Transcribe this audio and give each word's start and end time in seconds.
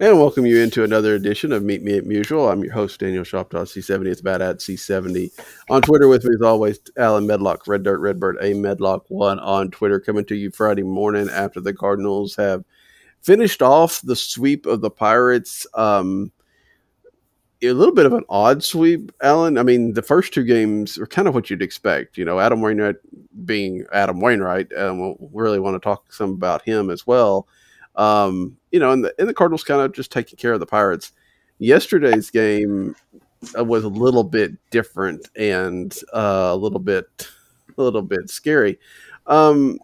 And 0.00 0.16
welcome 0.16 0.46
you 0.46 0.62
into 0.62 0.84
another 0.84 1.16
edition 1.16 1.50
of 1.50 1.64
Meet 1.64 1.82
Me 1.82 1.98
at 1.98 2.04
Musial. 2.04 2.52
I'm 2.52 2.62
your 2.62 2.72
host, 2.72 3.00
Daniel 3.00 3.24
Shoptaw, 3.24 3.64
C70. 3.64 4.06
It's 4.06 4.20
about 4.20 4.40
at 4.40 4.58
C70. 4.58 5.32
On 5.70 5.82
Twitter 5.82 6.06
with 6.06 6.22
me, 6.22 6.36
as 6.36 6.42
always, 6.42 6.78
Allen 6.96 7.26
Medlock, 7.26 7.66
Red 7.66 7.82
Dirt 7.82 7.98
Redbird, 7.98 8.36
A 8.36 8.52
Medlock1 8.52 9.42
on 9.42 9.72
Twitter, 9.72 9.98
coming 9.98 10.24
to 10.26 10.36
you 10.36 10.52
Friday 10.52 10.84
morning 10.84 11.28
after 11.28 11.60
the 11.60 11.74
Cardinals 11.74 12.36
have 12.36 12.64
finished 13.22 13.60
off 13.60 14.00
the 14.02 14.14
sweep 14.14 14.66
of 14.66 14.82
the 14.82 14.90
Pirates. 14.90 15.66
Um, 15.74 16.30
a 17.60 17.72
little 17.72 17.92
bit 17.92 18.06
of 18.06 18.12
an 18.12 18.24
odd 18.28 18.62
sweep, 18.62 19.10
Allen. 19.20 19.58
I 19.58 19.64
mean, 19.64 19.94
the 19.94 20.02
first 20.02 20.32
two 20.32 20.44
games 20.44 20.96
are 20.96 21.08
kind 21.08 21.26
of 21.26 21.34
what 21.34 21.50
you'd 21.50 21.60
expect. 21.60 22.16
You 22.16 22.24
know, 22.24 22.38
Adam 22.38 22.60
Wainwright 22.60 22.96
being 23.44 23.84
Adam 23.92 24.20
Wainwright. 24.20 24.72
Um, 24.74 25.00
we'll 25.00 25.30
really 25.32 25.58
want 25.58 25.74
to 25.74 25.84
talk 25.84 26.12
some 26.12 26.30
about 26.30 26.62
him 26.62 26.88
as 26.88 27.04
well. 27.04 27.48
Um, 27.96 28.57
you 28.70 28.80
know, 28.80 28.92
and 28.92 29.04
the, 29.04 29.14
and 29.18 29.28
the 29.28 29.34
Cardinals 29.34 29.64
kind 29.64 29.80
of 29.80 29.92
just 29.92 30.12
taking 30.12 30.36
care 30.36 30.52
of 30.52 30.60
the 30.60 30.66
Pirates. 30.66 31.12
Yesterday's 31.58 32.30
game 32.30 32.94
uh, 33.58 33.64
was 33.64 33.84
a 33.84 33.88
little 33.88 34.24
bit 34.24 34.52
different 34.70 35.28
and 35.36 35.96
uh, 36.12 36.50
a 36.52 36.56
little 36.56 36.78
bit, 36.78 37.28
a 37.76 37.82
little 37.82 38.02
bit 38.02 38.30
scary. 38.30 38.78
Um, 39.26 39.78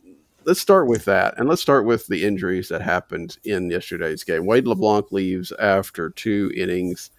let's 0.44 0.60
start 0.60 0.86
with 0.86 1.04
that, 1.06 1.34
and 1.38 1.48
let's 1.48 1.62
start 1.62 1.84
with 1.86 2.06
the 2.06 2.24
injuries 2.24 2.68
that 2.68 2.82
happened 2.82 3.38
in 3.44 3.70
yesterday's 3.70 4.24
game. 4.24 4.46
Wade 4.46 4.66
LeBlanc 4.66 5.10
leaves 5.12 5.52
after 5.58 6.10
two 6.10 6.52
innings. 6.54 7.10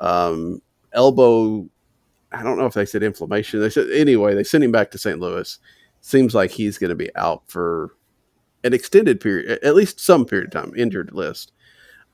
Um, 0.00 0.60
elbow, 0.92 1.66
I 2.32 2.42
don't 2.42 2.58
know 2.58 2.66
if 2.66 2.74
they 2.74 2.86
said 2.86 3.02
inflammation. 3.02 3.60
They 3.60 3.70
said 3.70 3.90
anyway. 3.90 4.34
They 4.34 4.44
sent 4.44 4.64
him 4.64 4.72
back 4.72 4.90
to 4.92 4.98
St. 4.98 5.20
Louis. 5.20 5.58
Seems 6.00 6.34
like 6.34 6.50
he's 6.50 6.78
going 6.78 6.90
to 6.90 6.96
be 6.96 7.14
out 7.16 7.42
for 7.46 7.94
an 8.64 8.72
extended 8.72 9.20
period, 9.20 9.58
at 9.62 9.74
least 9.74 10.00
some 10.00 10.24
period 10.24 10.54
of 10.54 10.62
time, 10.62 10.74
injured 10.76 11.12
list. 11.12 11.52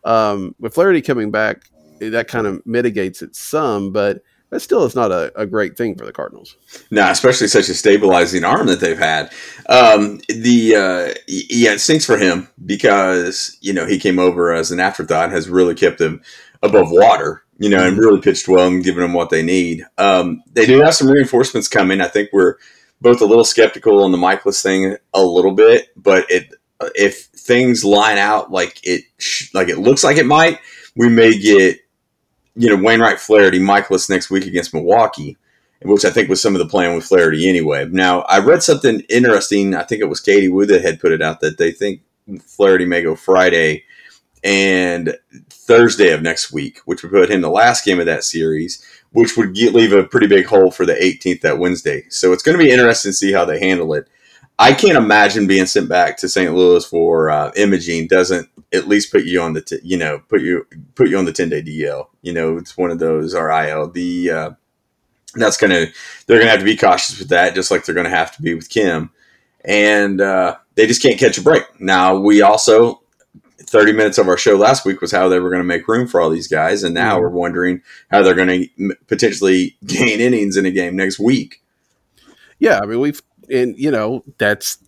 Um, 0.05 0.55
with 0.59 0.75
Flaherty 0.75 1.03
coming 1.03 1.31
back, 1.31 1.65
that 2.01 2.29
kind 2.29 2.47
of 2.47 2.65
mitigates 2.65 3.23
it 3.23 3.35
some, 3.35 3.93
but 3.93 4.23
that 4.51 4.61
still 4.61 4.85
is 4.85 4.95
not 4.95 5.13
a, 5.13 5.33
a 5.39 5.47
great 5.47 5.77
thing 5.77 5.95
for 5.95 6.07
the 6.07 6.13
Cardinals. 6.13 6.57
No, 6.91 7.11
especially 7.11 7.49
such 7.49 7.69
a 7.69 7.75
stabilizing 7.75 8.45
arm 8.45 8.67
that 8.69 8.81
they've 8.81 8.99
had. 8.99 9.33
Um, 9.69 10.21
the 10.29 10.75
uh, 10.75 11.15
yeah, 11.27 11.73
it 11.73 11.81
stinks 11.81 12.07
for 12.07 12.17
him 12.17 12.49
because 12.65 13.59
you 13.61 13.73
know 13.73 13.87
he 13.87 13.99
came 13.99 14.19
over 14.19 14.53
as 14.53 14.71
an 14.71 14.81
afterthought, 14.81 15.31
has 15.31 15.49
really 15.49 15.75
kept 15.75 15.99
them 15.99 16.23
above 16.63 16.91
water, 16.91 17.45
you 17.59 17.69
know, 17.69 17.87
and 17.87 17.99
really 17.99 18.21
pitched 18.21 18.49
well 18.49 18.67
and 18.67 18.85
given 18.85 19.03
them 19.03 19.13
what 19.13 19.31
they 19.31 19.43
need. 19.43 19.85
Um, 19.99 20.43
they 20.53 20.67
do 20.67 20.81
have 20.81 20.95
some 20.95 21.09
reinforcements 21.09 21.69
coming. 21.69 22.01
I 22.01 22.09
think 22.09 22.31
we're 22.33 22.57
both 23.01 23.21
a 23.21 23.27
little 23.27 23.45
skeptical 23.45 24.03
on 24.03 24.13
the 24.13 24.19
Mikolas 24.19 24.63
thing 24.63 24.97
a 25.15 25.23
little 25.23 25.53
bit, 25.53 25.89
but 25.97 26.31
it 26.31 26.53
if 26.95 27.25
things 27.25 27.85
line 27.85 28.19
out 28.19 28.51
like 28.51 28.81
it 28.85 29.03
like 29.55 29.69
it 29.69 29.79
looks 29.79 30.05
like 30.05 30.17
it 30.17 30.27
might, 30.27 30.59
we 30.97 31.09
may 31.09 31.39
get 31.39 31.79
you 32.55 32.69
know 32.69 32.83
Wainwright 32.83 33.21
Flaherty 33.21 33.61
Mikolas 33.61 34.11
next 34.11 34.31
week 34.31 34.47
against 34.47 34.75
Milwaukee, 34.75 35.37
which 35.83 36.05
I 36.05 36.11
think 36.11 36.29
was 36.29 36.41
some 36.41 36.55
of 36.55 36.59
the 36.61 36.69
plan 36.69 36.95
with 36.95 37.05
Flaherty 37.05 37.49
anyway. 37.49 37.87
Now 37.87 38.23
I 38.23 38.39
read 38.39 38.63
something 38.63 39.01
interesting. 39.09 39.75
I 39.75 39.85
think 39.85 40.01
it 40.01 40.09
was 40.09 40.21
Katie 40.21 40.49
Woo 40.49 40.67
that 40.67 40.83
had 40.83 41.01
put 41.01 41.13
it 41.13 41.23
out 41.23 41.41
that 41.41 41.59
they 41.59 41.73
think 41.73 42.03
Flaherty 42.43 42.85
may 42.85 43.03
go 43.03 43.15
Friday 43.17 43.85
and 44.45 45.17
Thursday 45.51 46.11
of 46.11 46.23
next 46.23 46.53
week, 46.53 46.81
which 46.85 47.03
would 47.03 47.13
put 47.13 47.31
him 47.31 47.41
the 47.41 47.51
last 47.51 47.85
game 47.85 48.01
of 48.01 48.07
that 48.07 48.25
series, 48.25 48.85
which 49.13 49.37
would 49.37 49.55
get, 49.55 49.75
leave 49.75 49.93
a 49.93 50.05
pretty 50.05 50.27
big 50.27 50.47
hole 50.47 50.71
for 50.71 50.85
the 50.85 50.95
18th 50.95 51.41
that 51.43 51.59
Wednesday. 51.59 52.05
So 52.09 52.33
it's 52.33 52.43
going 52.43 52.59
to 52.59 52.63
be 52.63 52.71
interesting 52.71 53.11
to 53.11 53.17
see 53.17 53.33
how 53.33 53.45
they 53.45 53.59
handle 53.59 53.95
it. 53.95 54.09
I 54.59 54.73
can't 54.73 54.97
imagine 54.99 55.47
being 55.47 55.67
sent 55.67 55.89
back 55.89 56.17
to 56.19 56.29
St. 56.29 56.53
Louis 56.55 56.85
for 56.85 57.31
uh, 57.31 57.53
imaging 57.57 58.09
doesn't 58.09 58.49
at 58.73 58.89
least 58.89 59.13
put 59.13 59.25
you 59.25 59.41
on 59.41 59.53
the 59.53 59.63
t- 59.63 59.81
you 59.83 59.97
know 59.97 60.19
put 60.29 60.43
you 60.43 60.67
put 60.95 61.09
you 61.09 61.17
on 61.17 61.25
the 61.25 61.33
10 61.33 61.49
day 61.49 61.63
DL. 61.63 62.09
You 62.23 62.33
know, 62.33 62.59
it's 62.59 62.77
one 62.77 62.91
of 62.91 62.99
those 62.99 63.35
RIL. 63.35 63.91
The 63.91 64.31
uh, 64.31 64.51
that's 65.35 65.57
gonna 65.57 65.87
they're 66.27 66.39
gonna 66.39 66.51
have 66.51 66.59
to 66.59 66.65
be 66.65 66.77
cautious 66.77 67.19
with 67.19 67.29
that, 67.29 67.55
just 67.55 67.71
like 67.71 67.85
they're 67.85 67.95
gonna 67.95 68.09
have 68.11 68.35
to 68.37 68.43
be 68.43 68.55
with 68.55 68.69
Kim, 68.69 69.11
and 69.65 70.21
uh, 70.21 70.57
they 70.75 70.87
just 70.87 71.03
can't 71.03 71.21
catch 71.21 71.39
a 71.39 71.43
break. 71.43 71.63
Now 71.81 72.19
we 72.19 72.43
also 72.43 73.03
30 73.69 73.93
minutes 73.93 74.19
of 74.19 74.29
our 74.29 74.37
show 74.37 74.57
last 74.57 74.85
week 74.85 75.01
was 75.01 75.13
how 75.13 75.29
they 75.29 75.39
were 75.39 75.51
going 75.51 75.63
to 75.63 75.67
make 75.67 75.89
room 75.89 76.07
for 76.07 76.21
all 76.21 76.31
these 76.31 76.49
guys. 76.49 76.83
And 76.83 76.95
now 76.95 77.15
mm-hmm. 77.15 77.23
we're 77.23 77.29
wondering 77.31 77.83
how 78.11 78.23
they're 78.23 78.35
going 78.35 78.69
to 78.79 78.97
potentially 79.07 79.77
gain 79.87 80.21
innings 80.21 80.57
in 80.57 80.67
a 80.67 80.71
game 80.71 80.97
next 80.97 81.19
week. 81.19 81.63
Yeah. 82.59 82.81
I 82.83 82.87
mean, 82.87 83.01
we've, 83.01 83.23
and 83.51 83.79
you 83.79 83.91
know, 83.91 84.25
that's, 84.39 84.79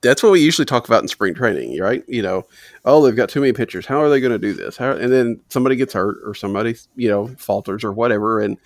that's 0.00 0.22
what 0.22 0.32
we 0.32 0.40
usually 0.40 0.66
talk 0.66 0.86
about 0.86 1.02
in 1.02 1.08
spring 1.08 1.34
training, 1.34 1.80
right? 1.80 2.04
You 2.06 2.22
know, 2.22 2.44
oh, 2.84 3.04
they've 3.04 3.16
got 3.16 3.30
too 3.30 3.40
many 3.40 3.52
pitchers. 3.54 3.86
How 3.86 4.00
are 4.02 4.10
they 4.10 4.20
going 4.20 4.32
to 4.32 4.38
do 4.38 4.52
this? 4.52 4.76
How, 4.76 4.92
and 4.92 5.10
then 5.10 5.40
somebody 5.48 5.76
gets 5.76 5.94
hurt 5.94 6.18
or 6.24 6.34
somebody, 6.34 6.76
you 6.94 7.08
know, 7.08 7.28
falters 7.38 7.84
or 7.84 7.92
whatever. 7.92 8.40
And 8.40 8.58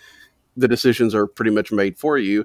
the 0.56 0.68
decisions 0.68 1.14
are 1.14 1.28
pretty 1.28 1.52
much 1.52 1.70
made 1.70 1.96
for 1.96 2.18
you 2.18 2.44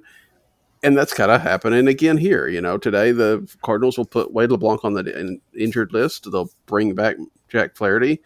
and 0.83 0.97
that's 0.97 1.13
kind 1.13 1.31
of 1.31 1.41
happening 1.41 1.87
again 1.87 2.17
here. 2.17 2.47
You 2.47 2.61
know, 2.61 2.77
today 2.77 3.11
the 3.11 3.49
Cardinals 3.63 3.97
will 3.97 4.05
put 4.05 4.33
Wade 4.33 4.51
LeBlanc 4.51 4.83
on 4.83 4.93
the 4.93 5.39
injured 5.57 5.93
list. 5.93 6.29
They'll 6.31 6.49
bring 6.65 6.93
back 6.93 7.15
Jack 7.47 7.75
Flaherty, 7.75 8.21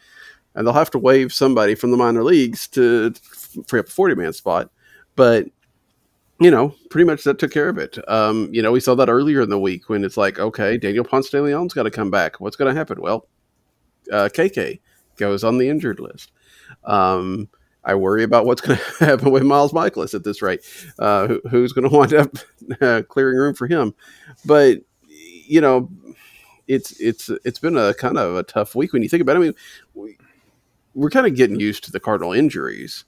and 0.55 0.65
they'll 0.65 0.73
have 0.73 0.91
to 0.91 0.99
waive 0.99 1.31
somebody 1.31 1.75
from 1.75 1.91
the 1.91 1.97
minor 1.97 2.23
leagues 2.23 2.67
to 2.69 3.13
free 3.67 3.79
up 3.79 3.87
a 3.87 3.91
forty 3.91 4.15
man 4.15 4.33
spot. 4.33 4.71
But 5.15 5.45
you 6.39 6.51
know, 6.51 6.75
pretty 6.89 7.05
much 7.05 7.23
that 7.23 7.39
took 7.39 7.51
care 7.51 7.69
of 7.69 7.77
it. 7.77 7.97
Um, 8.09 8.49
you 8.51 8.61
know, 8.61 8.71
we 8.71 8.79
saw 8.79 8.95
that 8.95 9.09
earlier 9.09 9.41
in 9.41 9.49
the 9.49 9.59
week 9.59 9.89
when 9.89 10.03
it's 10.03 10.17
like, 10.17 10.37
okay, 10.39 10.77
Daniel 10.77 11.03
Ponce 11.03 11.29
de 11.29 11.41
Leon's 11.41 11.73
got 11.73 11.83
to 11.83 11.91
come 11.91 12.11
back. 12.11 12.39
What's 12.39 12.55
going 12.55 12.71
to 12.71 12.77
happen? 12.77 13.01
Well, 13.01 13.27
uh, 14.11 14.29
KK 14.31 14.79
goes 15.15 15.43
on 15.43 15.57
the 15.57 15.67
injured 15.67 15.99
list. 15.99 16.31
Um, 16.83 17.49
I 17.87 17.95
worry 17.95 18.23
about 18.23 18.45
what's 18.45 18.61
going 18.61 18.77
to 18.99 19.05
happen 19.05 19.31
with 19.31 19.43
Miles 19.43 19.71
Mikolas 19.71 20.13
at 20.13 20.23
this 20.23 20.41
rate. 20.41 20.61
Uh, 20.99 21.27
who, 21.27 21.41
who's 21.49 21.73
going 21.73 21.89
to 21.89 21.95
wind 21.95 22.13
up 22.13 22.37
uh, 22.81 23.01
clearing 23.07 23.37
room 23.37 23.55
for 23.55 23.65
him? 23.65 23.95
But 24.45 24.79
you 25.07 25.61
know, 25.61 25.89
it's 26.67 26.99
it's 26.99 27.29
it's 27.45 27.59
been 27.59 27.77
a 27.77 27.93
kind 27.93 28.17
of 28.17 28.35
a 28.35 28.43
tough 28.43 28.75
week 28.75 28.93
when 28.93 29.01
you 29.01 29.09
think 29.09 29.21
about. 29.21 29.37
it. 29.37 29.39
I 29.39 29.41
mean, 29.41 29.53
we, 29.95 30.17
we're 30.93 31.09
kind 31.09 31.25
of 31.25 31.35
getting 31.35 31.59
used 31.59 31.85
to 31.85 31.91
the 31.91 31.99
Cardinal 31.99 32.33
injuries, 32.33 33.05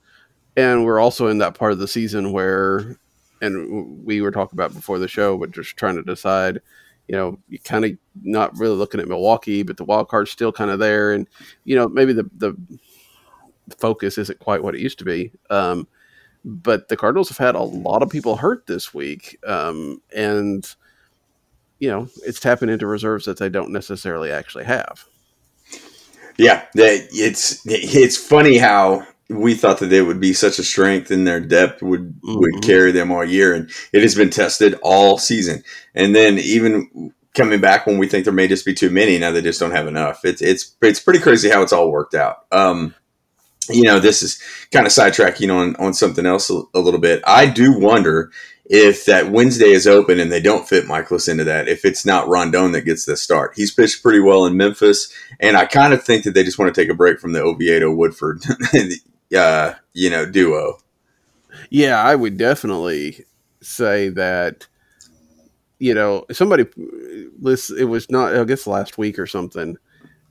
and 0.56 0.86
we're 0.86 1.00
also 1.00 1.28
in 1.28 1.40
that 1.40 1.56
part 1.56 1.74
of 1.74 1.80
the 1.80 1.88
season 1.88 2.32
where, 2.32 2.98
and 3.42 4.06
we 4.06 4.22
were 4.22 4.32
talking 4.32 4.56
about 4.56 4.74
before 4.74 4.98
the 4.98 5.08
show, 5.08 5.38
but 5.38 5.52
just 5.52 5.78
trying 5.78 5.96
to 5.96 6.04
decide. 6.04 6.62
You 7.08 7.16
know, 7.16 7.40
you 7.50 7.58
kind 7.58 7.86
of 7.86 7.92
not 8.22 8.56
really 8.56 8.76
looking 8.76 9.00
at 9.00 9.08
Milwaukee, 9.08 9.64
but 9.64 9.78
the 9.78 9.84
wild 9.84 10.10
card's 10.10 10.30
still 10.30 10.52
kind 10.52 10.70
of 10.70 10.78
there, 10.78 11.12
and 11.12 11.28
you 11.64 11.76
know 11.76 11.90
maybe 11.90 12.14
the 12.14 12.30
the 12.38 12.56
focus 13.76 14.18
isn't 14.18 14.40
quite 14.40 14.64
what 14.64 14.76
it 14.76 14.82
used 14.82 15.00
to 15.00 15.06
be. 15.06 15.32
Um, 15.50 15.88
but 16.46 16.88
the 16.88 16.98
Cardinals 16.98 17.30
have 17.30 17.38
had 17.38 17.56
a 17.56 17.62
lot 17.62 18.02
of 18.02 18.10
people 18.10 18.38
hurt 18.38 18.66
this 18.66 18.94
week, 18.94 19.38
um, 19.46 20.02
and 20.16 20.66
you 21.80 21.90
know 21.90 22.08
it's 22.26 22.40
tapping 22.40 22.70
into 22.70 22.88
reserves 22.88 23.26
that 23.26 23.38
they 23.38 23.50
don't 23.50 23.72
necessarily 23.72 24.32
actually 24.32 24.64
have. 24.64 25.06
Yeah, 26.38 26.66
it's 26.74 27.62
it's 27.66 28.16
funny 28.16 28.58
how 28.58 29.06
we 29.30 29.54
thought 29.54 29.80
that 29.80 29.88
they 29.88 30.02
would 30.02 30.20
be 30.20 30.34
such 30.34 30.58
a 30.58 30.64
strength 30.64 31.12
and 31.12 31.28
their 31.28 31.40
depth 31.40 31.82
would 31.84 32.22
mm-hmm. 32.22 32.40
would 32.40 32.64
carry 32.64 32.92
them 32.92 33.12
all 33.12 33.26
year, 33.26 33.54
and 33.54 33.70
it 33.94 34.02
has 34.02 34.16
been 34.16 34.30
tested 34.30 34.80
all 34.82 35.18
season. 35.18 35.64
And 35.94 36.16
then 36.16 36.40
even 36.40 37.14
coming 37.36 37.62
back 37.62 37.86
when 37.86 37.98
we 37.98 38.08
think 38.08 38.24
there 38.24 38.34
may 38.34 38.48
just 38.48 38.66
be 38.66 38.74
too 38.74 38.90
many, 38.90 39.20
now 39.20 39.32
they 39.32 39.42
just 39.42 39.60
don't 39.60 39.72
have 39.72 39.88
enough. 39.88 40.22
It's 40.24 40.42
it's 40.42 40.76
it's 40.82 41.00
pretty 41.00 41.20
crazy 41.20 41.50
how 41.50 41.62
it's 41.62 41.74
all 41.74 41.92
worked 41.92 42.16
out. 42.16 42.46
Um, 42.52 42.96
you 43.70 43.84
know, 43.84 44.00
this 44.00 44.24
is 44.24 44.42
kind 44.72 44.86
of 44.86 44.94
sidetracking 44.94 45.54
on 45.54 45.76
on 45.78 45.94
something 45.94 46.26
else 46.26 46.50
a, 46.50 46.62
a 46.74 46.80
little 46.80 47.00
bit. 47.00 47.22
I 47.26 47.46
do 47.48 47.78
wonder 47.78 48.32
if 48.66 49.06
that 49.06 49.32
Wednesday 49.32 49.72
is 49.72 49.88
open 49.88 50.20
and 50.20 50.32
they 50.32 50.42
don't 50.42 50.68
fit 50.70 50.86
Mikolas 50.86 51.28
into 51.28 51.44
that, 51.44 51.68
if 51.68 51.84
it's 51.86 52.06
not 52.06 52.28
Rondon 52.28 52.72
that 52.72 52.82
gets 52.86 53.06
the 53.06 53.18
start. 53.18 53.54
He's 53.56 53.74
pitched 53.74 54.04
pretty 54.04 54.20
well 54.20 54.46
in 54.46 54.58
Memphis, 54.58 55.12
and 55.40 55.58
I 55.58 55.66
kind 55.66 55.94
of 55.94 56.04
think 56.04 56.24
that 56.24 56.34
they 56.34 56.44
just 56.44 56.60
want 56.60 56.74
to 56.74 56.82
take 56.82 56.92
a 56.92 56.96
break 56.96 57.20
from 57.20 57.34
the 57.34 57.42
Oviedo 57.42 57.92
Woodford, 57.92 58.42
uh, 59.36 59.74
you 59.94 60.10
know, 60.10 60.26
duo. 60.26 60.78
Yeah, 61.70 62.02
I 62.02 62.16
would 62.16 62.38
definitely 62.38 63.26
say 63.62 64.10
that. 64.10 64.68
You 65.82 65.94
know, 65.94 66.26
somebody, 66.30 66.66
this 67.40 67.72
it 67.72 67.86
was 67.86 68.10
not, 68.12 68.36
I 68.36 68.44
guess, 68.44 68.68
last 68.68 68.98
week 68.98 69.18
or 69.18 69.26
something 69.26 69.78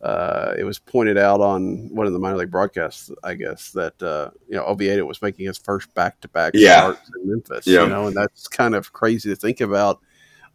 uh, 0.03 0.55
it 0.57 0.65
was 0.65 0.79
pointed 0.79 1.19
out 1.19 1.41
on 1.41 1.89
one 1.93 2.07
of 2.07 2.13
the 2.13 2.19
minor 2.19 2.37
league 2.37 2.51
broadcasts, 2.51 3.11
I 3.25 3.35
guess, 3.35 3.73
that 3.73 4.01
uh, 4.01 4.31
you 4.49 4.55
know 4.55 4.65
Oviedo 4.65 5.05
was 5.05 5.21
making 5.23 5.47
his 5.47 5.59
first 5.59 5.93
back 5.95 6.21
to 6.21 6.29
back 6.29 6.55
starts 6.57 7.11
in 7.17 7.31
Memphis. 7.31 7.67
Yeah. 7.67 7.83
You 7.83 7.89
know, 7.89 8.07
and 8.07 8.17
that's 8.17 8.47
kind 8.47 8.75
of 8.75 8.93
crazy 8.93 9.29
to 9.31 9.37
think 9.37 9.61
about. 9.61 10.01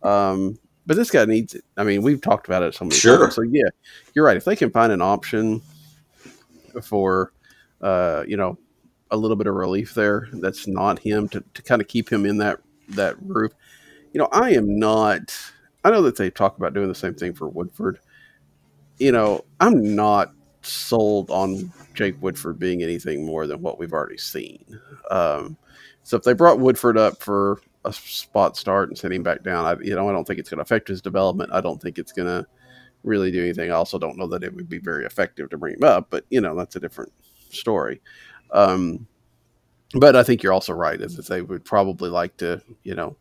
Um, 0.01 0.57
but 0.85 0.95
this 0.95 1.11
guy 1.11 1.25
needs 1.25 1.55
it. 1.55 1.65
I 1.75 1.83
mean, 1.83 2.01
we've 2.01 2.21
talked 2.21 2.47
about 2.47 2.63
it 2.63 2.73
so 2.73 2.85
many 2.85 2.95
sure. 2.95 3.19
times. 3.19 3.35
So 3.35 3.41
yeah, 3.41 3.69
you're 4.13 4.25
right. 4.25 4.37
If 4.37 4.45
they 4.45 4.55
can 4.55 4.69
find 4.69 4.91
an 4.91 5.01
option 5.01 5.61
for, 6.81 7.33
uh, 7.81 8.23
you 8.27 8.37
know, 8.37 8.57
a 9.11 9.17
little 9.17 9.37
bit 9.37 9.47
of 9.47 9.55
relief 9.55 9.93
there, 9.93 10.29
that's 10.33 10.67
not 10.67 10.99
him 10.99 11.27
to, 11.29 11.43
to 11.53 11.61
kind 11.61 11.81
of 11.81 11.87
keep 11.87 12.09
him 12.09 12.25
in 12.25 12.37
that 12.37 12.59
that 12.89 13.27
group. 13.27 13.53
You 14.13 14.19
know, 14.19 14.29
I 14.31 14.51
am 14.51 14.79
not. 14.79 15.35
I 15.83 15.91
know 15.91 16.01
that 16.03 16.15
they 16.15 16.29
talk 16.29 16.57
about 16.57 16.73
doing 16.73 16.87
the 16.87 16.95
same 16.95 17.13
thing 17.13 17.33
for 17.33 17.49
Woodford 17.49 17.99
you 18.99 19.11
know, 19.11 19.43
I'm 19.59 19.95
not 19.95 20.33
sold 20.61 21.29
on 21.29 21.71
Jake 21.93 22.21
Woodford 22.21 22.59
being 22.59 22.83
anything 22.83 23.25
more 23.25 23.47
than 23.47 23.61
what 23.61 23.79
we've 23.79 23.93
already 23.93 24.17
seen. 24.17 24.63
Um, 25.11 25.57
so 26.03 26.17
if 26.17 26.23
they 26.23 26.33
brought 26.33 26.59
Woodford 26.59 26.97
up 26.97 27.21
for 27.21 27.61
a 27.85 27.93
spot 27.93 28.57
start 28.57 28.89
and 28.89 28.97
send 28.97 29.13
him 29.13 29.23
back 29.23 29.43
down, 29.43 29.65
I, 29.65 29.81
you 29.81 29.95
know, 29.95 30.07
I 30.07 30.11
don't 30.11 30.25
think 30.25 30.39
it's 30.39 30.49
going 30.49 30.57
to 30.57 30.63
affect 30.63 30.87
his 30.87 31.01
development. 31.01 31.51
I 31.53 31.61
don't 31.61 31.81
think 31.81 31.97
it's 31.97 32.11
going 32.11 32.27
to 32.27 32.47
really 33.03 33.31
do 33.31 33.41
anything. 33.41 33.71
I 33.71 33.75
also 33.75 33.99
don't 33.99 34.17
know 34.17 34.27
that 34.27 34.43
it 34.43 34.53
would 34.53 34.69
be 34.69 34.79
very 34.79 35.05
effective 35.05 35.49
to 35.49 35.57
bring 35.57 35.75
him 35.75 35.83
up, 35.83 36.07
but 36.09 36.25
you 36.29 36.41
know, 36.41 36.55
that's 36.55 36.75
a 36.75 36.79
different 36.79 37.11
story. 37.49 38.01
Um, 38.51 39.05
but 39.95 40.15
I 40.15 40.23
think 40.23 40.41
you're 40.41 40.53
also 40.53 40.73
right, 40.73 40.99
is 40.99 41.15
that 41.17 41.27
they 41.27 41.41
would 41.41 41.65
probably 41.65 42.09
like 42.09 42.37
to, 42.37 42.61
you 42.83 42.95
know, 42.95 43.15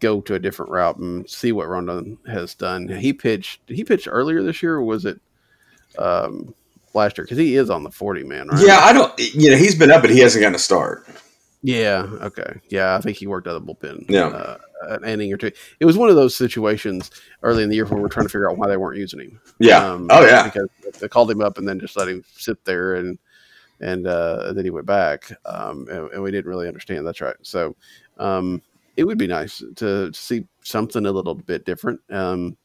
go 0.00 0.20
to 0.20 0.34
a 0.34 0.38
different 0.38 0.70
route 0.70 0.98
and 0.98 1.28
see 1.28 1.52
what 1.52 1.68
Rondon 1.68 2.18
has 2.26 2.54
done. 2.54 2.88
He 2.88 3.12
pitched. 3.12 3.60
he 3.66 3.84
pitched 3.84 4.08
earlier 4.10 4.42
this 4.42 4.62
year, 4.62 4.74
or 4.76 4.82
was 4.82 5.04
it 5.04 5.20
um, 5.98 6.54
last 6.92 7.18
year? 7.18 7.24
Because 7.24 7.38
he 7.38 7.56
is 7.56 7.70
on 7.70 7.82
the 7.82 7.90
forty 7.90 8.24
man, 8.24 8.48
right? 8.48 8.66
Yeah, 8.66 8.78
I 8.78 8.92
don't. 8.92 9.12
You 9.18 9.50
know, 9.50 9.56
he's 9.56 9.74
been 9.74 9.90
up, 9.90 10.02
but 10.02 10.10
he 10.10 10.20
hasn't 10.20 10.42
gotten 10.42 10.54
a 10.54 10.58
start. 10.58 11.06
Yeah. 11.62 12.06
Okay. 12.20 12.60
Yeah, 12.68 12.94
I 12.94 13.00
think 13.00 13.16
he 13.16 13.26
worked 13.26 13.48
out 13.48 13.56
of 13.56 13.64
the 13.64 13.74
bullpen. 13.74 14.04
Yeah. 14.10 14.26
Uh, 14.26 14.58
an 14.82 15.04
inning 15.04 15.32
or 15.32 15.38
two. 15.38 15.50
It 15.80 15.86
was 15.86 15.96
one 15.96 16.10
of 16.10 16.14
those 16.14 16.36
situations 16.36 17.10
early 17.42 17.62
in 17.62 17.70
the 17.70 17.74
year 17.74 17.86
where 17.86 17.98
we're 17.98 18.08
trying 18.08 18.26
to 18.26 18.28
figure 18.28 18.50
out 18.50 18.58
why 18.58 18.68
they 18.68 18.76
weren't 18.76 18.98
using 18.98 19.20
him. 19.20 19.40
Yeah. 19.58 19.78
Um, 19.78 20.08
oh 20.10 20.26
yeah. 20.26 20.44
Because 20.44 20.68
they 21.00 21.08
called 21.08 21.30
him 21.30 21.40
up 21.40 21.56
and 21.56 21.66
then 21.66 21.80
just 21.80 21.96
let 21.96 22.06
him 22.06 22.22
sit 22.36 22.62
there 22.66 22.96
and 22.96 23.18
and 23.80 24.06
uh, 24.06 24.52
then 24.52 24.64
he 24.64 24.70
went 24.70 24.86
back, 24.86 25.32
um, 25.44 25.88
and, 25.90 26.10
and, 26.12 26.22
we 26.22 26.30
didn't 26.30 26.48
really 26.48 26.68
understand. 26.68 27.06
That's 27.06 27.20
right. 27.20 27.34
So, 27.42 27.74
um, 28.18 28.62
it 28.96 29.04
would 29.04 29.18
be 29.18 29.26
nice 29.26 29.62
to, 29.76 30.12
see 30.12 30.46
something 30.62 31.06
a 31.06 31.12
little 31.12 31.34
bit 31.34 31.64
different. 31.64 32.00
Um, 32.10 32.56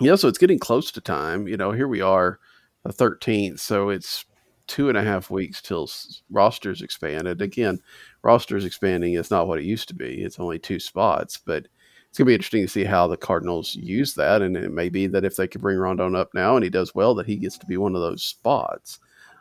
yeah, 0.00 0.14
so 0.14 0.28
it's 0.28 0.38
getting 0.38 0.58
close 0.58 0.90
to 0.92 1.00
time. 1.00 1.48
You 1.48 1.56
know, 1.56 1.72
here 1.72 1.88
we 1.88 2.00
are, 2.00 2.38
the 2.84 2.92
13th, 2.92 3.58
so 3.60 3.88
it's 3.88 4.24
two 4.66 4.88
and 4.88 4.98
a 4.98 5.02
half 5.02 5.30
weeks 5.30 5.62
till 5.62 5.88
rosters 6.30 6.82
expanded. 6.82 7.40
Again, 7.40 7.78
rosters 8.22 8.64
expanding 8.64 9.14
is 9.14 9.30
not 9.30 9.46
what 9.46 9.58
it 9.58 9.64
used 9.64 9.88
to 9.88 9.94
be. 9.94 10.22
It's 10.22 10.40
only 10.40 10.58
two 10.58 10.80
spots, 10.80 11.38
but 11.38 11.68
it's 12.08 12.18
gonna 12.18 12.26
be 12.26 12.34
interesting 12.34 12.62
to 12.62 12.68
see 12.68 12.84
how 12.84 13.06
the 13.06 13.16
Cardinals 13.16 13.74
use 13.74 14.14
that. 14.14 14.42
And 14.42 14.56
it 14.56 14.72
may 14.72 14.88
be 14.88 15.06
that 15.06 15.24
if 15.24 15.36
they 15.36 15.46
could 15.46 15.60
bring 15.60 15.78
Rondon 15.78 16.14
up 16.14 16.34
now 16.34 16.56
and 16.56 16.64
he 16.64 16.70
does 16.70 16.94
well, 16.94 17.14
that 17.14 17.26
he 17.26 17.36
gets 17.36 17.58
to 17.58 17.66
be 17.66 17.76
one 17.76 17.94
of 17.94 18.00
those 18.00 18.24
spots. 18.24 18.98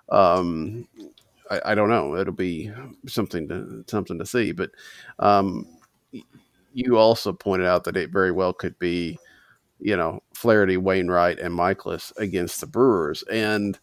Um, 0.09 0.87
I, 1.49 1.61
I, 1.65 1.75
don't 1.75 1.89
know. 1.89 2.15
It'll 2.15 2.33
be 2.33 2.71
something 3.07 3.47
to 3.49 3.83
something 3.87 4.17
to 4.19 4.25
see. 4.25 4.51
But 4.51 4.71
um, 5.19 5.67
you 6.73 6.97
also 6.97 7.33
pointed 7.33 7.67
out 7.67 7.83
that 7.85 7.97
it 7.97 8.11
very 8.11 8.31
well 8.31 8.53
could 8.53 8.77
be, 8.79 9.17
you 9.79 9.95
know, 9.95 10.21
Flaherty, 10.33 10.77
Wainwright, 10.77 11.39
and 11.39 11.57
Mikolas 11.57 12.15
against 12.17 12.59
the 12.61 12.67
Brewers, 12.67 13.23
and 13.23 13.79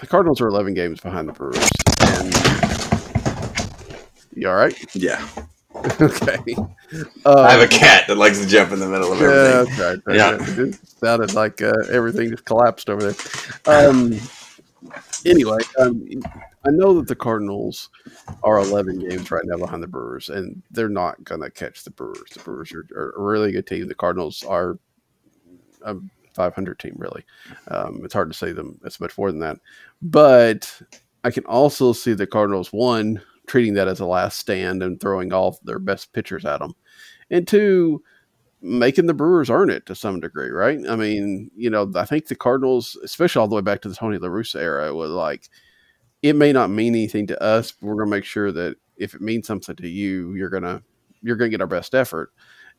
the 0.00 0.06
Cardinals 0.06 0.40
are 0.40 0.48
11 0.48 0.74
games 0.74 1.00
behind 1.00 1.28
the 1.28 1.32
Brewers. 1.32 1.70
And 2.00 2.34
you 4.34 4.48
all 4.48 4.56
right? 4.56 4.74
Yeah. 4.94 5.26
okay. 6.00 6.38
Um, 7.24 7.38
I 7.38 7.52
have 7.52 7.62
a 7.62 7.68
cat 7.68 8.06
that 8.08 8.16
likes 8.16 8.40
to 8.40 8.46
jump 8.46 8.72
in 8.72 8.80
the 8.80 8.88
middle 8.88 9.12
of 9.12 9.22
everything. 9.22 9.78
Yeah, 9.78 9.94
that's 9.94 10.06
right. 10.06 10.16
Yeah. 10.16 10.64
It 10.64 10.74
sounded 10.74 11.34
like 11.34 11.62
uh, 11.62 11.72
everything 11.90 12.30
just 12.30 12.44
collapsed 12.44 12.90
over 12.90 13.12
there. 13.12 13.88
Um, 13.88 14.18
anyway, 15.26 15.58
um, 15.78 16.06
I 16.66 16.70
know 16.70 16.94
that 16.94 17.08
the 17.08 17.16
Cardinals 17.16 17.90
are 18.42 18.58
11 18.58 18.98
games 19.08 19.30
right 19.30 19.44
now 19.44 19.56
behind 19.56 19.82
the 19.82 19.88
Brewers, 19.88 20.28
and 20.28 20.62
they're 20.70 20.88
not 20.88 21.22
going 21.24 21.40
to 21.40 21.50
catch 21.50 21.84
the 21.84 21.90
Brewers. 21.90 22.30
The 22.32 22.40
Brewers 22.40 22.72
are, 22.72 22.86
are, 22.94 23.10
a 23.16 23.22
really 23.22 23.52
good 23.52 23.66
team. 23.66 23.88
The 23.88 23.94
Cardinals 23.94 24.42
are 24.44 24.78
a 25.82 25.96
500 26.34 26.78
team, 26.78 26.94
really. 26.96 27.24
Um, 27.68 28.00
it's 28.04 28.14
hard 28.14 28.30
to 28.30 28.36
say 28.36 28.52
them 28.52 28.80
as 28.84 29.00
much 29.00 29.16
more 29.16 29.30
than 29.30 29.40
that. 29.40 29.58
But 30.02 30.80
I 31.24 31.30
can 31.30 31.44
also 31.44 31.92
see 31.92 32.14
the 32.14 32.26
Cardinals, 32.26 32.72
one, 32.72 33.22
treating 33.46 33.74
that 33.74 33.88
as 33.88 34.00
a 34.00 34.06
last 34.06 34.38
stand 34.38 34.82
and 34.82 35.00
throwing 35.00 35.32
all 35.32 35.58
their 35.64 35.78
best 35.78 36.12
pitchers 36.12 36.44
at 36.44 36.60
them, 36.60 36.74
and 37.30 37.46
two, 37.46 38.02
making 38.62 39.06
the 39.06 39.14
Brewers 39.14 39.50
earn 39.50 39.70
it 39.70 39.86
to 39.86 39.94
some 39.94 40.20
degree, 40.20 40.50
right? 40.50 40.78
I 40.88 40.96
mean, 40.96 41.50
you 41.56 41.70
know, 41.70 41.90
I 41.94 42.04
think 42.04 42.26
the 42.26 42.34
Cardinals, 42.34 42.98
especially 43.02 43.40
all 43.40 43.48
the 43.48 43.56
way 43.56 43.62
back 43.62 43.80
to 43.82 43.88
the 43.88 43.94
Tony 43.94 44.18
La 44.18 44.28
Russa 44.28 44.60
era, 44.60 44.94
was 44.94 45.10
like, 45.10 45.48
it 46.22 46.36
may 46.36 46.52
not 46.52 46.70
mean 46.70 46.94
anything 46.94 47.26
to 47.28 47.42
us, 47.42 47.72
but 47.72 47.86
we're 47.86 47.96
gonna 47.96 48.10
make 48.10 48.24
sure 48.24 48.52
that 48.52 48.76
if 48.96 49.14
it 49.14 49.22
means 49.22 49.46
something 49.46 49.76
to 49.76 49.88
you, 49.88 50.34
you're 50.34 50.50
gonna 50.50 50.82
you're 51.22 51.36
gonna 51.36 51.48
get 51.48 51.62
our 51.62 51.66
best 51.66 51.94
effort. 51.94 52.32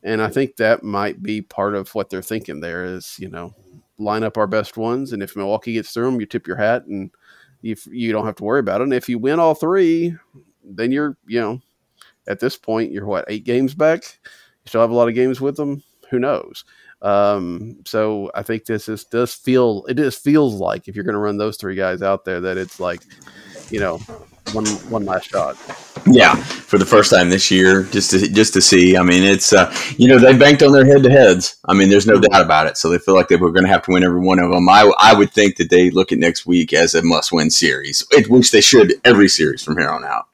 And 0.04 0.22
I 0.22 0.28
think 0.28 0.56
that 0.56 0.82
might 0.82 1.22
be 1.22 1.42
part 1.42 1.74
of 1.74 1.92
what 1.94 2.10
they're 2.10 2.22
thinking 2.22 2.60
there 2.60 2.84
is, 2.84 3.16
you 3.18 3.28
know, 3.28 3.54
line 3.98 4.24
up 4.24 4.36
our 4.36 4.46
best 4.46 4.76
ones, 4.76 5.12
and 5.12 5.22
if 5.22 5.36
Milwaukee 5.36 5.74
gets 5.74 5.92
through 5.92 6.04
them, 6.06 6.20
you 6.20 6.26
tip 6.26 6.46
your 6.46 6.56
hat, 6.56 6.86
and 6.86 7.10
you 7.62 7.76
you 7.90 8.12
don't 8.12 8.26
have 8.26 8.36
to 8.36 8.44
worry 8.44 8.60
about 8.60 8.80
it. 8.80 8.84
And 8.84 8.94
if 8.94 9.08
you 9.08 9.18
win 9.18 9.40
all 9.40 9.54
three, 9.54 10.14
then 10.64 10.92
you're 10.92 11.16
you 11.26 11.40
know, 11.40 11.60
at 12.28 12.38
this 12.38 12.56
point 12.56 12.92
you're 12.92 13.06
what 13.06 13.24
eight 13.28 13.44
games 13.44 13.74
back 13.74 14.20
still 14.66 14.80
have 14.80 14.90
a 14.90 14.94
lot 14.94 15.08
of 15.08 15.14
games 15.14 15.40
with 15.40 15.56
them. 15.56 15.82
Who 16.10 16.18
knows? 16.18 16.64
Um, 17.00 17.78
so 17.84 18.30
I 18.34 18.42
think 18.42 18.64
this 18.64 18.88
is 18.88 19.04
does 19.04 19.34
feel 19.34 19.84
it 19.88 19.96
just 19.96 20.22
feels 20.22 20.54
like 20.54 20.86
if 20.86 20.94
you're 20.94 21.04
going 21.04 21.14
to 21.14 21.20
run 21.20 21.36
those 21.36 21.56
three 21.56 21.74
guys 21.74 22.00
out 22.00 22.24
there 22.24 22.40
that 22.42 22.56
it's 22.56 22.78
like, 22.78 23.00
you 23.70 23.80
know, 23.80 23.98
one 24.52 24.66
one 24.66 25.04
last 25.04 25.30
shot. 25.30 25.56
Yeah, 26.06 26.34
for 26.34 26.78
the 26.78 26.86
first 26.86 27.10
time 27.10 27.30
this 27.30 27.50
year, 27.50 27.84
just 27.84 28.10
to 28.10 28.28
just 28.28 28.52
to 28.54 28.60
see. 28.60 28.96
I 28.96 29.02
mean, 29.02 29.24
it's 29.24 29.52
uh, 29.52 29.74
you 29.96 30.08
know 30.08 30.18
they 30.18 30.36
banked 30.36 30.62
on 30.62 30.72
their 30.72 30.84
head 30.84 31.02
to 31.02 31.10
heads. 31.10 31.56
I 31.68 31.74
mean, 31.74 31.88
there's 31.88 32.06
no 32.06 32.20
doubt 32.20 32.44
about 32.44 32.66
it. 32.66 32.76
So 32.76 32.88
they 32.88 32.98
feel 32.98 33.14
like 33.14 33.28
they 33.28 33.36
were 33.36 33.52
going 33.52 33.64
to 33.64 33.70
have 33.70 33.82
to 33.84 33.92
win 33.92 34.04
every 34.04 34.20
one 34.20 34.38
of 34.38 34.50
them. 34.50 34.68
I 34.68 34.92
I 34.98 35.14
would 35.14 35.32
think 35.32 35.56
that 35.56 35.70
they 35.70 35.90
look 35.90 36.12
at 36.12 36.18
next 36.18 36.46
week 36.46 36.72
as 36.72 36.94
a 36.94 37.02
must 37.02 37.32
win 37.32 37.50
series, 37.50 38.04
which 38.28 38.50
they 38.50 38.60
should 38.60 38.94
every 39.04 39.28
series 39.28 39.62
from 39.62 39.76
here 39.76 39.90
on 39.90 40.04
out. 40.04 40.26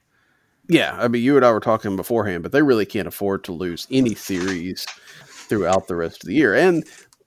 Yeah, 0.69 0.97
I 0.99 1.09
mean, 1.09 1.23
you 1.23 1.37
and 1.37 1.45
I 1.45 1.51
were 1.53 1.61
talking 1.61 1.97
beforehand, 1.97 2.43
but 2.43 2.53
they 2.53 2.63
really 2.63 2.85
can't 2.87 3.09
afford 3.09 3.45
to 3.45 3.53
lose 3.53 3.87
any 3.91 4.15
series 4.15 4.85
throughout 5.27 5.89
the 5.89 5.97
rest 5.97 6.23
of 6.23 6.29
the 6.29 6.35
year. 6.35 6.55
And 6.55 6.85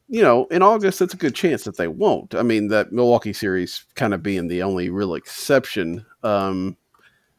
you 0.07 0.21
know, 0.21 0.45
in 0.47 0.61
August, 0.61 1.01
it's 1.01 1.13
a 1.13 1.17
good 1.17 1.33
chance 1.35 1.63
that 1.63 1.77
they 1.77 1.87
won't. 1.87 2.35
I 2.35 2.43
mean, 2.43 2.67
that 2.67 2.91
Milwaukee 2.91 3.31
series 3.31 3.85
kind 3.95 4.13
of 4.13 4.21
being 4.21 4.47
the 4.49 4.61
only 4.61 4.89
real 4.89 5.15
exception. 5.15 6.05
Um, 6.21 6.75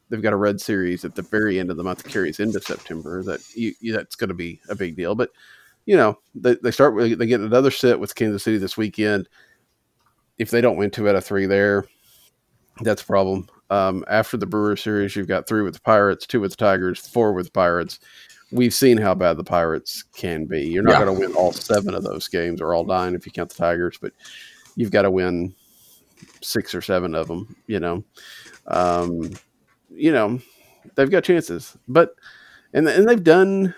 they've 0.09 0.23
got 0.23 0.33
a 0.33 0.37
red 0.37 0.61
series 0.61 1.05
at 1.05 1.15
the 1.15 1.23
very 1.23 1.61
end 1.61 1.71
of 1.71 1.77
the 1.77 1.85
month 1.85 2.03
that 2.03 2.11
carries 2.13 2.41
into 2.41 2.61
September. 2.61 3.23
That 3.23 3.41
you, 3.55 3.75
you, 3.81 3.93
that's 3.93 4.17
going 4.17 4.29
to 4.29 4.35
be 4.35 4.61
a 4.71 4.75
big 4.75 4.97
deal. 4.97 5.15
But 5.15 5.31
you 5.87 5.97
know, 5.97 6.19
they, 6.35 6.57
they 6.57 6.71
start 6.71 6.97
they 6.97 7.27
get 7.27 7.41
another 7.41 7.71
set 7.71 8.01
with 8.01 8.15
Kansas 8.15 8.43
City 8.43 8.59
this 8.59 8.77
weekend. 8.77 9.29
If 10.39 10.51
they 10.51 10.61
don't 10.63 10.77
win 10.79 10.91
two 10.91 11.09
out 11.09 11.17
of 11.17 11.25
three 11.25 11.47
there, 11.47 11.85
that's 12.81 13.03
a 13.03 13.07
problem. 13.07 13.49
Um, 13.73 14.05
after 14.07 14.37
the 14.37 14.45
Brewer 14.45 14.77
series, 14.77 15.17
you've 15.17 15.29
got 15.29 15.49
three 15.49 15.63
with 15.63 15.73
the 15.73 15.81
Pirates, 15.81 16.27
two 16.27 16.41
with 16.41 16.51
the 16.51 16.59
Tigers, 16.59 17.07
four 17.07 17.33
with 17.33 17.47
the 17.47 17.53
Pirates. 17.53 18.01
We've 18.51 18.75
seen 18.75 18.99
how 18.99 19.15
bad 19.15 19.39
the 19.39 19.45
Pirates 19.45 20.05
can 20.15 20.45
be. 20.45 20.61
You're 20.69 20.83
not 20.83 20.99
yeah. 20.99 21.05
going 21.07 21.15
to 21.15 21.21
win 21.27 21.35
all 21.35 21.53
seven 21.53 21.95
of 21.95 22.03
those 22.03 22.29
games 22.29 22.61
or 22.61 22.75
all 22.75 22.85
nine 22.85 23.15
if 23.15 23.25
you 23.25 23.33
count 23.33 23.49
the 23.49 23.55
Tigers, 23.55 23.97
but 23.99 24.13
you've 24.77 24.91
got 24.91 25.03
to 25.03 25.11
win 25.11 25.55
six 26.43 26.75
or 26.75 26.83
seven 26.83 27.15
of 27.15 27.29
them. 27.29 27.57
You 27.67 27.81
know, 27.81 28.05
um, 28.67 29.31
you 29.89 30.13
know, 30.13 30.39
they've 30.95 31.11
got 31.11 31.25
chances, 31.25 31.75
but 31.89 32.15
and 32.75 32.87
and 32.87 33.09
they've 33.09 33.25
done 33.25 33.75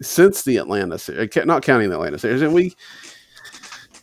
since 0.00 0.42
the 0.42 0.56
Atlanta 0.56 0.98
series, 0.98 1.36
not 1.44 1.62
counting 1.62 1.90
the 1.90 1.96
Atlanta 1.96 2.18
series, 2.18 2.40
and 2.40 2.54
we 2.54 2.74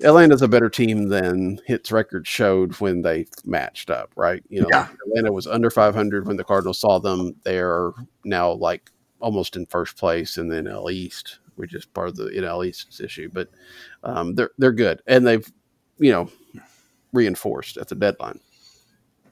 Atlanta's 0.04 0.42
a 0.42 0.48
better 0.48 0.70
team 0.70 1.10
than 1.10 1.60
hits 1.66 1.92
record 1.92 2.28
showed 2.28 2.74
when 2.80 3.02
they 3.02 3.28
matched 3.46 3.90
up, 3.90 4.12
right? 4.16 4.44
You 4.50 4.62
know, 4.62 4.68
Yeah. 4.72 4.88
Atlanta 5.08 5.32
was 5.32 5.48
under 5.48 5.70
500 5.70 6.28
when 6.28 6.38
the 6.38 6.44
Cardinals 6.44 6.80
saw 6.80 7.00
them. 7.00 7.36
They're 7.44 7.92
now 8.26 8.52
like 8.54 8.90
almost 9.20 9.56
in 9.56 9.66
first 9.68 9.98
place 9.98 10.38
in 10.38 10.48
the 10.48 10.58
NL 10.58 10.92
East, 10.92 11.40
which 11.56 11.74
is 11.76 11.86
part 11.86 12.10
of 12.10 12.16
the 12.16 12.30
NL 12.30 12.66
East 12.66 13.00
issue. 13.02 13.30
But 13.32 13.50
um, 14.04 14.36
they're 14.36 14.52
they're 14.58 14.72
good, 14.72 15.02
and 15.08 15.26
they've 15.26 15.50
you 16.00 16.12
know 16.12 16.30
reinforced 17.14 17.78
at 17.78 17.88
the 17.88 17.96
deadline. 17.96 18.40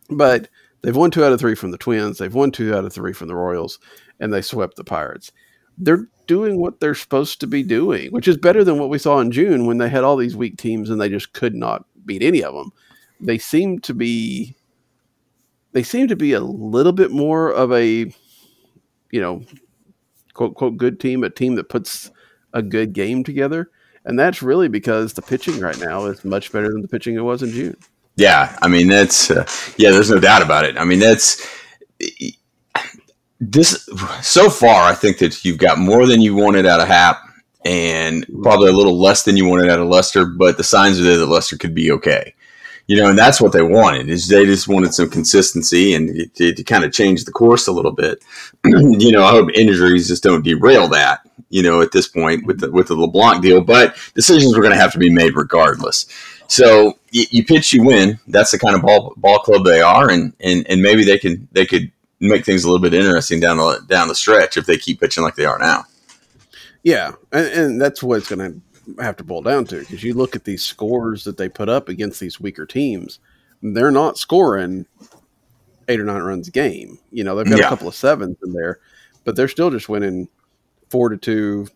But 0.09 0.49
they've 0.81 0.95
won 0.95 1.11
two 1.11 1.23
out 1.23 1.33
of 1.33 1.39
three 1.39 1.55
from 1.55 1.71
the 1.71 1.77
Twins. 1.77 2.17
They've 2.17 2.33
won 2.33 2.51
two 2.51 2.75
out 2.75 2.85
of 2.85 2.93
three 2.93 3.13
from 3.13 3.27
the 3.27 3.35
Royals, 3.35 3.79
and 4.19 4.31
they 4.33 4.41
swept 4.41 4.75
the 4.75 4.83
Pirates. 4.83 5.31
They're 5.79 6.07
doing 6.27 6.59
what 6.59 6.79
they're 6.79 6.95
supposed 6.95 7.39
to 7.39 7.48
be 7.48 7.63
doing, 7.63 8.12
which 8.12 8.27
is 8.27 8.38
better 8.38 8.63
than 8.63 8.77
what 8.77 8.89
we 8.89 9.00
saw 9.00 9.19
in 9.19 9.31
June 9.31 9.65
when 9.65 9.79
they 9.79 9.89
had 9.89 10.03
all 10.03 10.15
these 10.15 10.36
weak 10.36 10.57
teams 10.57 10.89
and 10.89 11.01
they 11.01 11.09
just 11.09 11.33
could 11.33 11.55
not 11.55 11.86
beat 12.05 12.21
any 12.21 12.43
of 12.43 12.53
them. 12.53 12.71
They 13.19 13.38
seem 13.38 13.79
to 13.79 13.93
be 13.93 14.55
they 15.71 15.83
seem 15.83 16.07
to 16.07 16.15
be 16.15 16.33
a 16.33 16.39
little 16.39 16.91
bit 16.91 17.12
more 17.12 17.50
of 17.51 17.71
a 17.71 18.12
you 19.12 19.21
know 19.21 19.43
quote 20.33 20.55
quote 20.55 20.77
good 20.77 21.00
team, 21.00 21.24
a 21.24 21.29
team 21.29 21.55
that 21.55 21.69
puts 21.69 22.12
a 22.53 22.62
good 22.62 22.93
game 22.93 23.24
together. 23.24 23.69
And 24.05 24.17
that's 24.17 24.41
really 24.41 24.69
because 24.69 25.13
the 25.13 25.21
pitching 25.21 25.59
right 25.59 25.79
now 25.79 26.05
is 26.05 26.24
much 26.24 26.51
better 26.51 26.69
than 26.69 26.81
the 26.81 26.88
pitching 26.88 27.15
it 27.15 27.21
was 27.21 27.43
in 27.43 27.51
June. 27.51 27.75
Yeah, 28.15 28.57
I 28.62 28.67
mean 28.67 28.88
that's 28.88 29.31
uh, 29.31 29.48
yeah. 29.77 29.91
There's 29.91 30.12
no 30.12 30.19
doubt 30.19 30.41
about 30.41 30.65
it. 30.65 30.77
I 30.77 30.86
mean 30.86 31.00
that's 31.00 31.45
this 33.39 33.88
so 34.22 34.50
far. 34.50 34.89
I 34.89 34.93
think 34.93 35.19
that 35.19 35.43
you've 35.46 35.58
got 35.58 35.77
more 35.77 36.05
than 36.05 36.22
you 36.22 36.36
wanted 36.36 36.65
out 36.65 36.81
of 36.81 36.88
Happ, 36.88 37.22
and 37.65 38.25
probably 38.41 38.69
a 38.69 38.75
little 38.75 39.00
less 39.00 39.24
than 39.24 39.38
you 39.38 39.46
wanted 39.46 39.69
out 39.69 39.79
of 39.79 39.88
Lester. 39.88 40.25
But 40.25 40.58
the 40.58 40.63
signs 40.63 41.00
are 41.00 41.03
there 41.03 41.17
that 41.17 41.25
Lester 41.27 41.58
could 41.58 41.74
be 41.74 41.91
okay. 41.91 42.36
You 42.88 42.98
know, 42.98 43.10
and 43.10 43.19
that's 43.19 43.39
what 43.39 43.51
they 43.51 43.62
wanted. 43.62 44.10
Is 44.10 44.27
they 44.27 44.46
just 44.46 44.67
wanted 44.67 44.93
some 44.93 45.10
consistency 45.10 45.93
and 45.93 46.34
to, 46.36 46.53
to 46.53 46.63
kind 46.63 46.84
of 46.84 46.91
change 46.91 47.24
the 47.24 47.31
course 47.31 47.67
a 47.67 47.72
little 47.72 47.91
bit. 47.91 48.24
you 48.65 49.12
know, 49.12 49.24
I 49.24 49.31
hope 49.31 49.51
injuries 49.51 50.08
just 50.08 50.24
don't 50.24 50.43
derail 50.43 50.88
that. 50.89 51.22
You 51.50 51.63
know, 51.63 51.81
at 51.81 51.91
this 51.91 52.08
point 52.08 52.46
with 52.46 52.60
the 52.60 52.72
with 52.72 52.88
the 52.88 52.96
LeBlanc 52.96 53.41
deal, 53.41 53.62
but 53.62 53.96
decisions 54.15 54.55
were 54.55 54.62
going 54.62 54.74
to 54.74 54.79
have 54.79 54.93
to 54.93 55.00
be 55.00 55.10
made 55.10 55.36
regardless. 55.36 56.08
So 56.48 56.98
you, 57.12 57.25
you 57.29 57.46
pitch, 57.46 57.74
you 57.74 57.84
win. 57.84 58.19
That's 58.27 58.51
the 58.51 58.60
kind 58.60 58.75
of 58.75 58.81
ball 58.81 59.13
ball 59.17 59.39
club 59.39 59.65
they 59.65 59.81
are, 59.81 60.10
and, 60.10 60.34
and 60.39 60.67
and 60.67 60.81
maybe 60.81 61.03
they 61.03 61.17
can 61.17 61.48
they 61.51 61.65
could 61.65 61.91
make 62.19 62.45
things 62.45 62.63
a 62.63 62.67
little 62.67 62.81
bit 62.81 62.93
interesting 62.93 63.39
down 63.39 63.57
the 63.57 63.81
down 63.88 64.07
the 64.07 64.15
stretch 64.15 64.57
if 64.57 64.65
they 64.65 64.77
keep 64.77 64.99
pitching 64.99 65.23
like 65.23 65.35
they 65.35 65.45
are 65.45 65.59
now. 65.59 65.85
Yeah, 66.83 67.13
and, 67.31 67.47
and 67.47 67.81
that's 67.81 68.01
what 68.01 68.17
it's 68.19 68.29
going 68.33 68.61
to 68.95 69.03
have 69.03 69.17
to 69.17 69.23
boil 69.23 69.41
down 69.41 69.65
to 69.65 69.79
because 69.79 70.03
you 70.03 70.13
look 70.13 70.35
at 70.35 70.45
these 70.45 70.63
scores 70.63 71.23
that 71.25 71.38
they 71.38 71.49
put 71.49 71.69
up 71.69 71.89
against 71.89 72.19
these 72.19 72.39
weaker 72.39 72.65
teams, 72.65 73.19
they're 73.61 73.91
not 73.91 74.17
scoring 74.17 74.85
eight 75.89 75.99
or 75.99 76.05
nine 76.05 76.21
runs 76.21 76.47
a 76.47 76.51
game. 76.51 76.97
You 77.11 77.23
know, 77.23 77.35
they've 77.35 77.45
got 77.49 77.59
Yeah. 77.59 77.65
a 77.65 77.69
couple 77.69 77.88
of 77.88 77.95
sevens 77.95 78.38
in 78.43 78.53
there, 78.53 78.79
but 79.25 79.35
they're 79.35 79.47
still 79.47 79.69
just 79.69 79.89
winning 79.89 80.29
four 80.89 81.09
to 81.09 81.17
two, 81.17 81.67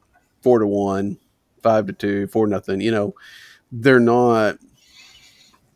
four 0.41 0.59
to 0.59 0.67
one, 0.67 1.17
five 1.61 1.87
to 1.87 1.93
two, 1.93 2.27
four 2.27 2.47
nothing. 2.47 2.79
You 2.81 2.91
know, 2.91 3.15
they're 3.71 3.99
not. 3.99 4.57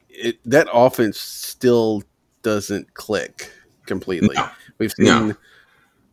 It, 0.09 0.37
that 0.45 0.67
offense 0.73 1.19
still 1.19 2.03
doesn't 2.43 2.93
click 2.93 3.51
completely. 3.87 4.35
No. 4.35 4.49
We've 4.77 4.91
seen, 4.91 5.05
No. 5.07 5.35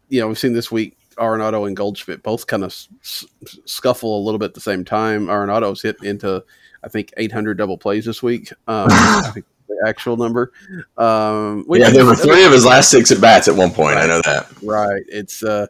you 0.09 0.21
know, 0.21 0.29
we've 0.29 0.39
seen 0.39 0.53
this 0.55 0.71
week 0.73 0.97
Arenado 1.17 1.67
and 1.67 1.77
Goldschmidt 1.77 2.23
both 2.23 2.47
kind 2.47 2.65
of 2.65 2.71
s- 2.71 3.25
scuffle 3.67 4.19
a 4.19 4.23
little 4.25 4.39
bit 4.39 4.47
at 4.47 4.55
the 4.55 4.61
same 4.61 4.85
time. 4.85 5.27
Arenado's 5.27 5.83
hit 5.83 5.97
into, 6.03 6.43
I 6.83 6.89
think, 6.89 7.13
800 7.17 7.57
double 7.59 7.79
plays 7.79 8.05
this 8.05 8.23
week. 8.23 8.53
Um, 8.67 8.89
I 8.91 9.31
think 9.33 9.47
the 9.69 9.85
actual 9.87 10.17
number. 10.17 10.53
Um, 10.97 11.65
yeah, 11.71 11.91
there 11.91 12.05
were 12.05 12.15
three 12.17 12.45
of 12.45 12.53
his 12.53 12.65
last 12.65 12.91
six 12.91 13.11
at 13.13 13.21
bats 13.21 13.49
at 13.49 13.55
one 13.55 13.71
point. 13.71 13.97
I 13.97 14.07
know 14.07 14.21
that. 14.25 14.47
Right. 14.63 15.03
It's 15.09 15.43
uh, 15.43 15.67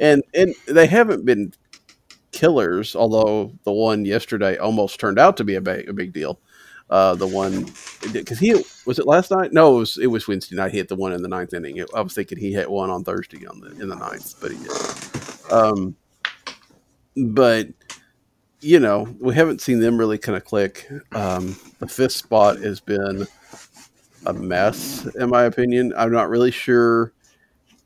and 0.00 0.22
and 0.34 0.54
they 0.66 0.86
haven't 0.86 1.24
been 1.24 1.52
killers. 2.32 2.94
Although 2.96 3.52
the 3.64 3.72
one 3.72 4.04
yesterday 4.04 4.56
almost 4.58 5.00
turned 5.00 5.18
out 5.18 5.36
to 5.38 5.44
be 5.44 5.54
a 5.54 5.60
big, 5.60 5.88
a 5.88 5.92
big 5.92 6.12
deal. 6.12 6.40
Uh, 6.90 7.14
the 7.14 7.26
one 7.26 7.66
because 8.12 8.38
he 8.38 8.54
was 8.86 8.98
it 8.98 9.06
last 9.06 9.30
night? 9.30 9.52
No, 9.52 9.76
it 9.76 9.78
was 9.78 9.98
it 9.98 10.06
was 10.06 10.26
Wednesday 10.26 10.56
night. 10.56 10.70
He 10.72 10.78
hit 10.78 10.88
the 10.88 10.96
one 10.96 11.12
in 11.12 11.20
the 11.20 11.28
ninth 11.28 11.52
inning. 11.52 11.84
I 11.94 12.00
was 12.00 12.14
thinking 12.14 12.38
he 12.38 12.52
hit 12.52 12.70
one 12.70 12.88
on 12.88 13.04
Thursday 13.04 13.46
on 13.46 13.60
the 13.60 13.68
in 13.80 13.88
the 13.88 13.94
ninth, 13.96 14.36
but 14.40 14.52
he 14.52 14.56
did. 14.58 15.52
Um, 15.52 15.96
but 17.34 17.68
you 18.60 18.80
know 18.80 19.06
we 19.20 19.34
haven't 19.34 19.60
seen 19.60 19.80
them 19.80 19.98
really 19.98 20.16
kind 20.18 20.36
of 20.36 20.44
click. 20.44 20.88
Um, 21.12 21.56
the 21.78 21.86
fifth 21.88 22.12
spot 22.12 22.58
has 22.60 22.80
been 22.80 23.26
a 24.26 24.32
mess, 24.32 25.06
in 25.16 25.28
my 25.30 25.44
opinion. 25.44 25.92
I'm 25.96 26.12
not 26.12 26.28
really 26.30 26.50
sure. 26.50 27.12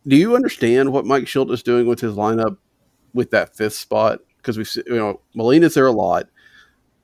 Do 0.06 0.16
you 0.16 0.34
understand 0.34 0.92
what 0.92 1.06
Mike 1.06 1.24
Shildt 1.24 1.52
is 1.52 1.62
doing 1.62 1.86
with 1.86 2.00
his 2.00 2.14
lineup 2.14 2.56
with 3.14 3.30
that 3.30 3.56
fifth 3.56 3.74
spot? 3.74 4.20
Because 4.38 4.58
we, 4.58 4.64
see- 4.64 4.82
you 4.86 4.96
know, 4.96 5.20
Molina's 5.34 5.74
there 5.74 5.86
a 5.86 5.92
lot. 5.92 6.28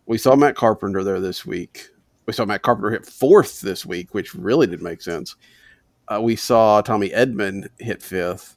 We 0.08 0.16
saw 0.16 0.34
Matt 0.34 0.56
Carpenter 0.56 1.04
there 1.04 1.20
this 1.20 1.44
week. 1.44 1.90
We 2.24 2.32
saw 2.32 2.46
Matt 2.46 2.62
Carpenter 2.62 2.90
hit 2.90 3.04
fourth 3.04 3.60
this 3.60 3.84
week, 3.84 4.14
which 4.14 4.34
really 4.34 4.66
didn't 4.66 4.82
make 4.82 5.02
sense. 5.02 5.36
Uh, 6.08 6.20
we 6.22 6.34
saw 6.34 6.80
Tommy 6.80 7.10
Edman 7.10 7.68
hit 7.78 8.02
fifth. 8.02 8.56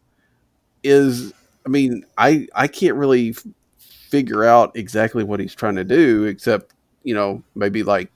Is 0.84 1.34
I 1.66 1.70
mean, 1.70 2.06
I 2.18 2.48
I 2.56 2.68
can't 2.68 2.96
really 2.96 3.32
f- 3.32 3.46
figure 3.78 4.46
out 4.46 4.72
exactly 4.76 5.26
what 5.26 5.42
he's 5.42 5.54
trying 5.54 5.76
to 5.76 5.84
do, 5.84 6.24
except 6.24 6.74
you 7.04 7.14
know 7.14 7.44
maybe 7.54 7.84
like 7.84 8.10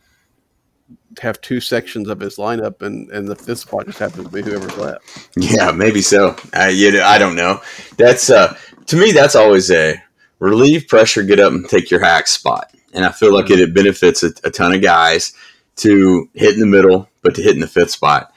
have 1.20 1.40
two 1.42 1.60
sections 1.60 2.08
of 2.08 2.22
his 2.22 2.38
lineup, 2.38 2.82
and 2.82 3.10
and 3.12 3.28
the 3.28 3.36
fifth 3.36 3.60
spot 3.60 3.86
just 3.86 4.00
happens 4.00 4.28
to 4.28 4.32
be 4.32 4.42
whoever's 4.44 4.78
left. 4.78 5.30
Yeah, 5.36 5.72
maybe 5.72 6.02
so. 6.02 6.38
I 6.54 6.70
you 6.70 6.94
know, 6.94 7.04
I 7.04 7.18
don't 7.18 7.36
know. 7.36 7.60
That's 7.98 8.30
uh 8.30 8.58
to 8.86 8.96
me 8.96 9.12
that's 9.12 9.36
always 9.36 9.70
a 9.72 10.02
relieve 10.40 10.88
pressure, 10.88 11.22
get 11.22 11.40
up 11.42 11.52
and 11.52 11.68
take 11.68 11.92
your 11.92 12.00
hack 12.00 12.28
spot. 12.28 12.72
And 12.96 13.06
I 13.06 13.12
feel 13.12 13.34
like 13.34 13.52
it, 13.52 13.60
it 13.60 13.74
benefits 13.74 14.24
a, 14.24 14.32
a 14.44 14.50
ton 14.50 14.74
of 14.74 14.82
guys 14.82 15.34
to 15.78 16.30
hit 16.34 16.54
in 16.54 16.60
the 16.60 16.66
middle, 16.66 17.10
but 17.22 17.36
to 17.36 17.44
hit 17.44 17.54
in 17.54 17.60
the 17.60 17.68
fifth 17.68 17.92
spot. 17.92 18.34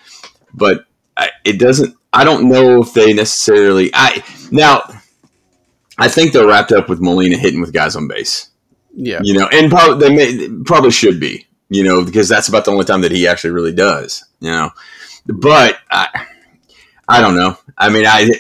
But 0.53 0.85
I, 1.17 1.31
it 1.45 1.59
doesn't. 1.59 1.97
I 2.12 2.25
don't 2.25 2.49
know 2.49 2.83
if 2.83 2.93
they 2.93 3.12
necessarily. 3.12 3.91
I 3.95 4.25
now. 4.50 4.83
I 6.00 6.09
think 6.09 6.33
they're 6.33 6.47
wrapped 6.47 6.73
up 6.73 6.88
with 6.88 7.00
Molina 7.00 7.37
hitting 7.37 7.61
with 7.61 7.73
guys 7.73 7.97
on 7.97 8.07
base. 8.09 8.50
Yeah, 8.95 9.21
You 9.23 9.35
know, 9.35 9.49
and 9.53 9.71
probably 9.71 10.09
they 10.09 10.15
may, 10.15 10.49
probably 10.65 10.91
should 10.91 11.21
be. 11.21 11.47
You 11.71 11.85
know, 11.85 12.05
because 12.05 12.29
that's 12.29 12.49
about 12.49 12.65
the 12.65 12.71
only 12.71 12.85
time 12.85 13.03
that 13.03 13.12
he 13.12 13.29
actually 13.29 13.50
really 13.50 13.75
does. 13.75 14.25
You 14.41 14.50
know, 14.50 14.71
but 15.27 15.79
I, 15.91 16.27
I 17.09 17.21
don't 17.21 17.37
know. 17.37 17.59
I 17.77 17.91
mean, 17.91 18.07
I 18.07 18.31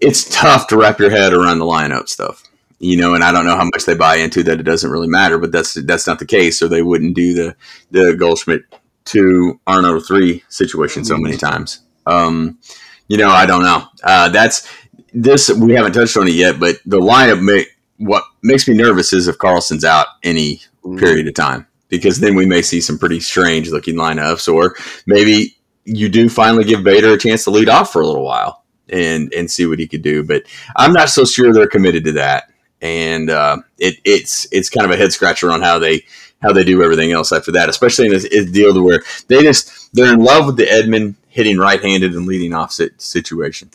it's 0.00 0.28
tough 0.28 0.66
to 0.68 0.76
wrap 0.76 0.98
your 0.98 1.10
head 1.10 1.32
around 1.32 1.58
the 1.58 1.64
lineup 1.64 2.08
stuff. 2.08 2.42
You 2.82 2.96
know, 2.96 3.14
and 3.14 3.22
I 3.22 3.30
don't 3.30 3.44
know 3.44 3.56
how 3.56 3.68
much 3.72 3.84
they 3.84 3.94
buy 3.94 4.16
into 4.16 4.42
that. 4.44 4.58
It 4.58 4.64
doesn't 4.64 4.90
really 4.90 5.06
matter, 5.06 5.38
but 5.38 5.52
that's 5.52 5.74
that's 5.74 6.06
not 6.06 6.18
the 6.18 6.26
case. 6.26 6.62
Or 6.62 6.68
they 6.68 6.82
wouldn't 6.82 7.14
do 7.14 7.34
the 7.34 7.56
the 7.90 8.14
Goldschmidt 8.14 8.62
to 9.06 9.60
Arnold 9.66 10.06
three 10.06 10.42
situation 10.48 11.04
so 11.04 11.18
many 11.18 11.36
times. 11.36 11.80
Um, 12.06 12.58
you 13.06 13.18
know, 13.18 13.28
I 13.28 13.44
don't 13.44 13.62
know. 13.62 13.86
Uh, 14.02 14.30
that's 14.30 14.66
this. 15.12 15.50
We 15.50 15.74
haven't 15.74 15.92
touched 15.92 16.16
on 16.16 16.26
it 16.26 16.34
yet, 16.34 16.58
but 16.58 16.76
the 16.86 16.98
lineup. 17.00 17.42
May, 17.42 17.66
what 17.98 18.24
makes 18.42 18.66
me 18.66 18.74
nervous 18.74 19.12
is 19.12 19.28
if 19.28 19.36
Carlson's 19.36 19.84
out 19.84 20.06
any 20.22 20.62
period 20.96 21.28
of 21.28 21.34
time, 21.34 21.66
because 21.88 22.20
then 22.20 22.34
we 22.34 22.46
may 22.46 22.62
see 22.62 22.80
some 22.80 22.98
pretty 22.98 23.20
strange 23.20 23.68
looking 23.70 23.96
lineups, 23.96 24.52
or 24.52 24.74
maybe 25.06 25.56
you 25.84 26.08
do 26.08 26.28
finally 26.28 26.64
give 26.64 26.82
Bader 26.82 27.12
a 27.12 27.18
chance 27.18 27.44
to 27.44 27.50
lead 27.50 27.68
off 27.68 27.92
for 27.92 28.00
a 28.00 28.06
little 28.06 28.24
while 28.24 28.64
and 28.88 29.32
and 29.34 29.50
see 29.50 29.66
what 29.66 29.78
he 29.78 29.86
could 29.86 30.02
do. 30.02 30.22
But 30.22 30.44
I'm 30.76 30.92
not 30.92 31.10
so 31.10 31.24
sure 31.24 31.52
they're 31.52 31.66
committed 31.66 32.04
to 32.04 32.12
that, 32.12 32.49
and 32.80 33.30
uh, 33.30 33.58
it 33.78 33.96
it's 34.04 34.46
it's 34.52 34.70
kind 34.70 34.84
of 34.84 34.90
a 34.92 34.96
head 34.96 35.12
scratcher 35.12 35.50
on 35.50 35.62
how 35.62 35.78
they 35.78 36.04
how 36.42 36.52
they 36.52 36.64
do 36.64 36.82
everything 36.82 37.12
else 37.12 37.32
after 37.32 37.52
that, 37.52 37.68
especially 37.68 38.06
in 38.06 38.12
this 38.12 38.50
deal 38.50 38.72
to 38.72 38.82
where 38.82 39.02
they 39.28 39.42
just 39.42 39.92
they're 39.94 40.12
in 40.12 40.20
love 40.20 40.46
with 40.46 40.56
the 40.56 40.64
Edman 40.64 41.14
hitting 41.28 41.58
right 41.58 41.82
handed 41.82 42.14
and 42.14 42.26
leading 42.26 42.54
off 42.54 42.72
sit, 42.72 43.00
situation. 43.00 43.70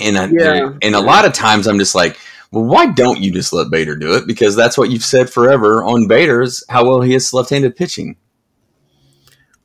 And 0.00 0.16
I, 0.16 0.26
Yeah. 0.28 0.72
and 0.80 0.94
a 0.94 1.00
lot 1.00 1.24
of 1.26 1.32
times 1.34 1.66
I'm 1.66 1.78
just 1.78 1.94
like, 1.94 2.18
well, 2.50 2.64
why 2.64 2.86
don't 2.86 3.20
you 3.20 3.30
just 3.30 3.52
let 3.52 3.70
Bader 3.70 3.96
do 3.96 4.14
it? 4.14 4.26
Because 4.26 4.56
that's 4.56 4.78
what 4.78 4.90
you've 4.90 5.04
said 5.04 5.28
forever 5.28 5.84
on 5.84 6.06
Bader's 6.06 6.64
how 6.68 6.86
well 6.86 7.00
he 7.00 7.14
is 7.14 7.32
left-handed 7.34 7.76
pitching. 7.76 8.16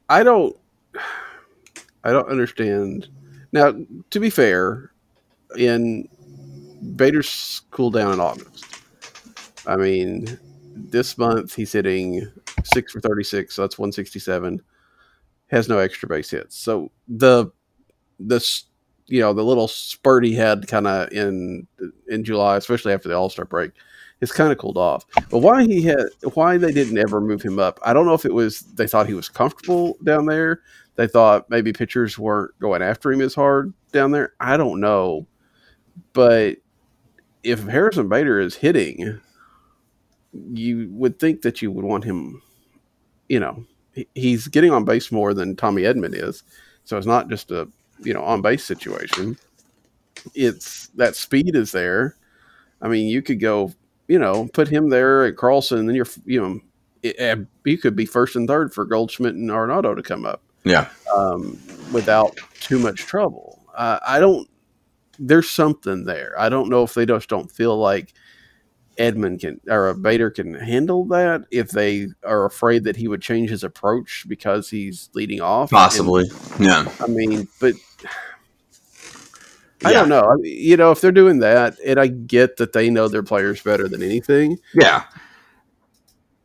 I 0.09 0.23
don't 0.23 0.55
I 2.03 2.11
don't 2.11 2.29
understand. 2.29 3.07
Now, 3.51 3.73
to 4.09 4.19
be 4.19 4.29
fair, 4.29 4.91
in 5.57 6.07
Bader's 6.96 7.62
cooled 7.72 7.93
down 7.93 8.13
in 8.13 8.19
August. 8.19 8.65
I 9.65 9.75
mean, 9.75 10.39
this 10.75 11.17
month 11.17 11.53
he's 11.55 11.72
hitting 11.72 12.31
six 12.63 12.91
for 12.91 13.00
thirty 13.00 13.24
six, 13.24 13.55
so 13.55 13.62
that's 13.63 13.77
one 13.77 13.91
sixty 13.91 14.19
seven. 14.19 14.62
Has 15.48 15.69
no 15.69 15.79
extra 15.79 16.10
base 16.10 16.29
hits. 16.29 16.57
So 16.57 16.91
the 17.07 17.48
this 18.19 18.65
you 19.07 19.22
know 19.22 19.34
the 19.34 19.43
little 19.43 19.67
spurt 19.67 20.25
he 20.25 20.34
had 20.34 20.67
kind 20.67 20.88
of 20.88 21.12
in 21.12 21.67
in 22.07 22.24
July, 22.24 22.57
especially 22.57 22.93
after 22.93 23.10
the 23.10 23.15
All 23.15 23.29
Star 23.29 23.46
break, 23.46 23.72
it's 24.22 24.31
kind 24.31 24.51
of 24.51 24.57
cooled 24.57 24.77
off. 24.77 25.05
But 25.29 25.39
why 25.39 25.63
he 25.63 25.81
had 25.84 26.07
why 26.34 26.57
they 26.57 26.72
didn't 26.72 26.98
ever 26.98 27.22
move 27.22 27.41
him 27.41 27.60
up? 27.60 27.79
I 27.84 27.93
don't 27.93 28.05
know 28.05 28.13
if 28.13 28.25
it 28.25 28.34
was 28.34 28.62
they 28.62 28.88
thought 28.88 29.07
he 29.07 29.13
was 29.13 29.29
comfortable 29.29 29.98
down 30.03 30.25
there. 30.25 30.62
They 30.96 31.07
thought 31.07 31.50
maybe 31.50 31.74
pitchers 31.74 32.17
weren't 32.17 32.57
going 32.60 32.81
after 32.81 33.12
him 33.12 33.22
as 33.22 33.36
hard 33.36 33.74
down 33.91 34.12
there. 34.12 34.34
I 34.39 34.57
don't 34.57 34.79
know, 34.79 35.27
but 36.13 36.57
if 37.47 37.63
Harrison 37.63 38.09
Bader 38.09 38.39
is 38.39 38.55
hitting, 38.55 39.19
you 40.33 40.89
would 40.91 41.17
think 41.17 41.41
that 41.41 41.61
you 41.61 41.71
would 41.71 41.85
want 41.85 42.03
him. 42.03 42.41
You 43.29 43.39
know, 43.39 43.65
he's 44.13 44.47
getting 44.47 44.71
on 44.71 44.85
base 44.85 45.11
more 45.11 45.33
than 45.33 45.55
Tommy 45.55 45.83
Edman 45.83 46.13
is, 46.13 46.43
so 46.83 46.97
it's 46.97 47.07
not 47.07 47.29
just 47.29 47.51
a 47.51 47.67
you 47.99 48.13
know 48.13 48.21
on 48.21 48.41
base 48.41 48.63
situation. 48.63 49.37
It's 50.35 50.87
that 50.95 51.15
speed 51.15 51.55
is 51.55 51.71
there. 51.71 52.15
I 52.81 52.89
mean, 52.89 53.07
you 53.07 53.21
could 53.21 53.39
go, 53.39 53.71
you 54.07 54.19
know, 54.19 54.49
put 54.53 54.67
him 54.67 54.89
there 54.89 55.25
at 55.25 55.37
Carlson, 55.37 55.79
and 55.79 55.89
then 55.89 55.95
you're, 55.95 56.07
you 56.25 56.41
know, 56.41 56.59
it, 57.01 57.47
you 57.65 57.77
could 57.77 57.95
be 57.95 58.05
first 58.05 58.35
and 58.35 58.47
third 58.47 58.73
for 58.73 58.85
Goldschmidt 58.85 59.35
and 59.35 59.49
Arenado 59.49 59.95
to 59.95 60.03
come 60.03 60.25
up. 60.25 60.41
Yeah. 60.63 60.89
Um, 61.15 61.57
without 61.93 62.35
too 62.59 62.77
much 62.77 62.99
trouble. 62.99 63.63
Uh, 63.75 63.99
I 64.05 64.19
don't. 64.19 64.49
There's 65.19 65.50
something 65.50 66.05
there. 66.05 66.33
I 66.38 66.50
don't 66.50 66.69
know 66.69 66.83
if 66.83 66.93
they 66.93 67.05
just 67.05 67.29
don't 67.29 67.51
feel 67.51 67.77
like 67.77 68.13
Edman 68.97 69.39
can 69.39 69.59
or 69.67 69.93
Bader 69.93 70.31
can 70.31 70.53
handle 70.53 71.05
that. 71.05 71.45
If 71.51 71.69
they 71.69 72.07
are 72.24 72.45
afraid 72.45 72.83
that 72.86 72.95
he 72.95 73.07
would 73.07 73.21
change 73.21 73.50
his 73.50 73.63
approach 73.63 74.25
because 74.27 74.69
he's 74.69 75.09
leading 75.13 75.41
off, 75.41 75.69
possibly. 75.71 76.29
And, 76.53 76.65
yeah. 76.65 76.91
I 77.00 77.07
mean, 77.07 77.47
but 77.59 77.75
I 79.86 79.93
don't 79.93 80.09
know. 80.09 80.21
I 80.21 80.36
mean, 80.36 80.57
you 80.57 80.77
know, 80.77 80.91
if 80.91 81.01
they're 81.01 81.12
doing 81.12 81.39
that, 81.39 81.77
and 81.86 82.00
I 82.00 82.07
get 82.07 82.57
that 82.57 82.74
they 82.74 82.89
know 82.89 83.07
their 83.07 83.24
players 83.24 83.62
better 83.62 83.88
than 83.88 84.01
anything. 84.01 84.57
Yeah. 84.74 85.03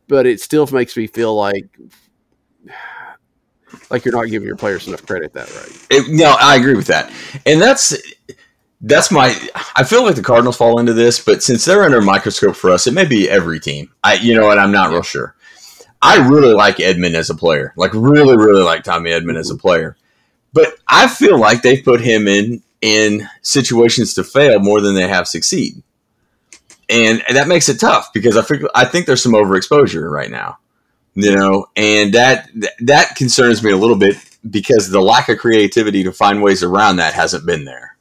But 0.07 0.27
it 0.27 0.39
still 0.39 0.67
makes 0.67 0.95
me 0.95 1.07
feel 1.07 1.35
like 1.35 1.65
like 3.89 4.05
you're 4.05 4.13
not 4.13 4.29
giving 4.29 4.47
your 4.47 4.55
players 4.55 4.87
enough 4.87 5.05
credit 5.05 5.33
that 5.33 5.49
right. 5.55 5.87
It, 5.89 6.11
no, 6.11 6.35
I 6.39 6.55
agree 6.55 6.75
with 6.75 6.87
that. 6.87 7.11
And 7.45 7.61
that's 7.61 7.95
that's 8.83 9.11
my 9.11 9.35
I 9.75 9.83
feel 9.83 10.03
like 10.03 10.15
the 10.15 10.21
Cardinals 10.21 10.57
fall 10.57 10.79
into 10.79 10.93
this, 10.93 11.23
but 11.23 11.41
since 11.41 11.65
they're 11.65 11.83
under 11.83 11.99
a 11.99 12.03
microscope 12.03 12.55
for 12.55 12.69
us, 12.69 12.85
it 12.85 12.93
may 12.93 13.05
be 13.05 13.29
every 13.29 13.59
team. 13.59 13.89
I 14.03 14.15
you 14.15 14.35
know 14.35 14.45
what, 14.45 14.59
I'm 14.59 14.71
not 14.71 14.91
real 14.91 15.01
sure. 15.01 15.35
I 16.01 16.17
really 16.27 16.53
like 16.53 16.77
Edman 16.77 17.13
as 17.13 17.29
a 17.29 17.35
player. 17.35 17.73
Like 17.77 17.93
really, 17.93 18.35
really 18.35 18.61
like 18.61 18.83
Tommy 18.83 19.11
Edman 19.11 19.37
as 19.37 19.49
a 19.49 19.55
player. 19.55 19.95
But 20.51 20.75
I 20.87 21.07
feel 21.07 21.39
like 21.39 21.61
they've 21.61 21.83
put 21.83 22.01
him 22.01 22.27
in 22.27 22.61
in 22.81 23.29
situations 23.41 24.13
to 24.15 24.23
fail 24.23 24.59
more 24.59 24.81
than 24.81 24.95
they 24.95 25.07
have 25.07 25.27
succeed. 25.27 25.81
And 26.89 27.23
that 27.31 27.47
makes 27.47 27.69
it 27.69 27.79
tough 27.79 28.11
because 28.13 28.35
I 28.35 28.41
think 28.41 28.63
I 28.75 28.83
think 28.83 29.05
there's 29.05 29.23
some 29.23 29.31
overexposure 29.31 30.11
right 30.11 30.29
now. 30.29 30.57
You 31.15 31.35
know, 31.35 31.67
and 31.77 32.13
that 32.13 32.49
that 32.79 33.15
concerns 33.15 33.63
me 33.63 33.71
a 33.71 33.77
little 33.77 33.95
bit 33.95 34.17
because 34.49 34.89
the 34.89 34.99
lack 34.99 35.29
of 35.29 35.37
creativity 35.37 36.03
to 36.03 36.11
find 36.11 36.41
ways 36.41 36.63
around 36.63 36.97
that 36.97 37.13
hasn't 37.13 37.45
been 37.45 37.63
there. 37.63 37.92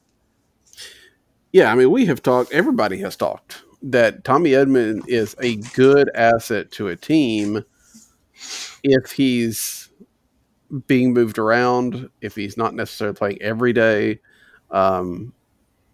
Yeah, 1.52 1.70
I 1.70 1.74
mean, 1.74 1.90
we 1.90 2.06
have 2.06 2.22
talked 2.22 2.52
everybody 2.52 2.98
has 2.98 3.16
talked 3.16 3.62
that 3.82 4.24
Tommy 4.24 4.50
Edman 4.50 5.06
is 5.06 5.36
a 5.40 5.56
good 5.74 6.10
asset 6.14 6.70
to 6.72 6.88
a 6.88 6.96
team 6.96 7.64
if 8.82 9.12
he's 9.12 9.90
being 10.86 11.12
moved 11.12 11.38
around, 11.38 12.08
if 12.20 12.34
he's 12.34 12.56
not 12.56 12.74
necessarily 12.74 13.14
playing 13.14 13.42
every 13.42 13.72
day, 13.72 14.20
um, 14.70 15.32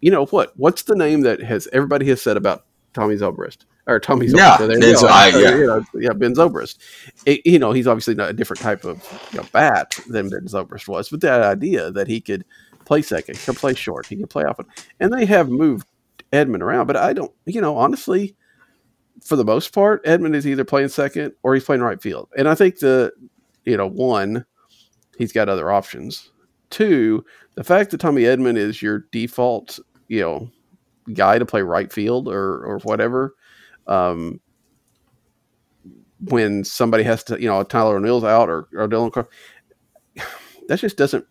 you 0.01 0.11
know 0.11 0.25
what? 0.27 0.53
What's 0.55 0.83
the 0.83 0.95
name 0.95 1.21
that 1.21 1.41
has 1.41 1.67
everybody 1.73 2.07
has 2.07 2.21
said 2.21 2.37
about 2.37 2.65
Tommy 2.93 3.15
Zobrist 3.15 3.65
or 3.85 3.99
Tommy 3.99 4.27
Zobrist? 4.27 4.37
Yeah, 4.37 4.57
ben, 4.57 4.95
I, 5.09 5.27
yeah. 5.29 5.55
You 5.55 5.67
know, 5.67 5.85
yeah, 5.95 6.13
Ben 6.13 6.33
Zobrist. 6.33 6.77
It, 7.25 7.41
you 7.45 7.59
know, 7.59 7.73
he's 7.73 7.87
obviously 7.87 8.15
not 8.15 8.29
a 8.29 8.33
different 8.33 8.61
type 8.61 8.85
of 8.85 9.03
you 9.33 9.39
know, 9.39 9.45
bat 9.51 9.99
than 10.07 10.29
Ben 10.29 10.45
Zobrist 10.47 10.87
was, 10.87 11.09
but 11.09 11.19
that 11.21 11.41
idea 11.41 11.91
that 11.91 12.07
he 12.07 12.21
could 12.21 12.45
play 12.89 13.03
second, 13.03 13.37
he 13.37 13.45
could 13.45 13.55
play 13.55 13.75
short, 13.75 14.07
he 14.07 14.15
can 14.15 14.25
play 14.25 14.43
off, 14.43 14.59
and 14.99 15.13
they 15.13 15.23
have 15.25 15.47
moved 15.47 15.87
Edman 16.33 16.61
around. 16.61 16.87
But 16.87 16.97
I 16.97 17.13
don't, 17.13 17.31
you 17.45 17.61
know, 17.61 17.77
honestly, 17.77 18.35
for 19.23 19.35
the 19.35 19.45
most 19.45 19.73
part, 19.73 20.03
Edman 20.05 20.33
is 20.33 20.47
either 20.47 20.65
playing 20.65 20.89
second 20.89 21.33
or 21.43 21.53
he's 21.53 21.63
playing 21.63 21.83
right 21.83 22.01
field, 22.01 22.29
and 22.35 22.49
I 22.49 22.55
think 22.55 22.79
the, 22.79 23.11
you 23.63 23.77
know, 23.77 23.85
one, 23.85 24.43
he's 25.19 25.31
got 25.31 25.49
other 25.49 25.71
options. 25.71 26.31
Two, 26.71 27.23
the 27.53 27.63
fact 27.63 27.91
that 27.91 27.99
Tommy 27.99 28.23
Edman 28.23 28.57
is 28.57 28.81
your 28.81 29.05
default, 29.11 29.79
you 30.07 30.21
know, 30.21 30.49
guy 31.13 31.37
to 31.37 31.45
play 31.45 31.61
right 31.61 31.93
field 31.93 32.27
or 32.27 32.65
or 32.65 32.79
whatever, 32.79 33.35
um, 33.85 34.39
when 36.25 36.63
somebody 36.63 37.03
has 37.03 37.23
to, 37.25 37.39
you 37.39 37.47
know, 37.47 37.61
Tyler 37.61 37.97
O'Neill's 37.97 38.23
out 38.23 38.49
or, 38.49 38.67
or 38.73 38.87
Dylan 38.87 39.13
Carr, 39.13 39.27
that 40.67 40.79
just 40.79 40.97
doesn't. 40.97 41.27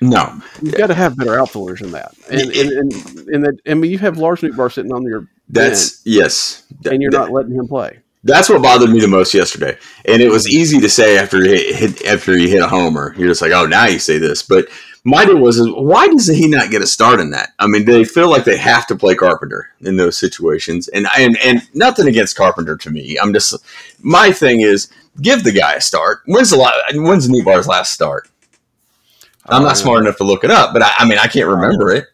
No, 0.00 0.40
you've 0.62 0.76
got 0.76 0.86
to 0.86 0.94
have 0.94 1.16
better 1.16 1.38
outfielders 1.38 1.80
than 1.80 1.90
that, 1.92 2.14
and 2.30 2.50
and 2.50 2.70
and, 2.70 2.92
and 3.28 3.44
that 3.44 3.58
I 3.66 3.74
mean 3.74 3.90
you 3.90 3.98
have 3.98 4.16
Lars 4.16 4.40
Nootbaar 4.40 4.72
sitting 4.72 4.92
on 4.92 5.02
your 5.02 5.28
that's 5.48 6.00
bench, 6.00 6.16
yes, 6.16 6.66
and 6.86 7.02
you're 7.02 7.10
that, 7.10 7.18
not 7.18 7.32
letting 7.32 7.52
him 7.52 7.68
play. 7.68 7.98
That's 8.24 8.48
what 8.48 8.62
bothered 8.62 8.90
me 8.90 9.00
the 9.00 9.08
most 9.08 9.34
yesterday, 9.34 9.76
and 10.06 10.22
it 10.22 10.30
was 10.30 10.48
easy 10.48 10.80
to 10.80 10.88
say 10.88 11.18
after 11.18 11.42
he 11.42 11.72
hit 11.72 12.04
after 12.06 12.36
he 12.36 12.48
hit 12.48 12.62
a 12.62 12.68
homer. 12.68 13.14
You're 13.18 13.28
just 13.28 13.42
like, 13.42 13.52
oh, 13.52 13.66
now 13.66 13.86
you 13.86 13.98
say 13.98 14.18
this, 14.18 14.42
but 14.42 14.68
my 15.04 15.24
deal 15.24 15.38
was, 15.38 15.60
why 15.60 16.08
does 16.08 16.26
he 16.26 16.46
not 16.46 16.70
get 16.70 16.82
a 16.82 16.86
start 16.86 17.20
in 17.20 17.30
that? 17.30 17.52
I 17.58 17.66
mean, 17.66 17.84
they 17.86 18.04
feel 18.04 18.28
like 18.28 18.44
they 18.44 18.58
have 18.58 18.86
to 18.88 18.96
play 18.96 19.14
Carpenter 19.14 19.70
in 19.80 19.96
those 19.96 20.18
situations, 20.18 20.88
and 20.88 21.06
and 21.16 21.36
and 21.38 21.62
nothing 21.74 22.06
against 22.06 22.36
Carpenter 22.36 22.76
to 22.76 22.90
me. 22.90 23.18
I'm 23.20 23.32
just 23.32 23.54
my 24.00 24.32
thing 24.32 24.60
is 24.60 24.88
give 25.20 25.44
the 25.44 25.52
guy 25.52 25.74
a 25.74 25.80
start. 25.80 26.20
When's 26.26 26.50
the 26.50 26.56
last, 26.56 26.76
when's 26.94 27.28
Nootbaar's 27.28 27.66
last 27.66 27.92
start? 27.92 28.28
I'm 29.50 29.62
not 29.62 29.76
smart 29.76 30.02
enough 30.02 30.16
to 30.18 30.24
look 30.24 30.44
it 30.44 30.50
up, 30.50 30.72
but 30.72 30.82
I, 30.82 30.92
I 30.98 31.08
mean, 31.08 31.18
I 31.18 31.26
can't 31.26 31.48
remember 31.48 31.90
it. 31.90 32.06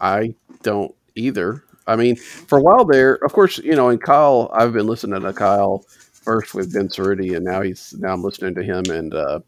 I 0.00 0.34
don't 0.62 0.94
either. 1.14 1.64
I 1.86 1.96
mean, 1.96 2.16
for 2.16 2.58
a 2.58 2.62
while 2.62 2.84
there, 2.84 3.14
of 3.24 3.32
course, 3.32 3.58
you 3.58 3.74
know, 3.74 3.88
and 3.88 4.00
Kyle, 4.00 4.50
I've 4.52 4.72
been 4.72 4.86
listening 4.86 5.22
to 5.22 5.32
Kyle 5.32 5.84
first 6.12 6.54
with 6.54 6.72
Ben 6.72 6.88
Cerruti, 6.88 7.34
and 7.34 7.44
now 7.44 7.62
he's 7.62 7.94
now 7.98 8.12
I'm 8.12 8.22
listening 8.22 8.54
to 8.56 8.62
him 8.62 8.84
and 8.90 9.14
uh, 9.14 9.40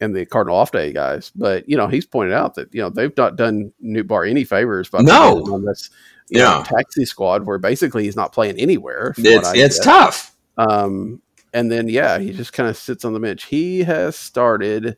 and 0.00 0.16
the 0.16 0.24
Cardinal 0.24 0.56
off 0.56 0.72
day 0.72 0.92
guys. 0.92 1.30
But 1.34 1.68
you 1.68 1.76
know, 1.76 1.88
he's 1.88 2.06
pointed 2.06 2.32
out 2.32 2.54
that 2.54 2.72
you 2.74 2.80
know 2.80 2.88
they've 2.88 3.16
not 3.16 3.36
done 3.36 3.72
Nootbaar 3.84 4.28
any 4.28 4.44
favors 4.44 4.88
by 4.88 5.00
no 5.02 5.42
on 5.52 5.64
this 5.64 5.90
yeah. 6.30 6.58
Know, 6.58 6.62
taxi 6.64 7.04
squad 7.04 7.46
where 7.46 7.58
basically 7.58 8.04
he's 8.04 8.16
not 8.16 8.32
playing 8.32 8.58
anywhere. 8.58 9.14
It's 9.16 9.52
it's 9.54 9.78
tough. 9.78 10.34
Um, 10.56 11.22
and 11.52 11.70
then 11.70 11.88
yeah, 11.88 12.18
he 12.18 12.32
just 12.32 12.52
kind 12.52 12.68
of 12.68 12.76
sits 12.76 13.04
on 13.04 13.12
the 13.12 13.20
bench. 13.20 13.44
He 13.44 13.82
has 13.82 14.16
started. 14.16 14.96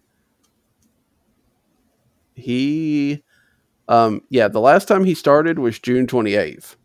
He, 2.40 3.22
um, 3.88 4.22
yeah, 4.30 4.48
the 4.48 4.60
last 4.60 4.88
time 4.88 5.04
he 5.04 5.14
started 5.14 5.58
was 5.58 5.78
June 5.78 6.06
twenty 6.06 6.34
eighth. 6.34 6.76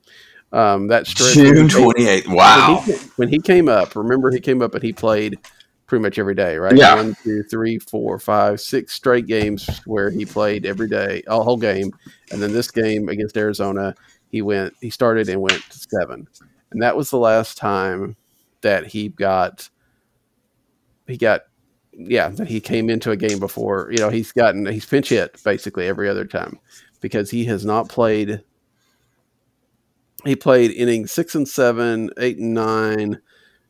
Um, 0.52 0.88
that 0.88 1.06
June 1.06 1.68
twenty 1.68 2.08
eighth. 2.08 2.28
Wow. 2.28 2.84
When 2.86 2.98
he, 2.98 3.06
when 3.16 3.30
he 3.30 3.40
came 3.40 3.68
up, 3.68 3.96
remember 3.96 4.32
he 4.32 4.40
came 4.40 4.62
up 4.62 4.74
and 4.74 4.84
he 4.84 4.94
played 4.94 5.38
pretty 5.88 6.02
much 6.02 6.18
every 6.18 6.34
day, 6.34 6.58
right? 6.58 6.76
Yeah. 6.76 6.96
One, 6.96 7.16
two, 7.24 7.44
three, 7.44 7.78
four, 7.78 8.18
five, 8.20 8.60
six 8.60 8.94
straight 8.94 9.28
games 9.28 9.82
where 9.86 10.10
he 10.10 10.26
played 10.26 10.66
every 10.66 10.90
day, 10.90 11.22
a 11.28 11.44
whole 11.44 11.58
game. 11.58 11.92
And 12.32 12.42
then 12.42 12.54
this 12.54 12.72
game 12.72 13.08
against 13.08 13.38
Arizona, 13.38 13.94
he 14.30 14.42
went, 14.42 14.74
he 14.82 14.90
started 14.90 15.30
and 15.30 15.42
went 15.42 15.62
to 15.70 15.78
seven. 15.78 16.28
And 16.72 16.82
that 16.82 16.98
was 16.98 17.12
the 17.12 17.20
last 17.20 17.58
time 17.58 18.16
that 18.62 18.88
he 18.88 19.10
got, 19.10 19.70
he 21.06 21.18
got, 21.18 21.42
yeah, 21.98 22.30
that 22.30 22.48
he 22.48 22.60
came 22.60 22.90
into 22.90 23.12
a 23.12 23.18
game 23.18 23.40
before. 23.40 23.90
You 23.92 23.98
know, 23.98 24.10
he's 24.10 24.32
gotten, 24.32 24.66
he's 24.66 24.86
pinch 24.86 25.10
hit 25.10 25.42
basically 25.44 25.88
every 25.88 26.10
other 26.10 26.26
time 26.26 26.60
because 27.02 27.30
he 27.32 27.46
has 27.46 27.66
not 27.66 27.90
played. 27.90 28.44
He 30.24 30.36
played 30.36 30.72
inning 30.72 31.08
six 31.08 31.36
and 31.36 31.48
seven, 31.48 32.10
eight 32.18 32.38
and 32.38 32.54
nine 32.54 33.22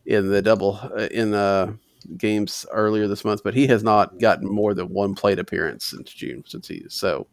in 0.06 0.30
the 0.30 0.42
double 0.42 0.80
uh, 0.82 1.08
in 1.12 1.32
the 1.32 1.78
games 2.18 2.66
earlier 2.72 3.08
this 3.08 3.26
month, 3.26 3.42
but 3.44 3.54
he 3.54 3.68
has 3.68 3.84
not 3.84 4.20
gotten 4.20 4.48
more 4.48 4.74
than 4.74 4.88
one 4.90 5.16
plate 5.16 5.40
appearance 5.40 5.86
since 5.86 6.14
June. 6.14 6.44
Since 6.48 6.68
he 6.68 6.86
so, 6.88 7.28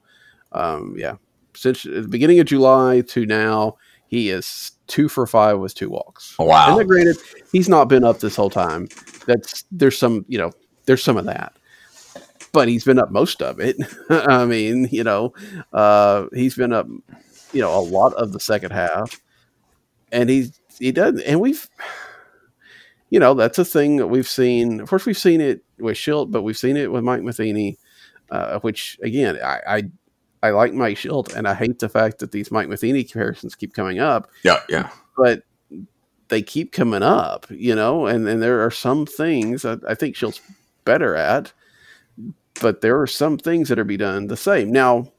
um, 0.52 0.94
yeah, 0.98 1.16
since 1.54 1.82
the 1.82 2.06
beginning 2.08 2.40
of 2.40 2.46
July 2.46 3.02
to 3.08 3.26
now, 3.26 3.76
he 4.06 4.30
is 4.30 4.72
two 4.88 5.08
for 5.08 5.26
five 5.26 5.58
with 5.58 5.74
two 5.74 5.90
walks. 5.90 6.34
Wow. 6.38 6.78
And 6.78 6.88
granted, 6.88 7.16
he's 7.52 7.68
not 7.68 7.88
been 7.88 8.04
up 8.04 8.20
this 8.20 8.36
whole 8.36 8.50
time. 8.50 8.88
That's 9.26 9.64
there's 9.70 9.96
some 9.96 10.24
you 10.28 10.38
know 10.38 10.52
there's 10.86 11.02
some 11.02 11.16
of 11.16 11.26
that, 11.26 11.52
but 12.52 12.68
he's 12.68 12.84
been 12.84 12.98
up 12.98 13.10
most 13.10 13.42
of 13.42 13.60
it. 13.60 13.76
I 14.10 14.44
mean, 14.44 14.88
you 14.90 15.04
know, 15.04 15.32
uh, 15.72 16.26
he's 16.32 16.54
been 16.54 16.72
up, 16.72 16.86
you 17.52 17.60
know, 17.60 17.76
a 17.78 17.80
lot 17.80 18.14
of 18.14 18.32
the 18.32 18.40
second 18.40 18.72
half, 18.72 19.20
and 20.10 20.28
he's 20.28 20.60
he 20.78 20.92
does, 20.92 21.20
and 21.20 21.40
we've 21.40 21.68
you 23.12 23.20
know, 23.20 23.34
that's 23.34 23.58
a 23.58 23.64
thing 23.64 23.96
that 23.96 24.06
we've 24.06 24.26
seen. 24.26 24.80
Of 24.80 24.88
course, 24.88 25.04
we've 25.04 25.18
seen 25.18 25.42
it 25.42 25.62
with 25.78 25.98
Shildt, 25.98 26.30
but 26.30 26.42
we've 26.42 26.56
seen 26.56 26.78
it 26.78 26.90
with 26.90 27.04
Mike 27.04 27.20
Matheny, 27.22 27.76
uh, 28.30 28.58
which 28.60 28.98
again, 29.02 29.38
I, 29.44 29.60
I, 29.66 29.82
I 30.42 30.50
like 30.52 30.72
Mike 30.72 30.96
Shildt, 30.96 31.36
and 31.36 31.46
I 31.46 31.52
hate 31.52 31.78
the 31.78 31.90
fact 31.90 32.20
that 32.20 32.32
these 32.32 32.50
Mike 32.50 32.70
Matheny 32.70 33.04
comparisons 33.04 33.54
keep 33.54 33.74
coming 33.74 33.98
up. 33.98 34.30
Yeah, 34.44 34.60
yeah. 34.66 34.88
But 35.14 35.42
they 36.28 36.40
keep 36.40 36.72
coming 36.72 37.02
up, 37.02 37.46
you 37.50 37.74
know, 37.74 38.06
and, 38.06 38.26
and 38.26 38.40
there 38.40 38.64
are 38.64 38.70
some 38.70 39.04
things 39.04 39.66
I, 39.66 39.76
I 39.86 39.94
think 39.94 40.16
Shildt's 40.16 40.40
better 40.84 41.14
at, 41.14 41.52
but 42.60 42.80
there 42.80 43.00
are 43.00 43.06
some 43.06 43.38
things 43.38 43.68
that 43.68 43.78
are 43.78 43.84
be 43.84 43.96
done 43.96 44.26
the 44.26 44.36
same. 44.36 44.70
Now, 44.70 45.12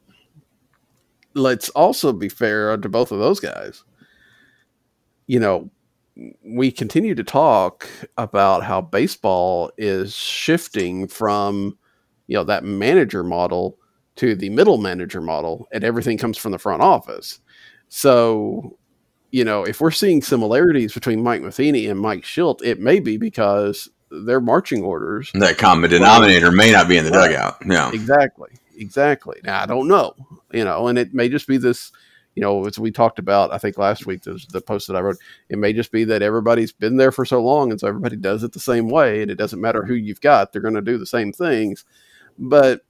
let's 1.33 1.69
also 1.69 2.13
be 2.13 2.29
fair 2.29 2.77
to 2.77 2.89
both 2.89 3.11
of 3.11 3.19
those 3.19 3.39
guys. 3.39 3.83
You 5.27 5.39
know, 5.39 5.69
we 6.45 6.71
continue 6.71 7.15
to 7.15 7.23
talk 7.23 7.87
about 8.17 8.63
how 8.63 8.81
baseball 8.81 9.71
is 9.77 10.15
shifting 10.15 11.07
from, 11.07 11.77
you 12.27 12.35
know, 12.35 12.43
that 12.43 12.63
manager 12.63 13.23
model 13.23 13.77
to 14.17 14.35
the 14.35 14.49
middle 14.49 14.77
manager 14.77 15.21
model, 15.21 15.67
and 15.71 15.83
everything 15.83 16.19
comes 16.19 16.37
from 16.37 16.51
the 16.51 16.59
front 16.59 16.83
office. 16.83 17.39
So, 17.89 18.77
you 19.31 19.43
know, 19.43 19.63
if 19.63 19.81
we're 19.81 19.89
seeing 19.89 20.21
similarities 20.21 20.93
between 20.93 21.23
Mike 21.23 21.41
Matheny 21.41 21.87
and 21.87 21.99
Mike 21.99 22.23
Shildt, 22.23 22.61
it 22.63 22.79
may 22.79 22.99
be 22.99 23.17
because 23.17 23.89
their 24.25 24.39
marching 24.39 24.83
orders. 24.83 25.31
That 25.33 25.57
common 25.57 25.89
denominator 25.89 26.51
may 26.51 26.71
not 26.71 26.87
be 26.87 26.97
in 26.97 27.05
the 27.05 27.11
right. 27.11 27.29
dugout. 27.29 27.57
Yeah, 27.65 27.91
exactly, 27.91 28.51
exactly. 28.77 29.39
Now 29.43 29.61
I 29.61 29.65
don't 29.65 29.87
know, 29.87 30.15
you 30.51 30.63
know, 30.63 30.87
and 30.87 30.97
it 30.97 31.13
may 31.13 31.29
just 31.29 31.47
be 31.47 31.57
this. 31.57 31.91
You 32.35 32.41
know, 32.41 32.65
as 32.65 32.79
we 32.79 32.89
talked 32.89 33.19
about, 33.19 33.53
I 33.53 33.59
think 33.59 33.77
last 33.77 34.07
week, 34.07 34.23
the, 34.23 34.43
the 34.49 34.59
post 34.59 34.87
that 34.87 34.95
I 34.95 35.01
wrote, 35.01 35.17
it 35.49 35.59
may 35.59 35.71
just 35.71 35.91
be 35.91 36.03
that 36.05 36.23
everybody's 36.23 36.71
been 36.71 36.97
there 36.97 37.11
for 37.11 37.25
so 37.25 37.39
long, 37.43 37.69
and 37.69 37.79
so 37.79 37.87
everybody 37.87 38.15
does 38.15 38.43
it 38.43 38.53
the 38.53 38.59
same 38.59 38.89
way, 38.89 39.21
and 39.21 39.29
it 39.29 39.37
doesn't 39.37 39.61
matter 39.61 39.85
who 39.85 39.93
you've 39.93 40.21
got; 40.21 40.51
they're 40.51 40.61
going 40.61 40.73
to 40.73 40.81
do 40.81 40.97
the 40.97 41.05
same 41.05 41.31
things. 41.31 41.85
But 42.39 42.81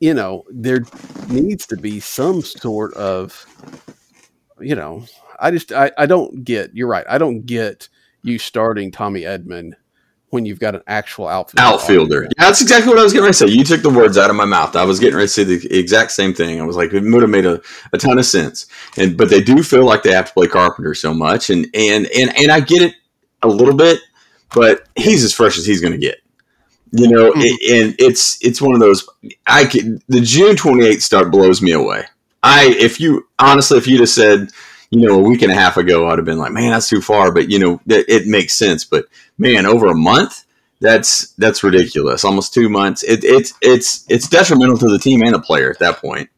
you 0.00 0.14
know, 0.14 0.44
there 0.50 0.80
needs 1.28 1.66
to 1.66 1.76
be 1.76 2.00
some 2.00 2.42
sort 2.42 2.94
of, 2.94 3.46
you 4.58 4.74
know, 4.74 5.04
I 5.38 5.50
just 5.50 5.70
I, 5.70 5.92
I 5.98 6.06
don't 6.06 6.42
get. 6.42 6.74
You're 6.74 6.88
right. 6.88 7.06
I 7.08 7.18
don't 7.18 7.44
get 7.44 7.88
you 8.22 8.38
starting 8.38 8.90
Tommy 8.90 9.22
Edman 9.22 9.74
when 10.32 10.46
you've 10.46 10.58
got 10.58 10.74
an 10.74 10.80
actual 10.86 11.28
outfielder. 11.28 11.74
Outfielder. 11.74 12.22
Yeah, 12.22 12.46
that's 12.46 12.62
exactly 12.62 12.88
what 12.88 12.98
I 12.98 13.02
was 13.02 13.12
getting 13.12 13.24
ready 13.24 13.34
to 13.34 13.38
say. 13.38 13.54
You 13.54 13.64
took 13.64 13.82
the 13.82 13.90
words 13.90 14.16
out 14.16 14.30
of 14.30 14.36
my 14.36 14.46
mouth. 14.46 14.74
I 14.74 14.84
was 14.84 14.98
getting 14.98 15.14
ready 15.14 15.26
to 15.26 15.32
say 15.32 15.44
the 15.44 15.78
exact 15.78 16.10
same 16.10 16.32
thing. 16.32 16.58
I 16.58 16.64
was 16.64 16.74
like, 16.74 16.90
it 16.94 17.02
would 17.02 17.20
have 17.20 17.30
made 17.30 17.44
a, 17.44 17.60
a 17.92 17.98
ton 17.98 18.18
of 18.18 18.24
sense. 18.24 18.66
And 18.96 19.14
but 19.14 19.28
they 19.28 19.42
do 19.42 19.62
feel 19.62 19.84
like 19.84 20.02
they 20.02 20.12
have 20.12 20.28
to 20.28 20.32
play 20.32 20.46
Carpenter 20.46 20.94
so 20.94 21.12
much, 21.12 21.50
and 21.50 21.66
and 21.74 22.06
and 22.06 22.34
and 22.38 22.50
I 22.50 22.60
get 22.60 22.80
it 22.80 22.94
a 23.42 23.48
little 23.48 23.76
bit, 23.76 24.00
but 24.54 24.88
he's 24.96 25.22
as 25.22 25.34
fresh 25.34 25.58
as 25.58 25.66
he's 25.66 25.82
going 25.82 25.92
to 25.92 25.98
get. 25.98 26.22
You 26.92 27.08
know, 27.08 27.30
mm-hmm. 27.32 27.40
and 27.40 27.94
it's 27.98 28.38
it's 28.42 28.62
one 28.62 28.72
of 28.72 28.80
those. 28.80 29.06
I 29.46 29.66
can 29.66 30.00
the 30.08 30.22
June 30.22 30.56
twenty 30.56 30.86
eighth 30.86 31.02
start 31.02 31.30
blows 31.30 31.60
me 31.60 31.72
away. 31.72 32.04
I 32.42 32.74
if 32.78 32.98
you 32.98 33.28
honestly, 33.38 33.76
if 33.76 33.86
you 33.86 33.98
just 33.98 34.14
said 34.14 34.48
you 34.92 35.08
know, 35.08 35.18
a 35.18 35.22
week 35.22 35.40
and 35.40 35.50
a 35.50 35.54
half 35.54 35.78
ago, 35.78 36.06
I'd 36.06 36.18
have 36.18 36.26
been 36.26 36.36
like, 36.36 36.52
man, 36.52 36.70
that's 36.70 36.88
too 36.88 37.00
far. 37.00 37.32
But 37.32 37.50
you 37.50 37.58
know, 37.58 37.80
it, 37.86 38.08
it 38.08 38.26
makes 38.26 38.52
sense. 38.52 38.84
But 38.84 39.06
man, 39.38 39.64
over 39.64 39.86
a 39.86 39.94
month, 39.94 40.44
that's 40.80 41.32
that's 41.32 41.64
ridiculous. 41.64 42.26
Almost 42.26 42.52
two 42.52 42.68
months. 42.68 43.02
It, 43.02 43.24
it's 43.24 43.54
it's 43.62 44.04
it's 44.10 44.28
detrimental 44.28 44.76
to 44.76 44.90
the 44.90 44.98
team 44.98 45.22
and 45.22 45.34
the 45.34 45.40
player 45.40 45.70
at 45.70 45.78
that 45.78 45.96
point. 45.96 46.28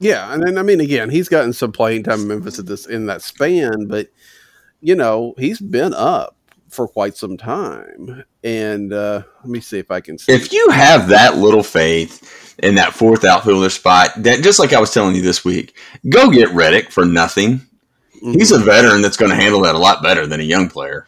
Yeah, 0.00 0.32
and 0.32 0.42
then 0.42 0.58
I 0.58 0.62
mean, 0.62 0.80
again, 0.80 1.08
he's 1.08 1.28
gotten 1.28 1.52
some 1.52 1.70
playing 1.70 2.02
time 2.02 2.22
in 2.22 2.28
Memphis 2.28 2.58
at 2.58 2.66
this 2.66 2.84
in 2.84 3.06
that 3.06 3.22
span, 3.22 3.86
but 3.86 4.08
you 4.80 4.96
know, 4.96 5.34
he's 5.38 5.60
been 5.60 5.94
up 5.94 6.36
for 6.68 6.88
quite 6.88 7.16
some 7.16 7.36
time. 7.36 8.24
And 8.42 8.92
uh, 8.92 9.22
let 9.40 9.48
me 9.48 9.60
see 9.60 9.78
if 9.78 9.92
I 9.92 10.00
can. 10.00 10.18
See. 10.18 10.32
If 10.32 10.52
you 10.52 10.70
have 10.70 11.08
that 11.08 11.36
little 11.36 11.62
faith 11.62 12.56
in 12.60 12.74
that 12.74 12.92
fourth 12.92 13.24
outfielder 13.24 13.70
spot, 13.70 14.10
that 14.16 14.42
just 14.42 14.58
like 14.58 14.72
I 14.72 14.80
was 14.80 14.92
telling 14.92 15.14
you 15.14 15.22
this 15.22 15.44
week, 15.44 15.76
go 16.08 16.30
get 16.30 16.50
Reddick 16.50 16.90
for 16.90 17.04
nothing. 17.04 17.60
Mm-hmm. 18.18 18.32
He's 18.32 18.52
a 18.52 18.58
veteran 18.58 19.02
that's 19.02 19.16
going 19.16 19.30
to 19.30 19.36
handle 19.36 19.60
that 19.62 19.74
a 19.74 19.78
lot 19.78 20.02
better 20.02 20.26
than 20.26 20.40
a 20.40 20.44
young 20.44 20.68
player. 20.68 21.06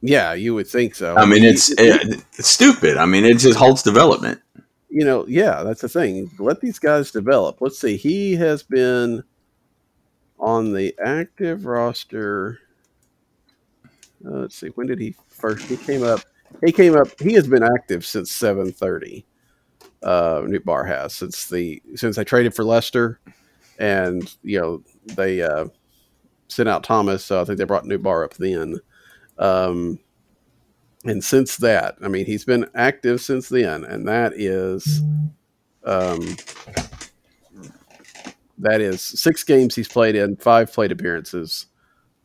Yeah, 0.00 0.32
you 0.34 0.54
would 0.54 0.66
think 0.66 0.94
so. 0.94 1.14
I 1.16 1.26
mean, 1.26 1.44
it's, 1.44 1.72
it's 1.78 2.48
stupid. 2.48 2.96
I 2.96 3.06
mean, 3.06 3.24
it 3.24 3.38
just 3.38 3.58
halts 3.58 3.82
development. 3.82 4.40
You 4.88 5.04
know, 5.04 5.24
yeah, 5.28 5.62
that's 5.62 5.80
the 5.80 5.88
thing. 5.88 6.30
Let 6.38 6.60
these 6.60 6.78
guys 6.78 7.10
develop. 7.12 7.60
Let's 7.60 7.78
see. 7.78 7.96
He 7.96 8.34
has 8.36 8.62
been 8.62 9.22
on 10.38 10.72
the 10.72 10.94
active 11.02 11.64
roster. 11.64 12.58
Uh, 14.26 14.40
let's 14.40 14.56
see. 14.56 14.68
When 14.68 14.88
did 14.88 14.98
he 14.98 15.14
first? 15.28 15.66
He 15.66 15.76
came 15.76 16.02
up. 16.02 16.20
He 16.64 16.72
came 16.72 16.96
up. 16.96 17.08
He 17.20 17.32
has 17.34 17.46
been 17.46 17.62
active 17.62 18.04
since 18.04 18.30
seven 18.30 18.72
thirty. 18.72 19.24
Uh, 20.02 20.42
Nootbaar 20.42 20.86
has 20.86 21.14
since 21.14 21.48
the 21.48 21.80
since 21.94 22.16
they 22.16 22.24
traded 22.24 22.54
for 22.54 22.64
Lester, 22.64 23.20
and 23.78 24.34
you 24.42 24.60
know 24.60 24.82
they 25.14 25.42
uh, 25.42 25.66
sent 26.52 26.68
out 26.68 26.84
Thomas, 26.84 27.24
so 27.24 27.40
I 27.40 27.44
think 27.44 27.58
they 27.58 27.64
brought 27.64 27.84
Nootbaar 27.84 28.24
up 28.24 28.34
then. 28.34 28.78
Um, 29.38 29.98
and 31.04 31.22
since 31.22 31.56
that, 31.58 31.96
I 32.02 32.08
mean, 32.08 32.26
he's 32.26 32.44
been 32.44 32.68
active 32.74 33.20
since 33.20 33.48
then, 33.48 33.84
and 33.84 34.06
that 34.06 34.34
is, 34.34 35.02
um, 35.84 36.36
that 38.58 38.80
is 38.80 39.00
six 39.02 39.42
games 39.42 39.74
he's 39.74 39.88
played 39.88 40.14
in, 40.14 40.36
five 40.36 40.72
plate 40.72 40.92
appearances, 40.92 41.66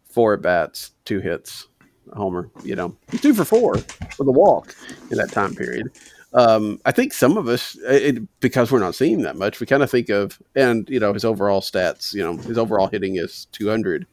four 0.09 0.33
at 0.33 0.41
bats, 0.41 0.91
two 1.05 1.19
hits, 1.19 1.67
homer. 2.15 2.49
You 2.63 2.75
know, 2.75 2.95
he's 3.09 3.21
two 3.21 3.33
for 3.33 3.45
four 3.45 3.73
with 3.73 4.27
a 4.27 4.31
walk 4.31 4.75
in 5.09 5.17
that 5.17 5.31
time 5.31 5.55
period. 5.55 5.91
Um, 6.33 6.79
I 6.85 6.91
think 6.91 7.13
some 7.13 7.37
of 7.37 7.47
us, 7.47 7.77
it, 7.85 8.21
because 8.41 8.71
we're 8.71 8.79
not 8.79 8.95
seeing 8.95 9.21
that 9.23 9.37
much, 9.37 9.59
we 9.59 9.65
kind 9.65 9.81
of 9.81 9.89
think 9.89 10.09
of, 10.09 10.39
and 10.55 10.87
you 10.89 10.99
know, 10.99 11.13
his 11.13 11.25
overall 11.25 11.61
stats, 11.61 12.13
you 12.13 12.21
know, 12.21 12.37
his 12.37 12.57
overall 12.57 12.87
hitting 12.87 13.15
is 13.15 13.45
200. 13.53 14.05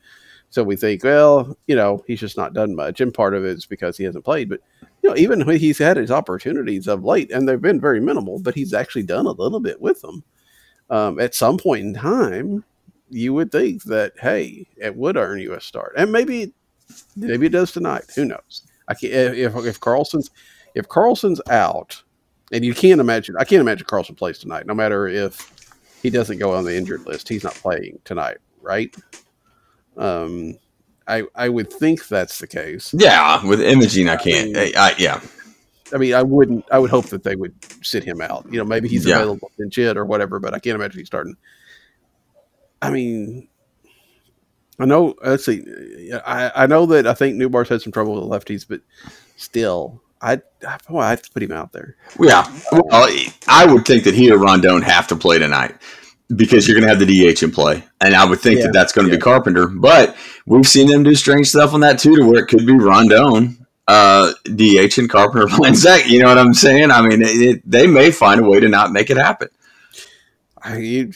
So 0.55 0.63
we 0.63 0.77
think, 0.77 1.03
well, 1.03 1.59
you 1.67 1.75
know, 1.75 2.05
he's 2.07 2.21
just 2.21 2.37
not 2.37 2.55
done 2.55 2.77
much. 2.77 3.01
And 3.01 3.13
part 3.13 3.35
of 3.35 3.45
it 3.45 3.57
is 3.57 3.67
because 3.67 3.97
he 3.97 4.05
hasn't 4.05 4.25
played. 4.25 4.49
But, 4.49 4.61
you 5.03 5.11
know, 5.11 5.17
even 5.17 5.45
when 5.45 5.59
he's 5.59 5.79
had 5.79 5.97
his 5.97 6.13
opportunities 6.13 6.87
of 6.87 7.03
late, 7.03 7.33
and 7.33 7.49
they've 7.49 7.61
been 7.61 7.81
very 7.81 7.99
minimal, 7.99 8.39
but 8.39 8.55
he's 8.55 8.73
actually 8.73 9.03
done 9.03 9.27
a 9.27 9.33
little 9.33 9.59
bit 9.59 9.81
with 9.81 10.01
them. 10.01 10.23
Um, 10.91 11.19
at 11.19 11.35
some 11.35 11.59
point 11.59 11.85
in 11.85 11.95
time, 11.95 12.63
you 13.11 13.35
would 13.35 13.51
think 13.51 13.83
that, 13.83 14.13
hey, 14.21 14.69
it 14.77 14.95
would 14.95 15.17
earn 15.17 15.41
you 15.41 15.55
a 15.55 15.61
start. 15.61 15.95
And 15.97 16.13
maybe, 16.13 16.55
maybe 17.17 17.47
it 17.47 17.53
does 17.53 17.73
tonight. 17.73 18.05
Who 18.15 18.25
knows? 18.25 18.63
I 18.87 18.95
can't, 18.95 19.13
if, 19.13 19.57
if 19.57 19.81
Carlson's, 19.81 20.31
if 20.77 20.87
Carlson's 20.87 21.41
out, 21.51 22.01
and 22.53 22.65
you 22.65 22.75
can't 22.75 23.01
imagine, 23.01 23.35
I 23.41 23.45
can't 23.45 23.61
imagine 23.61 23.89
Carlson 23.89 24.15
plays 24.15 24.39
tonight, 24.39 24.67
no 24.67 24.75
matter 24.75 25.09
if 25.09 25.51
he 26.01 26.11
doesn't 26.11 26.39
go 26.39 26.55
on 26.55 26.63
the 26.63 26.77
injured 26.77 27.05
list. 27.07 27.29
He's 27.29 27.43
not 27.43 27.55
playing 27.55 27.99
tonight, 28.05 28.37
right? 28.63 28.95
Um, 29.97 30.59
I 31.07 31.25
I 31.35 31.49
would 31.49 31.73
think 31.73 32.09
that's 32.09 32.39
the 32.39 32.47
case. 32.47 32.95
Yeah, 32.97 33.45
with 33.45 33.61
imaging, 33.61 34.09
I 34.09 34.17
can't. 34.17 34.57
I, 34.57 34.65
mean, 34.65 34.73
I, 34.77 34.95
yeah. 34.99 35.21
I 35.93 35.99
mean, 35.99 36.15
I 36.15 36.23
wouldn't. 36.23 36.65
I 36.71 36.79
would 36.79 36.91
hope 36.91 37.07
that 37.07 37.23
they 37.23 37.37
would 37.37 37.55
sit 37.85 38.05
him 38.05 38.21
out. 38.21 38.47
You 38.51 38.59
know, 38.59 38.65
maybe 38.65 38.89
he's 38.89 39.07
yeah. 39.07 39.17
available 39.17 39.51
in 39.59 39.71
JIT 39.71 39.97
or 39.97 40.05
whatever, 40.05 40.39
but 40.39 40.55
I 40.55 40.59
can't 40.59 40.75
imagine 40.75 40.99
he's 40.99 41.07
starting. 41.07 41.37
I 42.81 42.91
mean, 42.91 43.49
I 44.79 44.87
know. 44.87 45.15
Let's 45.23 45.45
see. 45.45 45.63
I, 46.27 46.65
I 46.65 46.67
know 46.67 46.87
that 46.87 47.07
I 47.07 47.15
think 47.15 47.37
Nootbaar's 47.37 47.69
had 47.69 47.83
some 47.83 47.93
trouble 47.93 48.15
with 48.15 48.25
the 48.25 48.55
lefties, 48.55 48.67
but 48.67 48.81
still, 49.37 50.03
I 50.23 50.41
boy, 50.89 51.01
I 51.01 51.11
have 51.11 51.23
to 51.23 51.31
put 51.31 51.43
him 51.43 51.53
out 51.53 51.73
there. 51.73 51.97
Yeah, 52.19 52.51
well, 52.73 53.09
I 53.47 53.67
would 53.67 53.85
think 53.85 54.05
that 54.05 54.15
he 54.15 54.33
or 54.33 54.39
Rondon 54.39 54.81
have 54.83 55.07
to 55.09 55.17
play 55.17 55.39
tonight 55.39 55.77
because 56.35 56.67
you're 56.67 56.79
going 56.79 56.89
to 56.89 56.97
have 56.97 57.07
the 57.07 57.35
DH 57.35 57.43
in 57.43 57.51
play, 57.51 57.85
and 58.01 58.15
I 58.15 58.25
would 58.25 58.41
think 58.41 58.59
yeah, 58.59 58.67
that 58.67 58.73
that's 58.73 58.93
going 58.93 59.07
to 59.07 59.13
yeah. 59.13 59.19
be 59.19 59.23
Carpenter. 59.23 59.67
But 59.67 60.17
we've 60.47 60.67
seen 60.67 60.89
them 60.89 61.03
do 61.03 61.15
strange 61.15 61.49
stuff 61.49 61.75
on 61.75 61.81
that 61.81 61.99
too, 61.99 62.17
to 62.17 62.25
where 62.27 62.43
it 62.43 62.47
could 62.47 62.67
be 62.67 62.73
Rondon, 62.73 63.67
uh, 63.87 64.33
DH, 64.45 64.99
and 64.99 65.11
Carpenter 65.11 65.47
playing 65.51 65.75
Zach. 65.75 66.09
You 66.09 66.23
know 66.23 66.29
what 66.29 66.39
I'm 66.39 66.55
saying? 66.55 66.91
I 66.91 67.03
mean, 67.03 67.23
it, 67.23 67.29
it, 67.29 67.71
they 67.71 67.87
may 67.87 68.11
find 68.11 68.41
a 68.41 68.45
way 68.45 68.61
to 68.61 68.69
not 68.69 68.93
make 68.93 69.11
it 69.11 69.17
happen. 69.17 69.49
I, 70.63 70.79
you, 70.79 71.13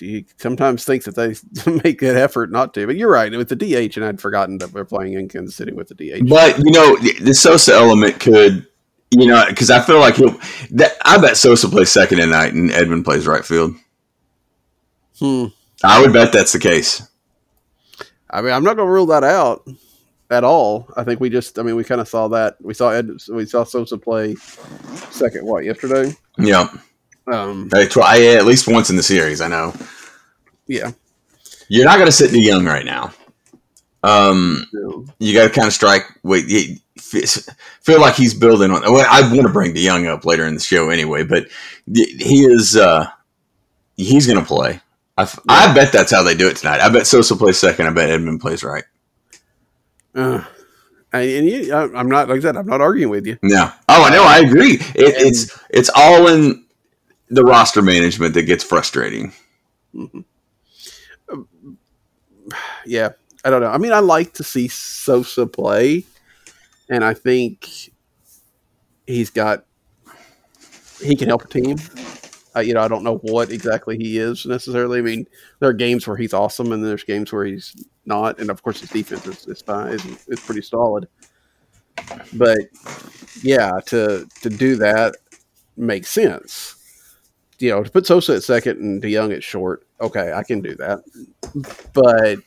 you 0.00 0.24
sometimes 0.36 0.84
think 0.84 1.04
that 1.04 1.14
they 1.14 1.34
make 1.84 2.00
that 2.00 2.16
effort 2.16 2.50
not 2.50 2.74
to, 2.74 2.86
but 2.86 2.96
you're 2.96 3.10
right 3.10 3.32
with 3.32 3.48
the 3.48 3.56
DH, 3.56 3.96
and 3.96 4.04
I'd 4.04 4.20
forgotten 4.20 4.58
that 4.58 4.72
we're 4.72 4.84
playing 4.84 5.14
in 5.14 5.28
Kansas 5.28 5.56
City 5.56 5.72
with 5.72 5.88
the 5.88 5.94
DH. 5.94 6.28
But 6.28 6.58
you 6.58 6.70
know, 6.70 6.96
the 6.96 7.34
Sosa 7.34 7.74
element 7.74 8.20
could. 8.20 8.66
You 9.12 9.26
know, 9.26 9.44
because 9.48 9.70
I 9.70 9.80
feel 9.80 9.98
like 9.98 10.14
he'll. 10.14 10.38
That, 10.70 10.92
I 11.04 11.18
bet 11.18 11.36
Sosa 11.36 11.68
plays 11.68 11.90
second 11.90 12.18
tonight 12.18 12.52
and 12.52 12.70
Edman 12.70 13.02
plays 13.02 13.26
right 13.26 13.44
field. 13.44 13.74
Hmm. 15.20 15.46
I 15.84 16.00
would 16.00 16.12
bet 16.12 16.32
that's 16.32 16.52
the 16.52 16.58
case. 16.58 17.06
I 18.28 18.42
mean, 18.42 18.52
I'm 18.52 18.64
not 18.64 18.76
going 18.76 18.86
to 18.86 18.92
rule 18.92 19.06
that 19.06 19.24
out 19.24 19.68
at 20.30 20.44
all. 20.44 20.88
I 20.96 21.04
think 21.04 21.20
we 21.20 21.30
just, 21.30 21.58
I 21.58 21.62
mean, 21.62 21.76
we 21.76 21.84
kind 21.84 22.00
of 22.00 22.08
saw 22.08 22.28
that. 22.28 22.56
We 22.60 22.74
saw 22.74 22.90
Ed, 22.90 23.10
we 23.32 23.46
saw 23.46 23.64
Sosa 23.64 23.98
play 23.98 24.34
second, 25.10 25.46
what, 25.46 25.64
yesterday? 25.64 26.14
Yeah. 26.38 26.68
Um, 27.30 27.68
I, 27.74 28.34
at 28.36 28.46
least 28.46 28.66
once 28.66 28.90
in 28.90 28.96
the 28.96 29.02
series, 29.02 29.40
I 29.40 29.48
know. 29.48 29.74
Yeah. 30.66 30.92
You're 31.68 31.84
not 31.84 31.96
going 31.96 32.06
to 32.06 32.12
sit 32.12 32.32
Young 32.32 32.64
right 32.64 32.84
now. 32.84 33.12
Um, 34.02 34.66
no. 34.72 35.06
You 35.18 35.34
got 35.34 35.44
to 35.44 35.50
kind 35.50 35.66
of 35.66 35.74
strike. 35.74 36.04
Wait, 36.22 36.46
you, 36.46 36.76
feel 36.96 38.00
like 38.00 38.14
he's 38.14 38.34
building 38.34 38.70
on. 38.70 38.82
Well, 38.82 39.06
I 39.08 39.20
want 39.22 39.46
to 39.46 39.52
bring 39.52 39.74
DeJong 39.74 40.06
up 40.06 40.24
later 40.24 40.46
in 40.46 40.54
the 40.54 40.60
show 40.60 40.90
anyway, 40.90 41.24
but 41.24 41.48
he 41.86 42.44
is. 42.44 42.76
uh 42.76 43.06
he's 44.04 44.26
going 44.26 44.38
to 44.38 44.44
play. 44.44 44.80
I, 45.20 45.64
yeah. 45.66 45.70
I 45.70 45.74
bet 45.74 45.92
that's 45.92 46.12
how 46.12 46.22
they 46.22 46.34
do 46.34 46.48
it 46.48 46.56
tonight. 46.56 46.80
I 46.80 46.88
bet 46.88 47.06
Sosa 47.06 47.36
plays 47.36 47.58
second. 47.58 47.86
I 47.86 47.90
bet 47.90 48.08
Edman 48.08 48.40
plays 48.40 48.64
right. 48.64 48.84
Uh, 50.14 50.42
I, 51.12 51.20
and 51.20 51.46
you, 51.46 51.74
I, 51.74 51.82
I'm 51.98 52.08
not 52.08 52.28
like 52.28 52.38
I 52.38 52.40
said. 52.40 52.56
I'm 52.56 52.66
not 52.66 52.80
arguing 52.80 53.10
with 53.10 53.26
you. 53.26 53.38
No. 53.42 53.70
Oh, 53.88 54.04
I 54.04 54.10
know. 54.10 54.24
I 54.24 54.38
agree. 54.38 54.74
It, 54.74 55.14
it's 55.18 55.58
it's 55.70 55.90
all 55.94 56.28
in 56.28 56.64
the 57.28 57.42
roster 57.42 57.82
management 57.82 58.34
that 58.34 58.42
gets 58.42 58.64
frustrating. 58.64 59.32
Yeah, 62.86 63.10
I 63.44 63.50
don't 63.50 63.60
know. 63.60 63.70
I 63.70 63.78
mean, 63.78 63.92
I 63.92 64.00
like 64.00 64.34
to 64.34 64.44
see 64.44 64.68
Sosa 64.68 65.46
play, 65.46 66.04
and 66.88 67.04
I 67.04 67.14
think 67.14 67.68
he's 69.06 69.30
got 69.30 69.64
he 71.02 71.14
can 71.16 71.28
help 71.28 71.44
a 71.44 71.48
team. 71.48 71.76
Uh, 72.56 72.60
you 72.60 72.74
know, 72.74 72.80
I 72.80 72.88
don't 72.88 73.04
know 73.04 73.18
what 73.18 73.50
exactly 73.50 73.96
he 73.96 74.18
is 74.18 74.44
necessarily. 74.46 74.98
I 74.98 75.02
mean, 75.02 75.26
there 75.60 75.68
are 75.68 75.74
games 75.74 76.06
where 76.06 76.16
he's 76.16 76.34
awesome, 76.34 76.72
and 76.72 76.84
there's 76.84 77.04
games 77.04 77.32
where 77.32 77.44
he's 77.44 77.74
not. 78.06 78.40
And 78.40 78.50
of 78.50 78.62
course, 78.62 78.80
his 78.80 78.90
defense 78.90 79.26
is 79.26 79.46
is, 79.46 79.62
fine, 79.62 79.92
is, 79.92 80.04
is 80.28 80.40
pretty 80.40 80.62
solid. 80.62 81.08
But 82.32 82.58
yeah, 83.42 83.72
to 83.86 84.26
to 84.42 84.50
do 84.50 84.76
that 84.76 85.16
makes 85.76 86.10
sense. 86.10 86.76
You 87.58 87.70
know, 87.70 87.82
to 87.84 87.90
put 87.90 88.06
Sosa 88.06 88.36
at 88.36 88.42
second 88.42 88.80
and 88.80 89.02
DeJong 89.02 89.34
at 89.34 89.42
short, 89.44 89.86
okay, 90.00 90.32
I 90.32 90.42
can 90.42 90.60
do 90.60 90.74
that. 90.76 91.00
But 91.92 92.38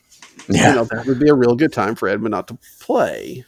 Yeah. 0.48 0.70
you 0.70 0.74
know, 0.74 0.84
that 0.84 1.06
would 1.06 1.20
be 1.20 1.28
a 1.28 1.34
real 1.34 1.54
good 1.54 1.72
time 1.72 1.94
for 1.94 2.08
Edman 2.08 2.30
not 2.30 2.48
to 2.48 2.58
play 2.80 3.44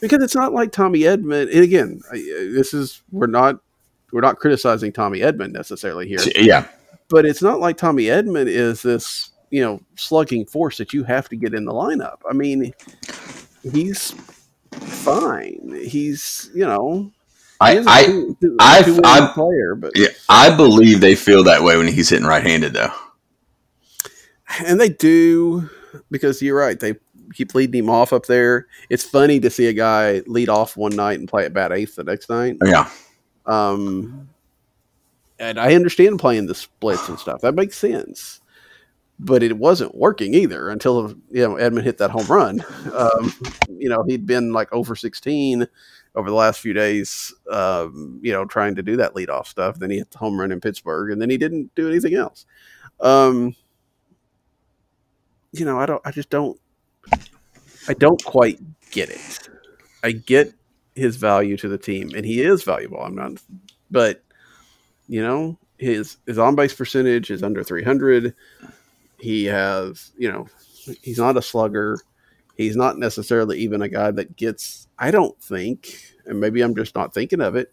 because 0.00 0.22
it's 0.22 0.34
not 0.34 0.52
like 0.52 0.70
Tommy 0.70 1.00
Edman. 1.00 1.52
And 1.52 1.64
again, 1.64 2.00
this 2.12 2.74
is 2.74 3.02
we're 3.10 3.26
not 3.26 3.60
we're 4.12 4.20
not 4.20 4.36
criticizing 4.38 4.92
Tommy 4.92 5.20
Edman 5.20 5.52
necessarily 5.52 6.08
here, 6.08 6.18
Yeah. 6.36 6.66
but 7.08 7.24
it's 7.26 7.42
not 7.42 7.60
like 7.60 7.76
Tommy 7.76 8.04
Edman 8.04 8.46
is 8.46 8.82
this 8.82 9.30
you 9.50 9.62
know 9.62 9.80
slugging 9.96 10.44
force 10.46 10.76
that 10.78 10.92
you 10.92 11.04
have 11.04 11.28
to 11.30 11.36
get 11.36 11.54
in 11.54 11.64
the 11.64 11.72
lineup. 11.72 12.18
I 12.28 12.34
mean, 12.34 12.72
he's 13.72 14.14
fine. 14.72 15.80
He's 15.84 16.50
you 16.54 16.66
know 16.66 17.10
I, 17.60 17.82
I, 17.86 18.04
two- 18.06 18.36
two- 18.40 18.56
I- 18.60 18.82
two-way 18.82 19.00
I'm- 19.04 19.32
player, 19.32 19.74
but 19.74 19.92
yeah, 19.96 20.08
I 20.28 20.54
believe 20.54 21.00
they 21.00 21.14
feel 21.16 21.42
that 21.44 21.62
way 21.62 21.76
when 21.76 21.88
he's 21.88 22.08
hitting 22.08 22.26
right-handed, 22.26 22.72
though. 22.74 22.92
and 24.64 24.80
they 24.80 24.88
do 24.90 25.68
because 26.10 26.40
you're 26.42 26.56
right. 26.58 26.78
They 26.78 26.94
keep 27.34 27.54
leading 27.54 27.80
him 27.84 27.90
off 27.90 28.12
up 28.12 28.26
there. 28.26 28.66
It's 28.90 29.04
funny 29.04 29.40
to 29.40 29.50
see 29.50 29.66
a 29.66 29.72
guy 29.72 30.22
lead 30.26 30.48
off 30.48 30.76
one 30.76 30.94
night 30.96 31.18
and 31.18 31.28
play 31.28 31.44
at 31.44 31.52
bat 31.52 31.72
eighth 31.72 31.96
the 31.96 32.04
next 32.04 32.30
night. 32.30 32.56
Yeah. 32.64 32.88
Um, 33.48 34.28
and 35.38 35.58
I 35.58 35.74
understand 35.74 36.18
playing 36.18 36.46
the 36.46 36.54
splits 36.54 37.08
and 37.08 37.18
stuff. 37.18 37.40
That 37.40 37.54
makes 37.54 37.76
sense. 37.76 38.40
But 39.20 39.42
it 39.42 39.56
wasn't 39.56 39.96
working 39.96 40.34
either 40.34 40.68
until 40.68 41.14
you 41.30 41.42
know 41.42 41.54
Edman 41.54 41.82
hit 41.82 41.98
that 41.98 42.10
home 42.10 42.26
run. 42.26 42.64
Um, 42.94 43.32
you 43.68 43.88
know 43.88 44.04
he'd 44.04 44.26
been 44.26 44.52
like 44.52 44.72
over 44.72 44.94
sixteen 44.94 45.66
over 46.14 46.30
the 46.30 46.36
last 46.36 46.60
few 46.60 46.72
days. 46.72 47.34
Um, 47.50 48.20
you 48.22 48.32
know 48.32 48.44
trying 48.44 48.76
to 48.76 48.82
do 48.82 48.96
that 48.98 49.14
leadoff 49.14 49.46
stuff. 49.46 49.78
Then 49.78 49.90
he 49.90 49.98
hit 49.98 50.10
the 50.12 50.18
home 50.18 50.38
run 50.38 50.52
in 50.52 50.60
Pittsburgh, 50.60 51.10
and 51.10 51.20
then 51.20 51.30
he 51.30 51.36
didn't 51.36 51.74
do 51.74 51.88
anything 51.88 52.14
else. 52.14 52.46
Um, 53.00 53.56
you 55.52 55.64
know 55.64 55.80
I 55.80 55.86
don't. 55.86 56.02
I 56.04 56.12
just 56.12 56.30
don't. 56.30 56.60
I 57.88 57.94
don't 57.94 58.22
quite 58.24 58.60
get 58.92 59.10
it. 59.10 59.48
I 60.04 60.12
get 60.12 60.52
his 60.98 61.16
value 61.16 61.56
to 61.56 61.68
the 61.68 61.78
team, 61.78 62.10
and 62.14 62.24
he 62.24 62.42
is 62.42 62.64
valuable. 62.64 63.00
I'm 63.00 63.14
not, 63.14 63.32
but 63.90 64.22
you 65.08 65.22
know, 65.22 65.58
his 65.78 66.18
his 66.26 66.38
on 66.38 66.54
base 66.54 66.74
percentage 66.74 67.30
is 67.30 67.42
under 67.42 67.62
300. 67.62 68.34
He 69.18 69.44
has, 69.46 70.12
you 70.18 70.30
know, 70.30 70.46
he's 71.02 71.18
not 71.18 71.36
a 71.36 71.42
slugger. 71.42 71.98
He's 72.56 72.76
not 72.76 72.98
necessarily 72.98 73.58
even 73.58 73.82
a 73.82 73.88
guy 73.88 74.10
that 74.10 74.36
gets. 74.36 74.88
I 74.98 75.10
don't 75.10 75.40
think, 75.40 76.02
and 76.26 76.40
maybe 76.40 76.60
I'm 76.60 76.74
just 76.74 76.94
not 76.94 77.14
thinking 77.14 77.40
of 77.40 77.54
it 77.54 77.72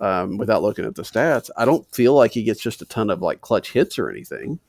um, 0.00 0.38
without 0.38 0.62
looking 0.62 0.84
at 0.84 0.94
the 0.94 1.02
stats. 1.02 1.50
I 1.56 1.64
don't 1.64 1.86
feel 1.92 2.14
like 2.14 2.32
he 2.32 2.44
gets 2.44 2.60
just 2.60 2.82
a 2.82 2.86
ton 2.86 3.10
of 3.10 3.20
like 3.20 3.40
clutch 3.40 3.72
hits 3.72 3.98
or 3.98 4.08
anything. 4.08 4.60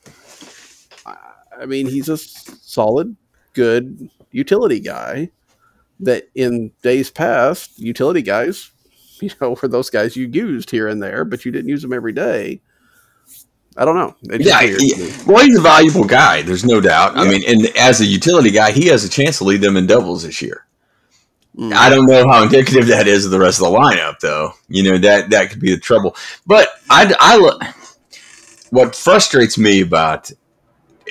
I, 1.05 1.15
I 1.61 1.65
mean, 1.67 1.85
he's 1.85 2.09
a 2.09 2.17
solid, 2.17 3.15
good 3.53 4.09
utility 4.31 4.79
guy 4.79 5.29
that 6.03 6.29
in 6.35 6.71
days 6.81 7.09
past, 7.09 7.77
utility 7.79 8.21
guys, 8.21 8.71
you 9.21 9.29
know, 9.41 9.55
were 9.61 9.67
those 9.67 9.89
guys 9.89 10.15
you 10.15 10.27
used 10.27 10.69
here 10.69 10.87
and 10.87 11.01
there, 11.01 11.25
but 11.25 11.45
you 11.45 11.51
didn't 11.51 11.69
use 11.69 11.81
them 11.81 11.93
every 11.93 12.13
day. 12.13 12.61
I 13.75 13.85
don't 13.85 13.95
know. 13.95 14.15
Yeah, 14.37 14.61
he- 14.61 15.11
well, 15.25 15.43
he's 15.43 15.57
a 15.57 15.61
valuable 15.61 16.03
guy. 16.03 16.43
There's 16.43 16.63
no 16.63 16.79
doubt. 16.79 17.17
I 17.17 17.27
mean, 17.27 17.41
and 17.47 17.75
as 17.75 18.01
a 18.01 18.05
utility 18.05 18.51
guy, 18.51 18.71
he 18.71 18.85
has 18.87 19.03
a 19.03 19.09
chance 19.09 19.39
to 19.39 19.45
lead 19.45 19.61
them 19.61 19.77
in 19.77 19.87
doubles 19.87 20.23
this 20.23 20.41
year. 20.43 20.67
Mm. 21.57 21.73
I 21.73 21.89
don't 21.89 22.05
know 22.05 22.27
how 22.27 22.43
indicative 22.43 22.87
that 22.87 23.07
is 23.07 23.25
of 23.25 23.31
the 23.31 23.39
rest 23.39 23.59
of 23.59 23.71
the 23.71 23.77
lineup, 23.77 24.19
though. 24.19 24.53
You 24.69 24.83
know 24.83 24.97
that 24.99 25.29
that 25.29 25.51
could 25.51 25.59
be 25.59 25.73
the 25.73 25.79
trouble. 25.79 26.15
But 26.45 26.69
I, 26.89 27.13
I 27.19 27.37
look. 27.37 27.63
What 28.71 28.95
frustrates 28.95 29.57
me 29.57 29.81
about 29.81 30.31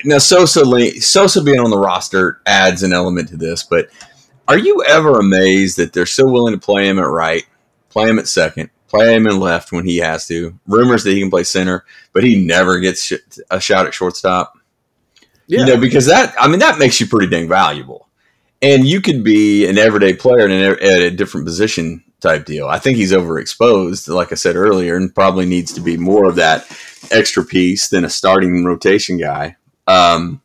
now 0.05 0.19
Sosa 0.19 0.65
Sosa 1.01 1.43
being 1.43 1.61
on 1.61 1.71
the 1.71 1.79
roster 1.79 2.41
adds 2.47 2.83
an 2.83 2.93
element 2.93 3.29
to 3.29 3.37
this. 3.37 3.63
But 3.63 3.89
are 4.53 4.59
you 4.59 4.85
ever 4.85 5.19
amazed 5.19 5.77
that 5.79 5.93
they're 5.93 6.07
so 6.07 6.31
willing 6.31 6.55
to 6.55 6.61
play 6.61 6.89
him 6.89 6.99
at 6.99 7.07
right, 7.07 7.47
play 7.89 8.09
him 8.09 8.19
at 8.19 8.29
second, 8.29 8.71
play 8.89 9.15
him 9.15 9.27
in 9.27 9.41
left 9.41 9.73
when 9.73 9.87
he 9.87 9.99
has 9.99 10.27
to? 10.29 10.59
Rumors 10.67 11.05
that 11.05 11.13
he 11.13 11.21
can 11.21 11.31
play 11.31 11.45
center, 11.45 11.85
but 12.13 12.25
he 12.25 12.45
never 12.45 12.79
gets 12.79 13.05
sh- 13.05 13.41
a 13.51 13.61
shot 13.61 13.87
at 13.87 13.95
shortstop 13.95 14.59
yeah. 15.47 15.61
you 15.61 15.67
know, 15.67 15.81
because 15.81 16.07
that 16.07 16.35
I 16.39 16.49
mean 16.49 16.61
that 16.61 16.79
makes 16.79 17.01
you 17.01 17.07
pretty 17.07 17.29
dang 17.29 17.49
valuable, 17.49 18.09
and 18.61 18.87
you 18.87 19.01
could 19.01 19.25
be 19.25 19.67
an 19.67 19.79
everyday 19.79 20.15
player 20.15 20.45
in 20.45 20.51
an, 20.51 20.63
at 20.81 21.01
a 21.01 21.11
different 21.11 21.47
position 21.47 22.03
type 22.21 22.45
deal. 22.45 22.69
I 22.69 22.79
think 22.79 22.97
he's 22.97 23.13
overexposed, 23.13 24.13
like 24.13 24.33
I 24.33 24.37
said 24.37 24.57
earlier, 24.57 24.97
and 24.97 25.15
probably 25.15 25.47
needs 25.47 25.73
to 25.75 25.81
be 25.81 25.97
more 25.97 26.29
of 26.29 26.37
that 26.37 26.67
extra 27.11 27.45
piece 27.45 27.89
than 27.89 28.05
a 28.05 28.11
starting 28.11 28.65
rotation 28.65 29.19
guy. 29.19 29.57
Um, 29.87 30.41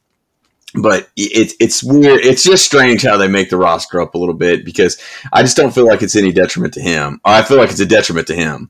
but 0.74 1.10
it's 1.16 1.56
it's 1.60 1.84
weird. 1.84 2.22
It's 2.26 2.44
just 2.44 2.66
strange 2.66 3.04
how 3.04 3.18
they 3.18 3.28
make 3.28 3.50
the 3.50 3.58
roster 3.58 4.02
up 4.02 4.16
a 4.16 4.18
little 4.18 4.34
bit 4.34 4.66
because 4.66 4.98
I 5.34 5.42
just 5.42 5.58
don't 5.58 5.74
feel 5.74 5.86
like 5.86 6.02
it's 6.02 6.16
any 6.16 6.32
detriment 6.32 6.74
to 6.76 6.82
him. 6.82 7.22
I 7.26 7.42
feel 7.44 7.58
like 7.58 7.70
it's 7.70 7.80
a 7.80 7.86
detriment 7.86 8.28
to 8.28 8.36
him. 8.36 8.70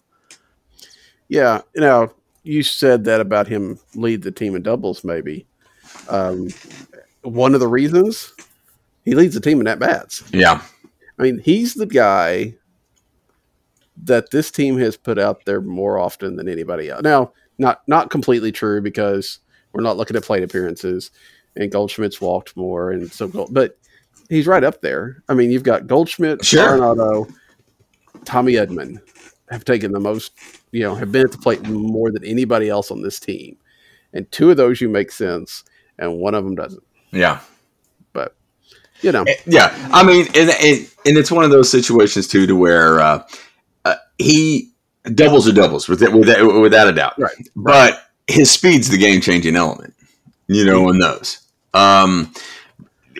Yeah, 1.27 1.61
you 1.75 1.81
know, 1.81 2.13
you 2.43 2.63
said 2.63 3.03
that 3.05 3.19
about 3.19 3.47
him 3.47 3.79
lead 3.95 4.21
the 4.21 4.31
team 4.31 4.55
in 4.55 4.63
doubles. 4.63 5.03
Maybe 5.03 5.47
um, 6.09 6.49
one 7.21 7.53
of 7.53 7.59
the 7.59 7.67
reasons 7.67 8.33
he 9.03 9.15
leads 9.15 9.33
the 9.33 9.41
team 9.41 9.59
in 9.59 9.67
at 9.67 9.79
bats. 9.79 10.23
Yeah, 10.31 10.61
I 11.17 11.23
mean, 11.23 11.39
he's 11.39 11.73
the 11.73 11.85
guy 11.85 12.55
that 14.03 14.29
this 14.29 14.51
team 14.51 14.77
has 14.77 14.95
put 14.95 15.17
out 15.17 15.45
there 15.45 15.61
more 15.61 15.97
often 15.97 16.35
than 16.35 16.47
anybody 16.47 16.89
else. 16.89 17.01
Now, 17.01 17.33
not 17.57 17.81
not 17.87 18.11
completely 18.11 18.51
true 18.51 18.81
because 18.81 19.39
we're 19.73 19.81
not 19.81 19.97
looking 19.97 20.15
at 20.15 20.23
plate 20.23 20.43
appearances, 20.43 21.11
and 21.57 21.71
Goldschmidt's 21.71 22.21
walked 22.21 22.55
more, 22.55 22.91
and 22.91 23.11
so 23.11 23.27
but 23.51 23.77
he's 24.29 24.47
right 24.47 24.63
up 24.63 24.81
there. 24.81 25.23
I 25.27 25.33
mean, 25.33 25.51
you've 25.51 25.63
got 25.63 25.87
Goldschmidt, 25.87 26.45
Sure. 26.45 26.77
Arenado, 26.77 27.33
Tommy 28.25 28.53
Edman 28.53 28.99
have 29.49 29.63
taken 29.65 29.91
the 29.91 29.99
most, 29.99 30.33
you 30.71 30.83
know, 30.83 30.93
have 30.95 31.11
been 31.11 31.23
at 31.25 31.31
the 31.31 31.37
plate 31.37 31.63
more 31.67 32.11
than 32.11 32.23
anybody 32.25 32.69
else 32.69 32.91
on 32.91 33.01
this 33.01 33.19
team, 33.19 33.57
and 34.13 34.29
two 34.31 34.51
of 34.51 34.57
those 34.57 34.81
you 34.81 34.89
make 34.89 35.11
sense, 35.11 35.63
and 35.97 36.17
one 36.19 36.35
of 36.35 36.43
them 36.43 36.55
doesn't. 36.55 36.83
yeah. 37.11 37.39
But 38.13 38.35
you 39.01 39.11
know, 39.11 39.25
Yeah, 39.45 39.73
I 39.91 40.03
mean, 40.03 40.25
and 40.35 40.49
and, 40.49 40.89
and 41.05 41.17
it's 41.17 41.31
one 41.31 41.43
of 41.43 41.51
those 41.51 41.69
situations 41.69 42.27
too, 42.27 42.47
to 42.47 42.55
where 42.55 42.99
uh, 42.99 43.23
uh, 43.85 43.95
he 44.17 44.71
doubles 45.15 45.47
are 45.47 45.53
doubles 45.53 45.87
with 45.87 46.01
with 46.01 46.61
without 46.61 46.87
a 46.87 46.91
doubt. 46.93 47.13
Right. 47.17 47.35
But 47.55 48.03
his 48.27 48.51
speed's 48.51 48.89
the 48.89 48.97
game 48.97 49.21
changing 49.21 49.55
element, 49.55 49.93
you 50.47 50.65
know, 50.65 50.89
in 50.89 50.99
those. 50.99 51.39
Um, 51.77 52.33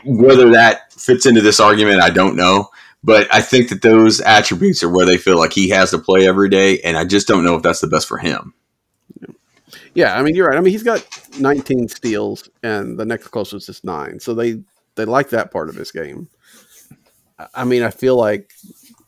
whether 0.03 0.49
that 0.51 0.91
fits 0.93 1.25
into 1.25 1.41
this 1.41 1.59
argument, 1.59 2.01
I 2.01 2.09
don't 2.09 2.35
know. 2.35 2.69
But 3.03 3.33
I 3.33 3.41
think 3.41 3.69
that 3.69 3.81
those 3.83 4.19
attributes 4.21 4.83
are 4.83 4.89
where 4.89 5.05
they 5.05 5.17
feel 5.17 5.37
like 5.37 5.53
he 5.53 5.69
has 5.69 5.91
to 5.91 5.99
play 5.99 6.27
every 6.27 6.49
day, 6.49 6.79
and 6.81 6.97
I 6.97 7.05
just 7.05 7.27
don't 7.27 7.43
know 7.43 7.55
if 7.55 7.63
that's 7.63 7.79
the 7.81 7.87
best 7.87 8.07
for 8.07 8.17
him. 8.17 8.53
Yeah, 9.93 10.15
I 10.17 10.21
mean 10.21 10.35
you're 10.35 10.47
right. 10.47 10.57
I 10.57 10.61
mean 10.61 10.71
he's 10.71 10.83
got 10.83 11.05
19 11.39 11.87
steals, 11.87 12.49
and 12.63 12.99
the 12.99 13.05
next 13.05 13.27
closest 13.29 13.69
is 13.69 13.83
nine. 13.83 14.19
So 14.19 14.33
they 14.33 14.61
they 14.95 15.05
like 15.05 15.29
that 15.29 15.51
part 15.51 15.69
of 15.69 15.75
his 15.75 15.91
game. 15.91 16.27
I- 17.53 17.65
mean, 17.65 17.83
I 17.83 17.91
feel 17.91 18.15
like 18.15 18.51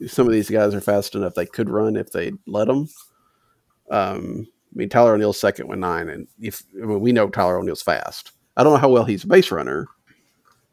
some 0.08 0.28
of 0.28 0.34
these 0.34 0.50
guys 0.50 0.74
are 0.74 0.82
fast 0.82 1.16
enough 1.16 1.34
they 1.34 1.46
could 1.46 1.70
run 1.70 1.96
if 1.96 2.12
they 2.12 2.32
let 2.48 2.68
them. 2.68 2.88
Um, 3.90 4.48
I 4.74 4.78
mean 4.78 4.90
Tyler 4.90 5.16
O'Neill's 5.16 5.40
second 5.40 5.68
with 5.68 5.80
nine, 5.80 6.10
and 6.10 6.28
if 6.40 6.64
I 6.82 6.86
mean, 6.86 7.02
we 7.02 7.12
know 7.12 7.28
Tyler 7.30 7.58
O'Neill's 7.58 7.82
fast. 7.82 8.32
I 8.60 8.63
don't 8.63 8.74
know 8.74 8.80
how 8.80 8.89
well 8.89 9.06
he's 9.06 9.24
a 9.24 9.28
base 9.28 9.52
runner. 9.52 9.88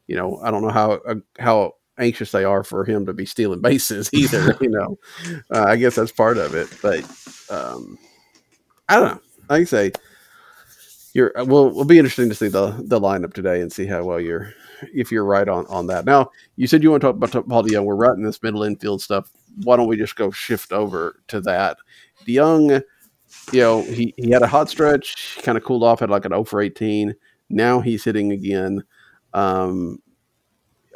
You 0.07 0.17
know, 0.17 0.41
I 0.43 0.51
don't 0.51 0.61
know 0.61 0.71
how 0.71 0.91
uh, 1.07 1.15
how 1.39 1.75
anxious 1.97 2.33
they 2.33 2.43
are 2.43 2.61
for 2.61 2.83
him 2.83 3.05
to 3.05 3.13
be 3.13 3.25
stealing 3.25 3.61
bases 3.61 4.09
either. 4.13 4.57
you 4.59 4.69
know, 4.69 4.99
uh, 5.55 5.63
I 5.63 5.77
guess 5.77 5.95
that's 5.95 6.11
part 6.11 6.37
of 6.37 6.53
it, 6.53 6.67
but 6.81 6.99
um, 7.49 7.97
I 8.89 8.95
don't 8.95 9.15
know. 9.15 9.21
Like 9.49 9.61
I 9.61 9.63
say, 9.63 9.91
you're 11.13 11.31
well. 11.37 11.67
It'll 11.69 11.85
be 11.85 11.97
interesting 11.97 12.27
to 12.27 12.35
see 12.35 12.49
the 12.49 12.71
the 12.83 12.99
lineup 12.99 13.33
today 13.33 13.61
and 13.61 13.71
see 13.71 13.85
how 13.85 14.03
well 14.03 14.19
you're 14.19 14.51
if 14.93 15.09
you're 15.09 15.23
right 15.23 15.47
on 15.47 15.65
on 15.67 15.87
that. 15.87 16.03
Now 16.03 16.29
you 16.57 16.67
said 16.67 16.83
you 16.83 16.91
want 16.91 16.99
to 17.01 17.07
talk 17.07 17.15
about 17.15 17.47
Paul 17.47 17.63
DeJong. 17.63 17.85
We're 17.85 17.95
right 17.95 18.17
in 18.17 18.23
this 18.23 18.43
middle 18.43 18.63
infield 18.63 19.01
stuff. 19.01 19.31
Why 19.63 19.77
don't 19.77 19.87
we 19.87 19.95
just 19.95 20.17
go 20.17 20.29
shift 20.29 20.73
over 20.73 21.21
to 21.29 21.39
that? 21.41 21.77
DeJong, 22.27 22.83
you 23.53 23.61
know, 23.61 23.81
he 23.83 24.13
he 24.17 24.29
had 24.29 24.41
a 24.41 24.47
hot 24.47 24.69
stretch, 24.69 25.39
kind 25.41 25.57
of 25.57 25.63
cooled 25.63 25.83
off, 25.83 26.01
had 26.01 26.09
like 26.09 26.25
an 26.25 26.31
0 26.31 26.43
for 26.43 26.61
18. 26.61 27.15
Now 27.49 27.79
he's 27.79 28.03
hitting 28.03 28.31
again. 28.31 28.83
Um, 29.33 29.99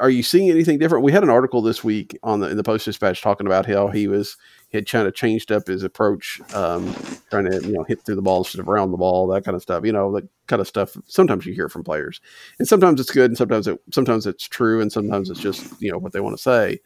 are 0.01 0.09
you 0.09 0.23
seeing 0.23 0.49
anything 0.49 0.79
different? 0.79 1.03
We 1.03 1.11
had 1.11 1.23
an 1.23 1.29
article 1.29 1.61
this 1.61 1.83
week 1.83 2.17
on 2.23 2.39
the 2.39 2.49
in 2.49 2.57
the 2.57 2.63
Post 2.63 2.85
Dispatch 2.85 3.21
talking 3.21 3.45
about 3.45 3.67
how 3.67 3.89
he 3.89 4.07
was 4.07 4.35
he 4.69 4.77
had 4.77 4.89
kind 4.89 5.07
of 5.07 5.13
changed 5.13 5.51
up 5.51 5.67
his 5.67 5.83
approach, 5.83 6.41
um, 6.55 6.93
trying 7.29 7.49
to 7.49 7.61
you 7.61 7.73
know 7.73 7.83
hit 7.83 8.01
through 8.03 8.15
the 8.15 8.21
ball 8.21 8.39
instead 8.39 8.59
of 8.59 8.67
around 8.67 8.91
the 8.91 8.97
ball, 8.97 9.27
that 9.27 9.45
kind 9.45 9.55
of 9.55 9.61
stuff. 9.61 9.85
You 9.85 9.91
know, 9.91 10.11
that 10.13 10.27
kind 10.47 10.59
of 10.59 10.67
stuff. 10.67 10.97
Sometimes 11.05 11.45
you 11.45 11.53
hear 11.53 11.69
from 11.69 11.83
players, 11.83 12.19
and 12.57 12.67
sometimes 12.67 12.99
it's 12.99 13.11
good, 13.11 13.29
and 13.29 13.37
sometimes 13.37 13.67
it 13.67 13.79
sometimes 13.93 14.25
it's 14.25 14.47
true, 14.47 14.81
and 14.81 14.91
sometimes 14.91 15.29
it's 15.29 15.39
just 15.39 15.79
you 15.79 15.91
know 15.91 15.99
what 15.99 16.13
they 16.13 16.19
want 16.19 16.35
to 16.35 16.41
say. 16.41 16.79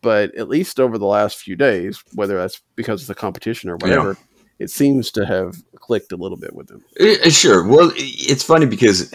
But 0.00 0.34
at 0.36 0.48
least 0.48 0.78
over 0.78 0.96
the 0.96 1.06
last 1.06 1.38
few 1.38 1.56
days, 1.56 2.02
whether 2.14 2.38
that's 2.38 2.62
because 2.76 3.02
of 3.02 3.08
the 3.08 3.14
competition 3.14 3.68
or 3.68 3.76
whatever, 3.76 4.10
yeah. 4.10 4.29
It 4.60 4.70
seems 4.70 5.10
to 5.12 5.24
have 5.26 5.56
clicked 5.74 6.12
a 6.12 6.16
little 6.16 6.36
bit 6.36 6.54
with 6.54 6.70
him. 6.70 6.84
Sure. 7.30 7.66
Well, 7.66 7.90
it's 7.96 8.44
funny 8.44 8.66
because 8.66 9.12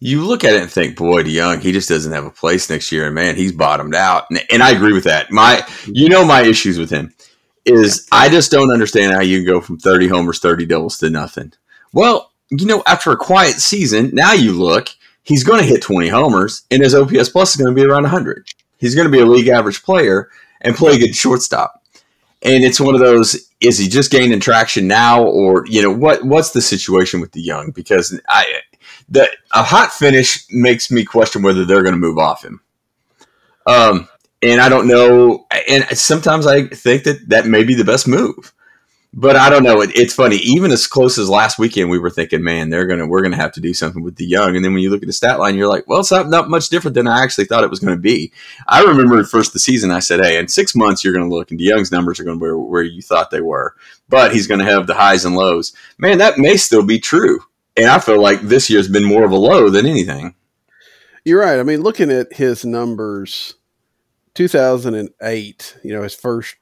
you 0.00 0.24
look 0.24 0.42
at 0.42 0.54
it 0.54 0.62
and 0.62 0.70
think, 0.70 0.96
boy, 0.96 1.22
DeJong, 1.22 1.60
he 1.60 1.70
just 1.70 1.90
doesn't 1.90 2.12
have 2.12 2.24
a 2.24 2.30
place 2.30 2.68
next 2.70 2.90
year, 2.90 3.06
and 3.06 3.14
man, 3.14 3.36
he's 3.36 3.52
bottomed 3.52 3.94
out. 3.94 4.24
And, 4.30 4.40
and, 4.50 4.62
I 4.62 4.70
agree 4.70 4.94
with 4.94 5.04
that. 5.04 5.30
My, 5.30 5.64
you 5.86 6.08
know, 6.08 6.24
my 6.24 6.42
issues 6.42 6.78
with 6.78 6.90
him 6.90 7.14
is 7.66 8.08
I 8.10 8.30
just 8.30 8.50
don't 8.50 8.72
understand 8.72 9.12
how 9.12 9.20
you 9.20 9.38
can 9.38 9.46
go 9.46 9.60
from 9.60 9.78
30 9.78 10.08
homers, 10.08 10.40
30 10.40 10.66
doubles 10.66 10.98
to 10.98 11.10
nothing. 11.10 11.52
Well, 11.92 12.32
you 12.50 12.66
know, 12.66 12.82
after 12.86 13.12
a 13.12 13.16
quiet 13.16 13.56
season, 13.56 14.10
now 14.14 14.32
you 14.32 14.52
look, 14.52 14.88
he's 15.22 15.44
going 15.44 15.60
to 15.60 15.68
hit 15.68 15.82
20 15.82 16.08
homers, 16.08 16.62
and 16.70 16.82
his 16.82 16.94
OPS 16.94 17.28
plus 17.28 17.50
is 17.50 17.60
going 17.62 17.74
to 17.74 17.80
be 17.80 17.86
around 17.86 18.02
100. 18.02 18.48
He's 18.78 18.94
going 18.94 19.06
to 19.06 19.12
be 19.12 19.20
a 19.20 19.26
league 19.26 19.48
average 19.48 19.82
player 19.82 20.30
and 20.62 20.74
play 20.74 20.94
a 20.94 20.98
good 20.98 21.14
shortstop. 21.14 21.82
And 22.42 22.64
it's 22.64 22.80
one 22.80 22.94
of 22.94 23.00
those: 23.00 23.51
is 23.62 23.78
he 23.78 23.88
just 23.88 24.10
gaining 24.10 24.40
traction 24.40 24.86
now, 24.88 25.24
or 25.24 25.64
you 25.66 25.82
know 25.82 25.92
what? 25.92 26.24
What's 26.24 26.50
the 26.50 26.60
situation 26.60 27.20
with 27.20 27.30
DeJong? 27.30 27.74
Because 27.74 28.18
I 28.28 28.44
the 29.08 29.28
a 29.52 29.62
hot 29.62 29.92
finish 29.92 30.44
makes 30.50 30.90
me 30.90 31.04
question 31.04 31.42
whether 31.42 31.64
they're 31.64 31.82
going 31.82 31.94
to 31.94 32.00
move 32.00 32.18
off 32.18 32.44
him. 32.44 32.60
Um, 33.66 34.08
and 34.42 34.60
I 34.60 34.68
don't 34.68 34.88
know. 34.88 35.46
And 35.68 35.84
sometimes 35.96 36.46
I 36.46 36.66
think 36.66 37.04
that 37.04 37.28
that 37.28 37.46
may 37.46 37.62
be 37.62 37.74
the 37.74 37.84
best 37.84 38.08
move, 38.08 38.52
but 39.14 39.36
I 39.36 39.50
don't 39.50 39.62
know. 39.62 39.80
It, 39.80 39.90
it's 39.96 40.14
funny. 40.14 40.36
Even 40.36 40.70
as 40.70 40.86
close 40.86 41.18
as 41.18 41.28
last 41.28 41.58
weekend, 41.58 41.90
we 41.90 41.98
were 41.98 42.10
thinking, 42.10 42.42
man, 42.42 42.70
they're 42.70 42.86
gonna 42.86 43.06
we're 43.06 43.22
gonna 43.22 43.36
have 43.36 43.52
to 43.52 43.60
do 43.60 43.74
something 43.74 44.02
with 44.02 44.16
DeJong. 44.16 44.56
And 44.56 44.64
then 44.64 44.72
when 44.72 44.82
you 44.82 44.90
look 44.90 45.02
at 45.02 45.06
the 45.06 45.12
stat 45.12 45.38
line, 45.38 45.56
you're 45.56 45.68
like, 45.68 45.86
well, 45.86 46.00
it's 46.00 46.10
not, 46.10 46.28
not 46.28 46.48
much 46.50 46.68
different 46.68 46.94
than 46.94 47.06
I 47.06 47.22
actually 47.22 47.44
thought 47.44 47.64
it 47.64 47.70
was 47.70 47.80
going 47.80 47.96
to 47.96 48.00
be. 48.00 48.32
I 48.68 48.82
remember 48.82 49.18
at 49.18 49.26
first 49.26 49.52
the 49.52 49.58
season, 49.58 49.90
I 49.90 50.00
said, 50.00 50.20
hey, 50.20 50.38
in 50.38 50.48
six 50.48 50.74
months 50.74 51.04
you're 51.04 51.12
going 51.12 51.28
to 51.28 51.34
look, 51.34 51.50
and 51.50 51.60
DeJong's 51.60 51.92
numbers 51.92 52.20
are 52.20 52.24
going 52.24 52.38
to 52.38 52.44
be 52.44 52.52
where 52.52 52.82
you 52.82 53.02
thought 53.02 53.30
they 53.30 53.40
were, 53.40 53.74
but 54.08 54.32
he's 54.32 54.46
going 54.46 54.60
to 54.60 54.70
have 54.70 54.86
the 54.86 54.94
highs 54.94 55.24
and 55.24 55.36
lows. 55.36 55.72
Man, 55.98 56.18
that 56.18 56.38
may 56.38 56.56
still 56.56 56.84
be 56.84 56.98
true 56.98 57.40
and 57.76 57.86
I 57.86 57.98
feel 57.98 58.20
like 58.20 58.40
this 58.42 58.68
year's 58.68 58.88
been 58.88 59.04
more 59.04 59.24
of 59.24 59.32
a 59.32 59.36
low 59.36 59.70
than 59.70 59.86
anything. 59.86 60.34
You're 61.24 61.40
right. 61.40 61.58
I 61.58 61.62
mean, 61.62 61.82
looking 61.82 62.10
at 62.10 62.34
his 62.34 62.64
numbers, 62.64 63.54
2008, 64.34 65.76
you 65.82 65.92
know, 65.92 66.02
his 66.02 66.14
first, 66.14 66.56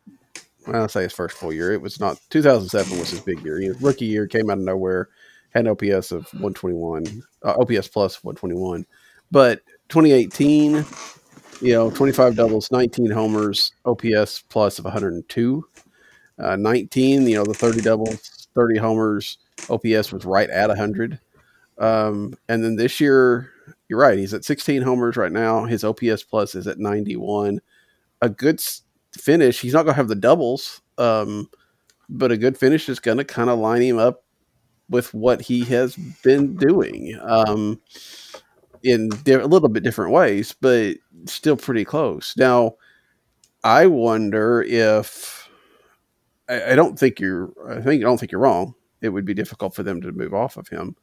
well, 0.70 0.82
I'll 0.82 0.88
say 0.88 1.02
his 1.02 1.12
first 1.12 1.36
full 1.36 1.52
year. 1.52 1.72
It 1.72 1.82
was 1.82 1.98
not 1.98 2.20
2007 2.30 2.98
was 2.98 3.10
his 3.10 3.20
big 3.20 3.44
year. 3.44 3.74
Rookie 3.80 4.06
year 4.06 4.26
came 4.26 4.50
out 4.50 4.58
of 4.58 4.64
nowhere, 4.64 5.08
had 5.50 5.66
an 5.66 5.72
OPS 5.72 6.12
of 6.12 6.24
121, 6.34 7.22
uh, 7.44 7.54
OPS 7.58 7.88
plus 7.88 8.22
121. 8.22 8.86
But 9.32 9.62
2018, 9.88 10.84
you 11.60 11.72
know, 11.72 11.90
25 11.90 12.36
doubles, 12.36 12.70
19 12.70 13.10
homers, 13.10 13.72
OPS 13.84 14.42
plus 14.48 14.78
of 14.78 14.84
102. 14.84 15.64
Uh, 16.38 16.56
19, 16.56 17.26
you 17.26 17.34
know, 17.34 17.44
the 17.44 17.52
30 17.52 17.82
doubles, 17.82 18.48
30 18.54 18.78
homers, 18.78 19.38
OPS 19.68 20.12
was 20.12 20.24
right 20.24 20.48
at 20.50 20.68
100. 20.68 21.18
Um, 21.78 22.34
and 22.48 22.62
then 22.62 22.76
this 22.76 23.00
year, 23.00 23.50
you're 23.88 23.98
right. 23.98 24.18
He's 24.18 24.34
at 24.34 24.44
16 24.44 24.82
homers 24.82 25.16
right 25.16 25.32
now. 25.32 25.64
His 25.64 25.84
OPS 25.84 26.22
plus 26.22 26.54
is 26.54 26.66
at 26.66 26.78
91. 26.78 27.60
A 28.22 28.28
good 28.28 28.60
finish. 29.20 29.60
He's 29.60 29.74
not 29.74 29.84
going 29.84 29.94
to 29.94 29.96
have 29.96 30.08
the 30.08 30.14
doubles, 30.14 30.80
um, 30.98 31.48
but 32.08 32.32
a 32.32 32.36
good 32.36 32.58
finish 32.58 32.88
is 32.88 33.00
going 33.00 33.18
to 33.18 33.24
kind 33.24 33.50
of 33.50 33.58
line 33.58 33.82
him 33.82 33.98
up 33.98 34.24
with 34.88 35.14
what 35.14 35.40
he 35.40 35.64
has 35.64 35.94
been 36.24 36.56
doing 36.56 37.18
um, 37.22 37.80
in 38.82 39.08
di- 39.24 39.34
a 39.34 39.46
little 39.46 39.68
bit 39.68 39.84
different 39.84 40.12
ways, 40.12 40.54
but 40.60 40.96
still 41.26 41.56
pretty 41.56 41.84
close. 41.84 42.34
Now, 42.36 42.74
I 43.62 43.86
wonder 43.86 44.62
if 44.62 45.48
I, 46.48 46.72
I 46.72 46.74
don't 46.74 46.98
think 46.98 47.20
you're. 47.20 47.52
I 47.68 47.80
think 47.80 48.02
I 48.02 48.06
don't 48.06 48.18
think 48.18 48.32
you're 48.32 48.40
wrong 48.40 48.74
it 49.00 49.10
would 49.10 49.24
be 49.24 49.34
difficult 49.34 49.74
for 49.74 49.82
them 49.82 50.00
to 50.02 50.12
move 50.12 50.34
off 50.34 50.56
of 50.56 50.68
him. 50.68 50.96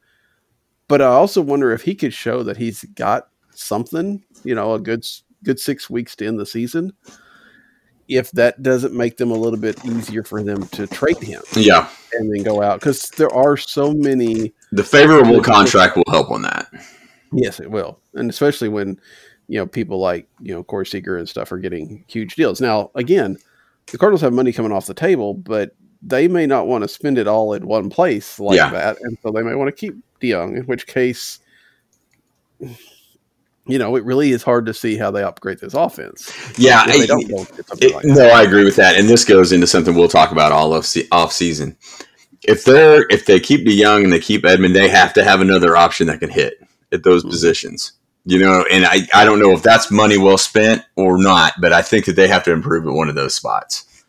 But 0.88 1.02
I 1.02 1.08
also 1.08 1.42
wonder 1.42 1.72
if 1.72 1.82
he 1.82 1.96
could 1.96 2.14
show 2.14 2.44
that 2.44 2.58
he's 2.58 2.84
got 2.96 3.30
something, 3.52 4.24
you 4.44 4.56
know, 4.56 4.74
a 4.74 4.80
good 4.80 5.06
good 5.44 5.60
six 5.60 5.90
weeks 5.90 6.16
to 6.16 6.28
end 6.28 6.40
the 6.40 6.46
season. 6.46 6.94
If 8.08 8.32
that 8.32 8.64
doesn't 8.64 8.94
make 8.94 9.18
them 9.18 9.32
a 9.32 9.36
little 9.36 9.60
bit 9.60 9.84
easier 9.86 10.24
for 10.24 10.42
them 10.42 10.66
to 10.70 10.88
trade 10.88 11.22
him, 11.22 11.42
yeah, 11.54 11.90
and 12.14 12.34
then 12.34 12.44
go 12.44 12.62
out 12.62 12.80
because 12.80 13.10
there 13.18 13.34
are 13.34 13.58
so 13.58 13.94
many. 13.94 14.54
The 14.72 14.84
favorable 14.84 15.42
contract 15.42 15.98
will 15.98 16.06
help 16.10 16.32
on 16.32 16.42
that. 16.44 16.68
Yes, 17.34 17.60
it 17.60 17.70
will, 17.70 18.00
and 18.14 18.30
especially 18.30 18.70
when 18.70 19.00
you 19.48 19.60
know 19.60 19.66
people 19.66 20.00
like 20.00 20.28
you 20.40 20.54
know 20.54 20.64
Corey 20.64 20.86
Seager 20.86 21.18
and 21.18 21.28
stuff 21.28 21.52
are 21.52 21.58
getting 21.58 22.06
huge 22.08 22.36
deals. 22.36 22.62
Now, 22.62 22.92
again, 22.96 23.38
the 23.92 23.98
Cardinals 23.98 24.22
have 24.22 24.34
money 24.34 24.52
coming 24.52 24.72
off 24.72 24.86
the 24.86 24.94
table, 24.94 25.34
but 25.34 25.76
they 26.02 26.28
may 26.28 26.46
not 26.46 26.68
want 26.68 26.84
to 26.84 26.88
spend 26.88 27.18
it 27.18 27.28
all 27.28 27.54
in 27.54 27.68
one 27.68 27.90
place 27.90 28.40
like 28.40 28.56
yeah. 28.56 28.70
that, 28.70 28.98
and 29.02 29.18
so 29.22 29.32
they 29.32 29.42
may 29.42 29.56
want 29.56 29.68
to 29.68 29.72
keep 29.72 29.96
DeJong. 30.22 30.58
In 30.58 30.64
which 30.64 30.88
case, 30.88 31.40
you 33.68 33.78
know, 33.78 33.96
it 33.96 34.04
really 34.04 34.32
is 34.32 34.44
hard 34.44 34.66
to 34.66 34.74
see 34.74 34.98
how 34.98 35.12
they 35.12 35.24
upgrade 35.24 35.60
this 35.60 35.74
offense. 35.74 36.32
Yeah, 36.58 36.84
I, 36.86 37.08
it, 37.10 37.94
like 37.94 38.06
no, 38.06 38.28
I 38.28 38.44
agree 38.44 38.64
with 38.64 38.76
that, 38.78 38.96
and 38.98 39.08
this 39.10 39.26
goes 39.26 39.52
into 39.52 39.68
something 39.68 39.96
we'll 39.96 40.08
talk 40.08 40.32
about 40.32 40.52
all 40.52 40.74
of 40.74 40.86
se- 40.86 41.08
off 41.12 41.32
season. 41.32 41.78
If 42.44 42.66
they're 42.66 43.06
if 43.10 43.26
they 43.26 43.40
keep 43.40 43.66
DeJong 43.66 44.04
and 44.04 44.14
they 44.14 44.20
keep 44.20 44.44
Edman, 44.44 44.74
they 44.74 44.90
have 44.90 45.14
to 45.14 45.24
have 45.24 45.42
another 45.42 45.76
option 45.76 46.08
that 46.08 46.20
can 46.20 46.30
hit 46.30 46.56
at 46.92 47.04
those 47.04 47.22
mm-hmm. 47.22 47.32
positions. 47.32 47.94
You 48.26 48.40
know, 48.40 48.66
and 48.70 48.86
I, 48.86 49.08
I 49.14 49.24
don't 49.24 49.40
know 49.40 49.52
if 49.52 49.64
that's 49.64 49.90
money 49.90 50.18
well 50.18 50.38
spent 50.38 50.84
or 50.98 51.18
not, 51.18 51.54
but 51.62 51.72
I 51.72 51.82
think 51.82 52.06
that 52.06 52.18
they 52.18 52.28
have 52.28 52.44
to 52.44 52.52
improve 52.52 52.86
at 52.86 52.92
one 52.92 53.08
of 53.08 53.16
those 53.16 53.34
spots 53.34 54.04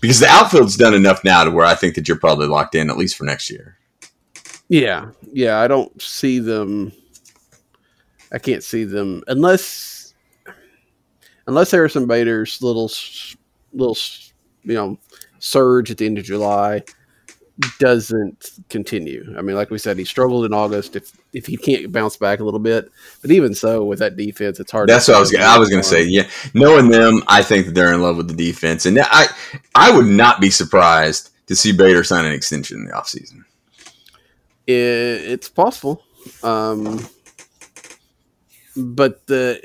because 0.00 0.18
the 0.18 0.26
outfield's 0.26 0.76
done 0.76 0.94
enough 0.94 1.22
now 1.22 1.44
to 1.44 1.50
where 1.50 1.64
I 1.64 1.76
think 1.76 1.94
that 1.94 2.08
you're 2.08 2.18
probably 2.18 2.48
locked 2.48 2.74
in 2.74 2.90
at 2.90 2.96
least 2.96 3.16
for 3.16 3.22
next 3.22 3.50
year. 3.50 3.78
Yeah, 4.68 5.10
yeah, 5.32 5.60
I 5.60 5.68
don't 5.68 6.00
see 6.02 6.40
them. 6.40 6.92
I 8.32 8.38
can't 8.38 8.62
see 8.62 8.84
them 8.84 9.22
unless 9.26 10.14
unless 11.46 11.70
Harrison 11.70 12.06
Bader's 12.06 12.62
little 12.62 12.90
little 13.72 13.96
you 14.64 14.74
know 14.74 14.98
surge 15.38 15.90
at 15.90 15.98
the 15.98 16.06
end 16.06 16.18
of 16.18 16.24
July 16.24 16.82
doesn't 17.78 18.50
continue. 18.68 19.34
I 19.36 19.42
mean, 19.42 19.56
like 19.56 19.70
we 19.70 19.78
said, 19.78 19.98
he 19.98 20.04
struggled 20.04 20.44
in 20.44 20.52
August. 20.52 20.96
If 20.96 21.12
if 21.32 21.46
he 21.46 21.56
can't 21.56 21.92
bounce 21.92 22.16
back 22.16 22.40
a 22.40 22.44
little 22.44 22.60
bit, 22.60 22.90
but 23.20 23.30
even 23.30 23.54
so, 23.54 23.84
with 23.84 23.98
that 23.98 24.16
defense, 24.16 24.60
it's 24.60 24.72
hard. 24.72 24.88
That's 24.88 25.08
what 25.08 25.16
I 25.16 25.20
was. 25.20 25.30
Gonna, 25.30 25.44
I 25.44 25.58
was 25.58 25.68
going 25.68 25.82
to 25.82 25.88
say. 25.88 26.02
Yeah, 26.02 26.28
knowing 26.54 26.88
them, 26.88 27.22
I 27.28 27.42
think 27.42 27.66
that 27.66 27.74
they're 27.74 27.92
in 27.92 28.02
love 28.02 28.16
with 28.16 28.28
the 28.28 28.34
defense, 28.34 28.86
and 28.86 28.98
I 29.00 29.26
I 29.74 29.94
would 29.94 30.06
not 30.06 30.40
be 30.40 30.50
surprised 30.50 31.30
to 31.46 31.56
see 31.56 31.72
Bader 31.72 32.04
sign 32.04 32.24
an 32.24 32.32
extension 32.32 32.78
in 32.78 32.84
the 32.86 32.92
offseason. 32.92 33.44
It, 34.66 34.72
it's 34.74 35.48
possible, 35.48 36.02
um, 36.42 37.06
but 38.76 39.26
the 39.26 39.60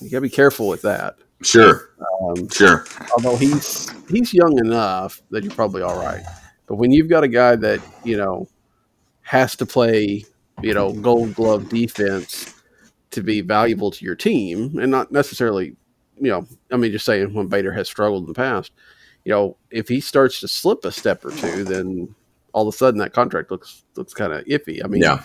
you 0.00 0.10
got 0.10 0.18
to 0.18 0.22
be 0.22 0.30
careful 0.30 0.68
with 0.68 0.82
that. 0.82 1.16
Sure, 1.42 1.90
um, 2.22 2.48
sure. 2.48 2.84
Although 3.16 3.36
he's 3.36 3.90
he's 4.08 4.34
young 4.34 4.58
enough 4.58 5.22
that 5.30 5.42
you're 5.42 5.54
probably 5.54 5.82
all 5.82 5.98
right. 5.98 6.22
But 6.66 6.76
when 6.76 6.92
you've 6.92 7.08
got 7.08 7.24
a 7.24 7.28
guy 7.28 7.56
that 7.56 7.80
you 8.04 8.16
know 8.16 8.48
has 9.22 9.56
to 9.56 9.66
play, 9.66 10.24
you 10.62 10.74
know, 10.74 10.92
Gold 10.92 11.34
Glove 11.34 11.68
defense 11.68 12.54
to 13.10 13.22
be 13.22 13.40
valuable 13.40 13.90
to 13.90 14.04
your 14.04 14.14
team, 14.14 14.78
and 14.78 14.90
not 14.90 15.10
necessarily, 15.10 15.76
you 16.20 16.30
know, 16.30 16.46
I 16.70 16.76
mean, 16.76 16.92
just 16.92 17.04
saying 17.04 17.32
when 17.32 17.48
Bader 17.48 17.72
has 17.72 17.88
struggled 17.88 18.24
in 18.24 18.28
the 18.28 18.34
past, 18.34 18.72
you 19.24 19.32
know, 19.32 19.56
if 19.70 19.88
he 19.88 20.00
starts 20.00 20.40
to 20.40 20.48
slip 20.48 20.84
a 20.84 20.92
step 20.92 21.24
or 21.24 21.30
two, 21.30 21.64
then 21.64 22.14
all 22.52 22.66
of 22.68 22.74
a 22.74 22.76
sudden 22.76 22.98
that 23.00 23.12
contract 23.12 23.50
looks 23.50 23.84
looks 23.96 24.14
kind 24.14 24.32
of 24.32 24.44
iffy. 24.44 24.84
I 24.84 24.88
mean, 24.88 25.02
yeah. 25.02 25.24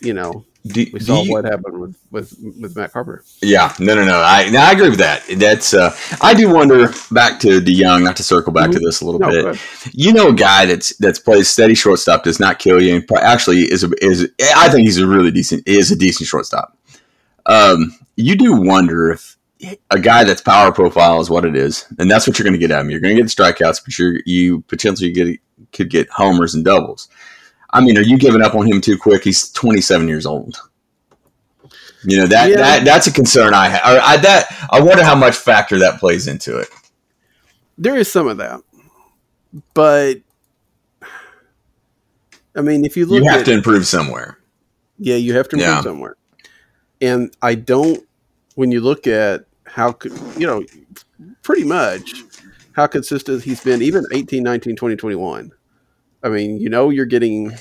you 0.00 0.14
know, 0.14 0.44
Do, 0.64 0.86
we 0.92 1.00
saw 1.00 1.22
you- 1.22 1.32
what 1.32 1.44
happened 1.44 1.80
with 1.80 1.96
with 2.12 2.36
with 2.60 2.76
Matt 2.76 2.92
Carpenter. 2.92 3.24
Yeah, 3.40 3.74
no, 3.80 3.96
no, 3.96 4.04
no. 4.04 4.20
I, 4.20 4.48
no, 4.48 4.60
I 4.60 4.70
agree 4.70 4.90
with 4.90 5.00
that. 5.00 5.24
That's. 5.36 5.74
Uh, 5.74 5.92
I 6.20 6.34
do 6.34 6.52
wonder. 6.52 6.88
Back 7.10 7.40
to 7.40 7.60
DeJong, 7.60 8.04
not 8.04 8.16
to 8.18 8.22
circle 8.22 8.52
back 8.52 8.70
to 8.70 8.78
this 8.78 9.00
a 9.00 9.04
little 9.04 9.18
No, 9.18 9.28
bit. 9.28 9.60
You 9.92 10.12
know, 10.12 10.28
a 10.28 10.32
guy 10.34 10.66
that's 10.66 10.96
that's 10.98 11.18
plays 11.18 11.48
steady 11.48 11.74
shortstop 11.74 12.22
does 12.22 12.38
not 12.38 12.60
kill 12.60 12.80
you, 12.80 12.94
and 12.94 13.04
actually 13.20 13.62
is 13.62 13.82
a, 13.82 13.90
is. 14.00 14.30
I 14.56 14.68
think 14.68 14.82
he's 14.86 14.98
a 14.98 15.06
really 15.06 15.32
decent. 15.32 15.66
Is 15.66 15.90
a 15.90 15.96
decent 15.96 16.28
shortstop. 16.28 16.78
Um, 17.46 17.96
you 18.14 18.36
do 18.36 18.54
wonder 18.54 19.10
if 19.10 19.36
a 19.90 19.98
guy 19.98 20.22
that's 20.22 20.40
power 20.40 20.70
profile 20.70 21.20
is 21.20 21.28
what 21.28 21.44
it 21.44 21.56
is, 21.56 21.86
and 21.98 22.08
that's 22.08 22.26
what 22.28 22.38
you're 22.38 22.44
going 22.44 22.52
to 22.52 22.58
get 22.58 22.70
at 22.70 22.80
him. 22.80 22.90
You're 22.90 23.00
going 23.00 23.16
to 23.16 23.20
get 23.20 23.30
strikeouts, 23.30 23.82
but 23.84 23.98
you're 23.98 24.20
you 24.26 24.60
potentially 24.62 25.10
get 25.12 25.38
could 25.72 25.90
get 25.90 26.08
homers 26.10 26.54
and 26.54 26.64
doubles. 26.64 27.08
I 27.72 27.80
mean, 27.80 27.96
are 27.96 28.02
you 28.02 28.18
giving 28.18 28.42
up 28.42 28.54
on 28.54 28.66
him 28.66 28.80
too 28.80 28.98
quick? 28.98 29.24
He's 29.24 29.50
27 29.52 30.08
years 30.08 30.26
old. 30.26 30.56
You 32.04 32.18
know 32.18 32.26
that 32.26 32.50
Yeah. 32.50 32.56
that 32.56 32.84
that's 32.84 33.06
a 33.06 33.12
concern 33.12 33.54
I 33.54 33.68
have. 33.68 33.80
I 33.84 34.16
that 34.18 34.46
I 34.70 34.80
wonder 34.80 35.04
how 35.04 35.14
much 35.14 35.36
factor 35.36 35.78
that 35.78 36.00
plays 36.00 36.26
into 36.26 36.58
it. 36.58 36.68
There 37.78 37.96
is 37.96 38.10
some 38.10 38.26
of 38.26 38.38
that, 38.38 38.60
but 39.72 40.16
I 42.56 42.60
mean, 42.60 42.84
if 42.84 42.96
you 42.96 43.06
look 43.06 43.22
You 43.22 43.30
have 43.30 43.40
at 43.40 43.46
to 43.46 43.52
improve 43.52 43.86
somewhere. 43.86 44.38
Yeah, 44.98 45.16
you 45.16 45.34
have 45.36 45.48
to 45.50 45.56
improve 45.56 45.74
Yeah. 45.76 45.82
somewhere. 45.82 46.16
And 47.00 47.34
I 47.40 47.54
don't 47.54 48.04
when 48.56 48.70
you 48.72 48.80
look 48.80 49.06
at 49.06 49.44
how 49.64 49.92
could 49.92 50.12
you 50.36 50.46
know 50.46 50.64
pretty 51.42 51.64
much 51.64 52.12
how 52.72 52.86
consistent 52.86 53.42
he's 53.44 53.62
been 53.62 53.80
even 53.80 54.04
18 54.12 54.42
19 54.42 54.76
20 54.76 54.96
21 54.96 55.52
i 56.22 56.28
mean 56.28 56.58
you 56.58 56.68
know 56.68 56.90
you're 56.90 57.06
getting 57.06 57.52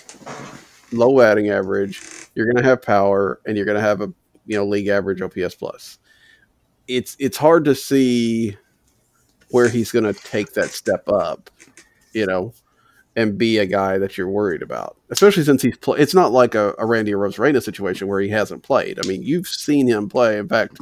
low 0.92 1.18
batting 1.18 1.50
average 1.50 2.02
you're 2.36 2.46
going 2.46 2.62
to 2.62 2.64
have 2.64 2.82
power 2.82 3.40
and 3.46 3.56
you're 3.56 3.66
going 3.66 3.78
to 3.78 3.82
have 3.82 4.02
a 4.02 4.14
you 4.46 4.58
know 4.58 4.66
league 4.66 4.88
average 4.88 5.22
ops 5.22 5.56
plus 5.56 6.00
it's 6.88 7.16
it's 7.20 7.38
hard 7.38 7.66
to 7.66 7.76
see 7.76 8.58
where 9.50 9.70
he's 9.70 9.92
going 9.92 10.06
to 10.06 10.14
take 10.14 10.54
that 10.54 10.70
step 10.70 11.08
up 11.10 11.50
you 12.14 12.26
know 12.26 12.54
and 13.16 13.38
be 13.38 13.58
a 13.58 13.66
guy 13.66 13.98
that 13.98 14.18
you're 14.18 14.30
worried 14.30 14.62
about, 14.62 14.98
especially 15.10 15.44
since 15.44 15.62
he's 15.62 15.78
play. 15.78 16.00
It's 16.00 16.14
not 16.14 16.32
like 16.32 16.56
a, 16.56 16.74
a 16.78 16.86
Randy 16.86 17.12
Arozarena 17.12 17.62
situation 17.62 18.08
where 18.08 18.22
he 18.22 18.30
hasn't 18.30 18.64
played. 18.64 19.00
I 19.04 19.08
mean, 19.08 19.22
you've 19.24 19.48
seen 19.48 19.88
him 19.88 20.08
play. 20.08 20.38
In 20.38 20.48
fact, 20.48 20.80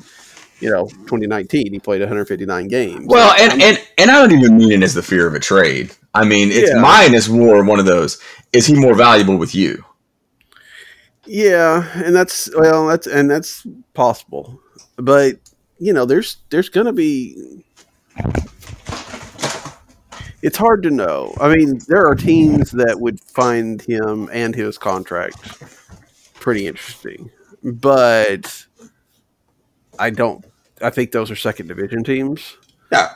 you 0.60 0.70
know, 0.70 0.88
2019 0.88 1.72
he 1.72 1.80
played 1.80 2.02
159 2.02 2.68
games. 2.68 3.06
Well, 3.08 3.34
and, 3.40 3.62
and 3.62 3.88
and 3.98 4.12
I 4.12 4.20
don't 4.20 4.38
even 4.38 4.58
mean 4.58 4.72
it 4.72 4.84
as 4.84 4.94
the 4.94 5.04
fear 5.04 5.28
of 5.28 5.34
a 5.34 5.40
trade. 5.40 5.92
I 6.14 6.26
mean, 6.26 6.50
it's 6.52 6.72
Yeah. 6.72 6.80
mine 6.82 7.14
is 7.14 7.30
more 7.30 7.64
one 7.64 7.80
of 7.80 7.86
those. 7.86 8.20
Is 8.54 8.66
he 8.66 8.76
more 8.76 8.96
valuable 8.96 9.38
with 9.38 9.54
you? 9.56 9.84
yeah, 11.26 11.88
and 12.04 12.16
that's 12.16 12.50
well, 12.58 12.88
that's 12.88 13.06
and 13.06 13.30
that's 13.30 13.66
possible, 13.94 14.60
but 14.98 15.36
you 15.78 15.94
know, 15.94 16.06
there's 16.06 16.38
there's 16.50 16.70
gonna 16.70 16.94
be. 16.94 17.64
It's 20.42 20.58
hard 20.58 20.84
to 20.84 20.90
know. 20.90 21.36
I 21.40 21.54
mean, 21.54 21.80
there 21.90 22.08
are 22.08 22.16
teams 22.16 22.72
that 22.72 23.00
would 23.00 23.20
find 23.20 23.82
him 23.82 24.30
and 24.32 24.56
his 24.56 24.78
contract 24.78 25.38
pretty 26.36 26.66
interesting, 26.66 27.30
but 27.62 28.66
I 30.00 30.10
don't. 30.12 30.46
I 30.82 30.90
think 30.92 31.12
those 31.12 31.30
are 31.30 31.36
second 31.36 31.68
division 31.68 32.04
teams, 32.06 32.56
Yeah. 32.92 33.14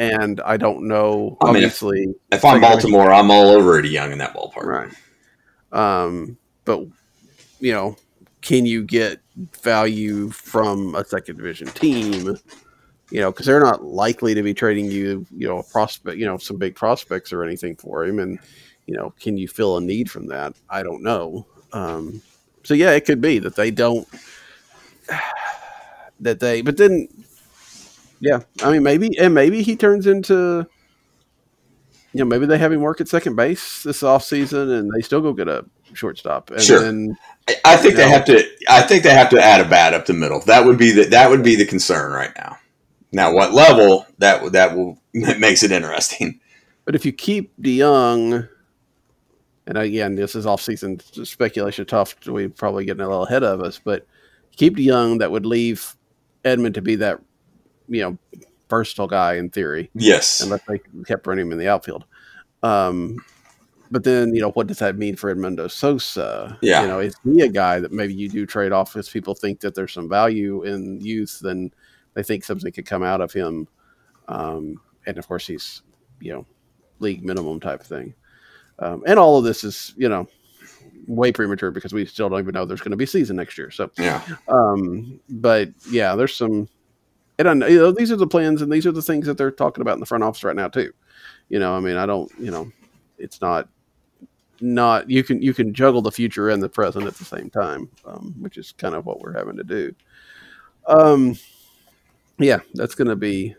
And 0.00 0.40
I 0.40 0.56
don't 0.56 0.88
know. 0.88 1.36
I 1.42 1.52
mean, 1.52 1.56
if- 1.56 1.82
Obviously, 1.82 2.14
If 2.32 2.42
I'm 2.44 2.60
Baltimore, 2.60 3.12
I'm 3.12 3.30
all 3.30 3.50
over 3.50 3.78
Eddie 3.78 3.90
Young 3.90 4.12
in 4.12 4.18
that 4.18 4.34
ballpark. 4.34 4.64
Right. 4.64 4.92
Um, 5.72 6.38
but 6.64 6.80
you 7.60 7.72
know, 7.72 7.96
can 8.40 8.64
you 8.64 8.82
get 8.82 9.20
value 9.62 10.30
from 10.30 10.94
a 10.94 11.04
second 11.04 11.36
division 11.36 11.68
team? 11.68 12.38
You 13.10 13.20
know, 13.20 13.30
because 13.30 13.44
they're 13.44 13.60
not 13.60 13.84
likely 13.84 14.32
to 14.34 14.42
be 14.42 14.54
trading 14.54 14.86
you, 14.86 15.26
you 15.36 15.46
know, 15.46 15.58
a 15.58 15.62
prospect, 15.64 16.16
you 16.16 16.24
know, 16.24 16.38
some 16.38 16.56
big 16.56 16.74
prospects 16.74 17.30
or 17.32 17.44
anything 17.44 17.76
for 17.76 18.04
him. 18.04 18.18
And 18.20 18.38
you 18.86 18.96
know, 18.96 19.12
can 19.20 19.36
you 19.36 19.48
fill 19.48 19.76
a 19.76 19.80
need 19.82 20.10
from 20.10 20.28
that? 20.28 20.54
I 20.70 20.82
don't 20.82 21.02
know. 21.02 21.44
Um, 21.74 22.22
so 22.64 22.72
yeah, 22.72 22.92
it 22.92 23.04
could 23.04 23.20
be 23.20 23.38
that 23.40 23.54
they 23.54 23.70
don't. 23.70 24.08
That 26.22 26.38
they, 26.38 26.60
but 26.60 26.76
then, 26.76 27.08
yeah, 28.20 28.40
I 28.62 28.70
mean, 28.72 28.82
maybe, 28.82 29.16
and 29.18 29.34
maybe 29.34 29.62
he 29.62 29.76
turns 29.76 30.06
into 30.06 30.66
you 32.12 32.18
know, 32.18 32.24
maybe 32.24 32.44
they 32.44 32.58
have 32.58 32.72
him 32.72 32.80
work 32.80 33.00
at 33.00 33.06
second 33.06 33.36
base 33.36 33.84
this 33.84 34.02
offseason 34.02 34.78
and 34.80 34.90
they 34.92 35.00
still 35.00 35.20
go 35.20 35.32
get 35.32 35.46
a 35.46 35.64
shortstop. 35.92 36.50
And 36.50 36.60
Sure. 36.60 36.80
then 36.80 37.16
I- 37.64 37.76
think 37.76 37.94
they 37.94 38.04
No. 38.04 38.10
have 38.10 38.24
to. 38.24 38.44
I 38.68 38.82
think 38.82 39.04
they 39.04 39.10
have 39.14 39.28
to 39.30 39.40
add 39.40 39.60
a 39.60 39.68
bat 39.68 39.94
up 39.94 40.06
the 40.06 40.12
middle. 40.12 40.40
That 40.46 40.64
would 40.66 40.76
be 40.76 40.90
the 40.90 41.04
that 41.04 41.30
would 41.30 41.44
be 41.44 41.54
the 41.54 41.64
concern 41.66 42.10
right 42.12 42.32
now. 42.36 42.56
Now, 43.12 43.32
what 43.32 43.52
level 43.54 44.06
that 44.18 44.50
that 44.52 44.76
will 44.76 44.98
that 45.14 45.38
makes 45.38 45.62
it 45.62 45.70
interesting. 45.72 46.40
but 46.84 46.96
if 46.96 47.04
you 47.06 47.12
keep 47.12 47.52
DeJong 47.62 48.48
and 49.68 49.78
again, 49.78 50.16
this 50.16 50.34
is 50.34 50.46
off-season 50.46 50.98
speculation 51.24 51.86
tough, 51.86 52.16
we 52.26 52.48
probably 52.48 52.84
getting 52.84 53.02
a 53.02 53.08
little 53.08 53.24
ahead 53.26 53.44
of 53.44 53.60
us, 53.60 53.80
but 53.84 54.04
keep 54.56 54.76
DeJong 54.76 55.20
that 55.20 55.30
would 55.30 55.46
leave 55.46 55.94
Edman 56.44 56.74
to 56.74 56.82
be 56.82 56.96
that, 56.96 57.20
you 57.90 58.02
know, 58.02 58.18
versatile 58.70 59.08
guy 59.08 59.34
in 59.34 59.50
theory, 59.50 59.90
Yes, 59.94 60.40
unless 60.40 60.62
they 60.66 60.80
kept 61.06 61.26
running 61.26 61.46
him 61.46 61.52
in 61.52 61.58
the 61.58 61.68
outfield. 61.68 62.04
Um, 62.62 63.18
but 63.90 64.04
then, 64.04 64.34
you 64.34 64.40
know, 64.40 64.52
what 64.52 64.68
does 64.68 64.78
that 64.78 64.96
mean 64.96 65.16
for 65.16 65.34
Edmundo 65.34 65.70
Sosa? 65.70 66.56
Yeah. 66.62 66.82
You 66.82 66.88
know, 66.88 67.00
is 67.00 67.16
he 67.24 67.40
a 67.40 67.48
guy 67.48 67.80
that 67.80 67.90
maybe 67.90 68.14
you 68.14 68.28
do 68.28 68.46
trade 68.46 68.72
off 68.72 68.92
because 68.92 69.08
people 69.08 69.34
think 69.34 69.60
that 69.60 69.74
there's 69.74 69.92
some 69.92 70.08
value 70.08 70.62
in 70.62 71.00
youth 71.00 71.40
then 71.42 71.72
they 72.14 72.22
think 72.22 72.44
something 72.44 72.70
could 72.70 72.86
come 72.86 73.02
out 73.02 73.20
of 73.20 73.32
him? 73.32 73.66
Um, 74.28 74.80
and 75.06 75.18
of 75.18 75.26
course, 75.26 75.46
he's, 75.46 75.82
you 76.20 76.32
know, 76.32 76.46
league 77.00 77.24
minimum 77.24 77.58
type 77.58 77.82
thing. 77.82 78.14
Um, 78.78 79.02
and 79.06 79.18
all 79.18 79.38
of 79.38 79.44
this 79.44 79.64
is, 79.64 79.92
you 79.96 80.08
know, 80.08 80.28
way 81.08 81.32
premature 81.32 81.72
because 81.72 81.92
we 81.92 82.06
still 82.06 82.28
don't 82.28 82.40
even 82.40 82.52
know 82.52 82.64
there's 82.64 82.80
going 82.80 82.92
to 82.92 82.96
be 82.96 83.06
season 83.06 83.36
next 83.36 83.58
year. 83.58 83.70
So, 83.72 83.90
yeah, 83.98 84.22
um, 84.46 85.20
but 85.28 85.70
yeah, 85.90 86.14
there's 86.14 86.36
some, 86.36 86.68
and 87.40 87.48
I 87.48 87.54
know, 87.54 87.66
you 87.66 87.78
know, 87.78 87.90
these 87.90 88.12
are 88.12 88.16
the 88.16 88.26
plans 88.26 88.60
and 88.60 88.70
these 88.70 88.86
are 88.86 88.92
the 88.92 89.00
things 89.00 89.26
that 89.26 89.38
they're 89.38 89.50
talking 89.50 89.80
about 89.80 89.94
in 89.94 90.00
the 90.00 90.06
front 90.06 90.22
office 90.22 90.44
right 90.44 90.54
now 90.54 90.68
too. 90.68 90.92
You 91.48 91.58
know, 91.58 91.74
I 91.74 91.80
mean, 91.80 91.96
I 91.96 92.04
don't, 92.04 92.30
you 92.38 92.50
know, 92.50 92.70
it's 93.16 93.40
not, 93.40 93.66
not 94.60 95.08
you 95.08 95.24
can 95.24 95.40
you 95.40 95.54
can 95.54 95.72
juggle 95.72 96.02
the 96.02 96.12
future 96.12 96.50
and 96.50 96.62
the 96.62 96.68
present 96.68 97.06
at 97.06 97.14
the 97.14 97.24
same 97.24 97.48
time, 97.48 97.88
um, 98.04 98.34
which 98.40 98.58
is 98.58 98.72
kind 98.72 98.94
of 98.94 99.06
what 99.06 99.20
we're 99.20 99.32
having 99.32 99.56
to 99.56 99.64
do. 99.64 99.94
Um, 100.86 101.38
yeah, 102.38 102.60
that's 102.74 102.94
to 102.94 103.16
be 103.16 103.54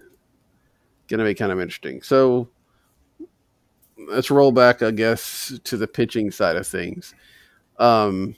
to 1.19 1.25
be 1.25 1.33
kind 1.33 1.51
of 1.51 1.59
interesting. 1.59 2.03
So 2.03 2.49
let's 3.97 4.29
roll 4.29 4.51
back, 4.51 4.83
I 4.83 4.91
guess, 4.91 5.59
to 5.63 5.75
the 5.75 5.87
pitching 5.87 6.29
side 6.29 6.55
of 6.55 6.67
things. 6.67 7.15
Um, 7.79 8.35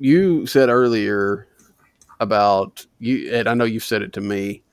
you 0.00 0.44
said 0.46 0.70
earlier 0.70 1.46
about 2.24 2.84
you, 2.98 3.32
and 3.32 3.48
I 3.48 3.54
know 3.54 3.64
you've 3.64 3.84
said 3.84 4.02
it 4.02 4.12
to 4.14 4.20
me 4.20 4.64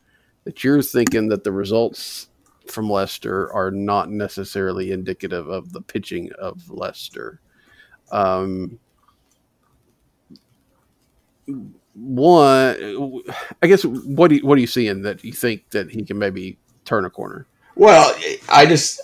that 0.45 0.63
you're 0.63 0.81
thinking 0.81 1.27
that 1.29 1.43
the 1.43 1.51
results 1.51 2.29
from 2.67 2.89
Lester 2.89 3.53
are 3.53 3.69
not 3.69 4.09
necessarily 4.09 4.91
indicative 4.91 5.47
of 5.47 5.73
the 5.73 5.81
pitching 5.81 6.31
of 6.39 6.69
Lester. 6.69 7.39
Um, 8.11 8.79
one, 11.93 13.21
I 13.61 13.67
guess, 13.67 13.83
what 13.83 14.29
do 14.29 14.35
you, 14.35 14.45
what 14.45 14.57
are 14.57 14.61
you 14.61 14.67
seeing 14.67 15.01
that 15.03 15.23
you 15.23 15.33
think 15.33 15.69
that 15.71 15.91
he 15.91 16.03
can 16.03 16.17
maybe 16.17 16.57
turn 16.85 17.05
a 17.05 17.09
corner? 17.09 17.47
Well, 17.75 18.15
I 18.49 18.65
just 18.65 19.01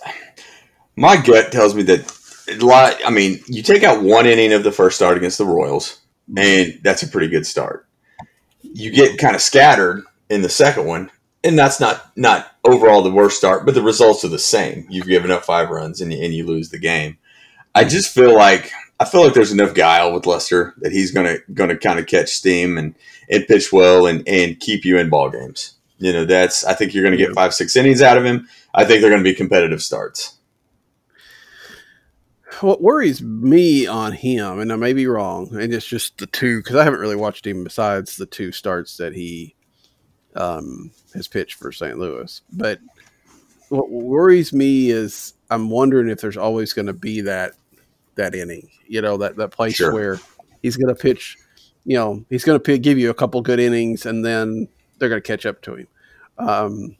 my 0.96 1.16
gut 1.16 1.52
tells 1.52 1.74
me 1.74 1.82
that 1.84 2.18
a 2.50 2.64
lot. 2.64 2.96
I 3.04 3.10
mean, 3.10 3.40
you 3.46 3.62
take 3.62 3.82
out 3.82 4.02
one 4.02 4.26
inning 4.26 4.52
of 4.52 4.64
the 4.64 4.72
first 4.72 4.96
start 4.96 5.16
against 5.16 5.38
the 5.38 5.46
Royals, 5.46 6.00
and 6.36 6.78
that's 6.82 7.02
a 7.02 7.08
pretty 7.08 7.28
good 7.28 7.46
start. 7.46 7.87
You 8.72 8.90
get 8.90 9.18
kind 9.18 9.34
of 9.34 9.42
scattered 9.42 10.04
in 10.28 10.42
the 10.42 10.48
second 10.48 10.86
one, 10.86 11.10
and 11.44 11.58
that's 11.58 11.80
not 11.80 12.12
not 12.16 12.52
overall 12.64 13.02
the 13.02 13.10
worst 13.10 13.38
start, 13.38 13.64
but 13.66 13.74
the 13.74 13.82
results 13.82 14.24
are 14.24 14.28
the 14.28 14.38
same. 14.38 14.86
You've 14.88 15.06
given 15.06 15.30
up 15.30 15.44
five 15.44 15.70
runs 15.70 16.00
and, 16.00 16.12
and 16.12 16.34
you 16.34 16.46
lose 16.46 16.70
the 16.70 16.78
game. 16.78 17.18
I 17.74 17.84
just 17.84 18.12
feel 18.12 18.34
like 18.34 18.72
I 19.00 19.04
feel 19.04 19.24
like 19.24 19.34
there's 19.34 19.52
enough 19.52 19.74
guile 19.74 20.12
with 20.12 20.26
Lester 20.26 20.74
that 20.78 20.92
he's 20.92 21.12
gonna 21.12 21.38
gonna 21.54 21.76
kind 21.76 21.98
of 21.98 22.06
catch 22.06 22.30
steam 22.30 22.78
and 22.78 22.94
and 23.30 23.46
pitch 23.46 23.72
well 23.72 24.06
and 24.06 24.26
and 24.28 24.58
keep 24.60 24.84
you 24.84 24.98
in 24.98 25.08
ball 25.10 25.30
games. 25.30 25.74
You 25.98 26.12
know, 26.12 26.24
that's 26.24 26.64
I 26.64 26.74
think 26.74 26.94
you're 26.94 27.04
gonna 27.04 27.16
get 27.16 27.34
five 27.34 27.54
six 27.54 27.76
innings 27.76 28.02
out 28.02 28.16
of 28.18 28.24
him. 28.24 28.48
I 28.74 28.84
think 28.84 29.00
they're 29.00 29.10
going 29.10 29.22
to 29.22 29.30
be 29.30 29.34
competitive 29.34 29.82
starts. 29.82 30.37
What 32.60 32.82
worries 32.82 33.22
me 33.22 33.86
on 33.86 34.12
him, 34.12 34.58
and 34.58 34.72
I 34.72 34.76
may 34.76 34.92
be 34.92 35.06
wrong, 35.06 35.48
and 35.52 35.72
it's 35.72 35.86
just 35.86 36.18
the 36.18 36.26
two 36.26 36.58
because 36.58 36.76
I 36.76 36.84
haven't 36.84 37.00
really 37.00 37.16
watched 37.16 37.46
him 37.46 37.62
besides 37.62 38.16
the 38.16 38.26
two 38.26 38.52
starts 38.52 38.96
that 38.96 39.14
he 39.14 39.54
um, 40.34 40.90
has 41.14 41.28
pitched 41.28 41.54
for 41.54 41.70
St. 41.72 41.98
Louis. 41.98 42.40
But 42.52 42.80
what 43.68 43.90
worries 43.90 44.52
me 44.52 44.90
is 44.90 45.34
I'm 45.50 45.70
wondering 45.70 46.08
if 46.08 46.20
there's 46.20 46.36
always 46.36 46.72
going 46.72 46.86
to 46.86 46.92
be 46.92 47.20
that 47.22 47.52
that 48.16 48.34
inning. 48.34 48.68
You 48.86 49.02
know 49.02 49.16
that 49.18 49.36
that 49.36 49.50
place 49.50 49.76
Sure. 49.76 49.92
where 49.92 50.18
he's 50.62 50.76
going 50.76 50.94
to 50.94 51.00
pitch. 51.00 51.36
You 51.84 51.96
know 51.96 52.24
he's 52.28 52.44
going 52.44 52.60
to 52.60 52.78
give 52.78 52.98
you 52.98 53.10
a 53.10 53.14
couple 53.14 53.40
good 53.40 53.60
innings, 53.60 54.06
and 54.06 54.24
then 54.24 54.68
they're 54.98 55.08
going 55.08 55.22
to 55.22 55.26
catch 55.26 55.46
up 55.46 55.62
to 55.62 55.74
him. 55.76 55.88
Um, 56.38 56.96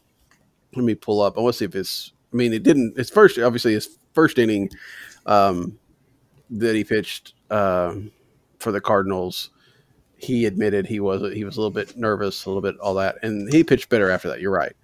let 0.76 0.84
me 0.84 0.94
pull 0.94 1.20
up. 1.20 1.36
I 1.36 1.40
want 1.40 1.54
to 1.54 1.58
see 1.58 1.64
if 1.64 1.74
it's. 1.74 2.12
I 2.32 2.36
mean, 2.36 2.52
it 2.52 2.62
didn't. 2.62 2.94
It's 2.98 3.10
first, 3.10 3.38
obviously, 3.38 3.72
his 3.72 3.98
first 4.12 4.38
inning 4.38 4.70
um, 5.28 5.78
that 6.50 6.74
he 6.74 6.82
pitched 6.82 7.34
um, 7.50 8.10
for 8.58 8.72
the 8.72 8.80
Cardinals. 8.80 9.50
He 10.16 10.46
admitted 10.46 10.86
he 10.86 10.98
was 10.98 11.32
he 11.32 11.44
was 11.44 11.56
a 11.56 11.60
little 11.60 11.70
bit 11.70 11.96
nervous, 11.96 12.44
a 12.44 12.48
little 12.48 12.62
bit 12.62 12.76
all 12.78 12.94
that, 12.94 13.18
and 13.22 13.52
he 13.52 13.62
pitched 13.62 13.88
better 13.88 14.10
after 14.10 14.28
that. 14.28 14.40
You're 14.40 14.50
right, 14.50 14.74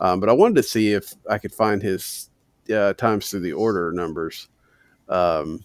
um, 0.00 0.18
but 0.18 0.28
I 0.28 0.32
wanted 0.32 0.56
to 0.56 0.64
see 0.64 0.92
if 0.92 1.14
I 1.28 1.38
could 1.38 1.52
find 1.52 1.80
his 1.80 2.30
uh, 2.74 2.94
times 2.94 3.30
through 3.30 3.40
the 3.40 3.52
order 3.52 3.92
numbers, 3.92 4.48
um, 5.08 5.64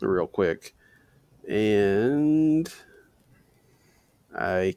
real 0.00 0.26
quick, 0.26 0.74
and 1.46 2.72
I 4.34 4.76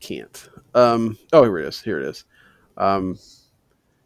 can't. 0.00 0.48
Um, 0.74 1.18
oh, 1.34 1.42
here 1.42 1.58
it 1.58 1.66
is. 1.66 1.82
Here 1.82 2.00
it 2.00 2.06
is. 2.06 2.24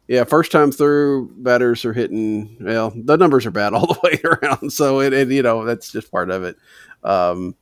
Yeah, 0.08 0.22
first 0.24 0.52
time 0.52 0.70
through, 0.70 1.32
batters 1.38 1.84
are 1.84 1.92
hitting. 1.92 2.56
Well, 2.60 2.92
the 2.94 3.16
numbers 3.16 3.44
are 3.44 3.50
bad 3.50 3.72
all 3.74 3.86
the 3.86 4.00
way 4.02 4.20
around, 4.24 4.72
so 4.72 5.00
it, 5.00 5.12
it 5.12 5.28
you 5.28 5.42
know 5.42 5.64
that's 5.64 5.90
just 5.90 6.10
part 6.10 6.30
of 6.30 6.44
it. 6.44 6.56
Um, 7.02 7.54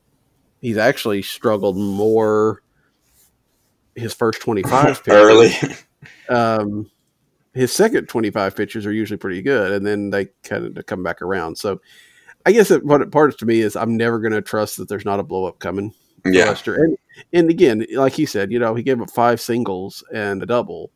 he's 0.61 0.77
actually 0.77 1.21
struggled 1.21 1.77
more 1.77 2.61
his 3.95 4.13
first 4.13 4.41
twenty 4.41 4.63
five 4.63 5.01
Early. 5.07 5.51
Um, 6.29 6.91
his 7.53 7.71
second 7.71 8.07
twenty 8.09 8.29
five 8.29 8.55
pitches 8.55 8.85
are 8.85 8.91
usually 8.91 9.17
pretty 9.17 9.41
good, 9.41 9.71
and 9.71 9.85
then 9.85 10.11
they 10.11 10.27
kind 10.43 10.77
of 10.77 10.85
come 10.85 11.01
back 11.03 11.21
around. 11.21 11.57
So, 11.57 11.81
I 12.45 12.51
guess 12.51 12.69
it, 12.69 12.83
what 12.83 13.01
it 13.01 13.11
part 13.11 13.37
to 13.39 13.45
me 13.45 13.61
is 13.61 13.75
I'm 13.75 13.97
never 13.97 14.19
going 14.19 14.33
to 14.33 14.41
trust 14.41 14.77
that 14.77 14.87
there's 14.87 15.05
not 15.05 15.19
a 15.19 15.23
blow 15.23 15.45
up 15.45 15.57
coming. 15.59 15.93
yeah. 16.25 16.45
Lester. 16.45 16.75
And 16.75 16.97
and 17.33 17.49
again, 17.49 17.85
like 17.93 18.13
he 18.13 18.25
said, 18.27 18.51
you 18.51 18.59
know, 18.59 18.75
he 18.75 18.83
gave 18.83 19.01
up 19.01 19.09
five 19.09 19.41
singles 19.41 20.03
and 20.13 20.43
a 20.43 20.45
double. 20.45 20.91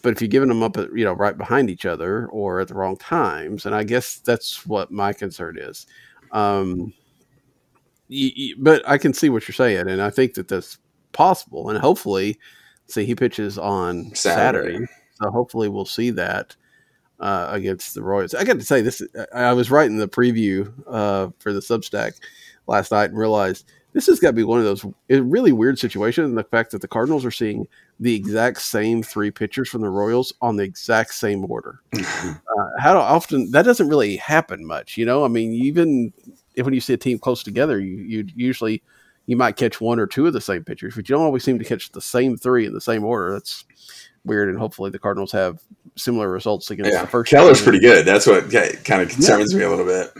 But 0.00 0.12
if 0.12 0.20
you're 0.20 0.28
giving 0.28 0.48
them 0.48 0.62
up, 0.62 0.76
at, 0.76 0.88
you 0.96 1.04
know, 1.04 1.12
right 1.12 1.36
behind 1.36 1.70
each 1.70 1.86
other 1.86 2.26
or 2.28 2.60
at 2.60 2.68
the 2.68 2.74
wrong 2.74 2.96
times, 2.96 3.66
and 3.66 3.74
I 3.74 3.84
guess 3.84 4.16
that's 4.16 4.66
what 4.66 4.90
my 4.90 5.12
concern 5.12 5.58
is. 5.58 5.86
Um, 6.32 6.92
y- 8.08 8.32
y- 8.36 8.54
but 8.58 8.82
I 8.88 8.98
can 8.98 9.12
see 9.14 9.28
what 9.28 9.46
you're 9.46 9.54
saying, 9.54 9.88
and 9.88 10.00
I 10.02 10.10
think 10.10 10.34
that 10.34 10.48
that's 10.48 10.78
possible. 11.12 11.70
And 11.70 11.78
hopefully, 11.78 12.38
see, 12.86 13.04
he 13.04 13.14
pitches 13.14 13.58
on 13.58 14.14
Saturday. 14.14 14.72
Saturday, 14.72 14.86
so 15.22 15.30
hopefully 15.30 15.68
we'll 15.68 15.84
see 15.84 16.10
that 16.10 16.56
uh, 17.20 17.48
against 17.50 17.94
the 17.94 18.02
Royals. 18.02 18.34
I 18.34 18.44
got 18.44 18.58
to 18.58 18.64
say, 18.64 18.80
this 18.80 19.02
I 19.34 19.42
I 19.44 19.52
was 19.52 19.70
writing 19.70 19.98
the 19.98 20.08
preview 20.08 20.72
uh, 20.88 21.28
for 21.38 21.52
the 21.52 21.60
Substack 21.60 22.14
last 22.66 22.90
night 22.90 23.10
and 23.10 23.18
realized 23.18 23.70
this 23.92 24.06
has 24.06 24.20
got 24.20 24.28
to 24.28 24.32
be 24.34 24.44
one 24.44 24.58
of 24.58 24.64
those 24.64 24.84
really 25.08 25.52
weird 25.52 25.78
situations. 25.78 26.28
And 26.28 26.38
the 26.38 26.44
fact 26.44 26.70
that 26.70 26.80
the 26.80 26.88
Cardinals 26.88 27.24
are 27.24 27.30
seeing 27.30 27.66
the 28.00 28.14
exact 28.14 28.62
same 28.62 29.02
three 29.02 29.30
pitchers 29.30 29.68
from 29.68 29.82
the 29.82 29.90
Royals 29.90 30.32
on 30.40 30.56
the 30.56 30.64
exact 30.64 31.14
same 31.14 31.50
order. 31.50 31.80
Uh, 32.54 32.80
how 32.80 32.98
often 32.98 33.50
that 33.50 33.64
doesn't 33.64 33.88
really 33.88 34.16
happen 34.16 34.66
much, 34.66 34.98
you 34.98 35.06
know? 35.06 35.24
I 35.24 35.28
mean, 35.28 35.52
even 35.52 36.12
if 36.54 36.66
when 36.66 36.74
you 36.74 36.82
see 36.82 36.92
a 36.92 36.98
team 36.98 37.18
close 37.18 37.42
together, 37.42 37.80
you 37.80 37.96
you 37.96 38.26
usually 38.36 38.82
you 39.26 39.36
might 39.36 39.56
catch 39.56 39.80
one 39.80 39.98
or 39.98 40.06
two 40.06 40.26
of 40.26 40.34
the 40.34 40.40
same 40.40 40.64
pitchers, 40.64 40.94
but 40.94 41.08
you 41.08 41.14
don't 41.14 41.24
always 41.24 41.44
seem 41.44 41.58
to 41.58 41.64
catch 41.64 41.92
the 41.92 42.02
same 42.02 42.36
three 42.36 42.66
in 42.66 42.74
the 42.74 42.80
same 42.80 43.04
order. 43.04 43.32
That's 43.32 43.64
weird, 44.24 44.48
and 44.48 44.58
hopefully 44.58 44.90
the 44.90 44.98
Cardinals 44.98 45.32
have 45.32 45.60
similar 45.96 46.28
results 46.30 46.70
against 46.70 46.92
yeah. 46.92 47.02
the 47.02 47.08
first. 47.08 47.30
Keller's 47.30 47.62
pretty 47.62 47.80
good. 47.80 48.04
That's 48.04 48.26
what 48.26 48.50
kind 48.50 49.02
of 49.02 49.08
concerns 49.08 49.54
me 49.54 49.62
a 49.62 49.70
little 49.70 49.86
bit. 49.86 50.10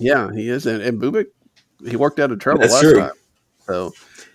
Yeah, 0.00 0.32
he 0.32 0.48
is, 0.48 0.66
and, 0.66 0.82
and 0.82 1.00
Bubic, 1.00 1.26
he 1.86 1.96
worked 1.96 2.18
out 2.18 2.30
of 2.30 2.38
trouble 2.38 2.60
That's 2.60 2.72
last 2.74 2.82
true. 2.82 3.00
time. 3.00 3.12
So, 3.66 3.92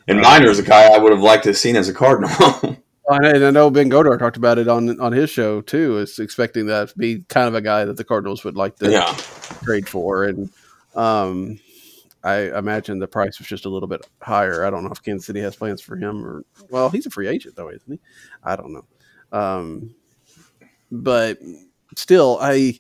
And 0.07 0.21
Minor 0.21 0.49
is 0.49 0.59
a 0.59 0.63
guy 0.63 0.93
I 0.93 0.97
would 0.97 1.11
have 1.11 1.21
liked 1.21 1.43
to 1.43 1.49
have 1.49 1.57
seen 1.57 1.75
as 1.75 1.89
a 1.89 1.93
Cardinal. 1.93 2.29
and 3.09 3.45
I 3.45 3.51
know 3.51 3.69
Ben 3.69 3.89
Godar 3.89 4.17
talked 4.17 4.37
about 4.37 4.57
it 4.57 4.67
on 4.67 4.99
on 4.99 5.11
his 5.11 5.29
show 5.29 5.61
too. 5.61 5.97
Is 5.99 6.19
expecting 6.19 6.67
that 6.67 6.89
to 6.89 6.97
be 6.97 7.23
kind 7.29 7.47
of 7.47 7.55
a 7.55 7.61
guy 7.61 7.85
that 7.85 7.97
the 7.97 8.03
Cardinals 8.03 8.43
would 8.43 8.55
like 8.55 8.77
to 8.77 8.91
yeah. 8.91 9.13
trade 9.63 9.87
for, 9.87 10.23
and 10.23 10.49
um, 10.95 11.59
I 12.23 12.57
imagine 12.57 12.99
the 12.99 13.07
price 13.07 13.37
was 13.37 13.47
just 13.47 13.65
a 13.65 13.69
little 13.69 13.87
bit 13.87 14.07
higher. 14.21 14.65
I 14.65 14.69
don't 14.69 14.83
know 14.83 14.91
if 14.91 15.03
Kansas 15.03 15.27
City 15.27 15.41
has 15.41 15.55
plans 15.55 15.81
for 15.81 15.95
him, 15.95 16.25
or 16.25 16.43
well, 16.69 16.89
he's 16.89 17.05
a 17.05 17.11
free 17.11 17.27
agent 17.27 17.55
though, 17.55 17.69
isn't 17.69 17.91
he? 17.91 17.99
I 18.43 18.55
don't 18.55 18.73
know. 18.73 18.85
Um, 19.31 19.95
but 20.91 21.37
still, 21.95 22.39
I 22.41 22.79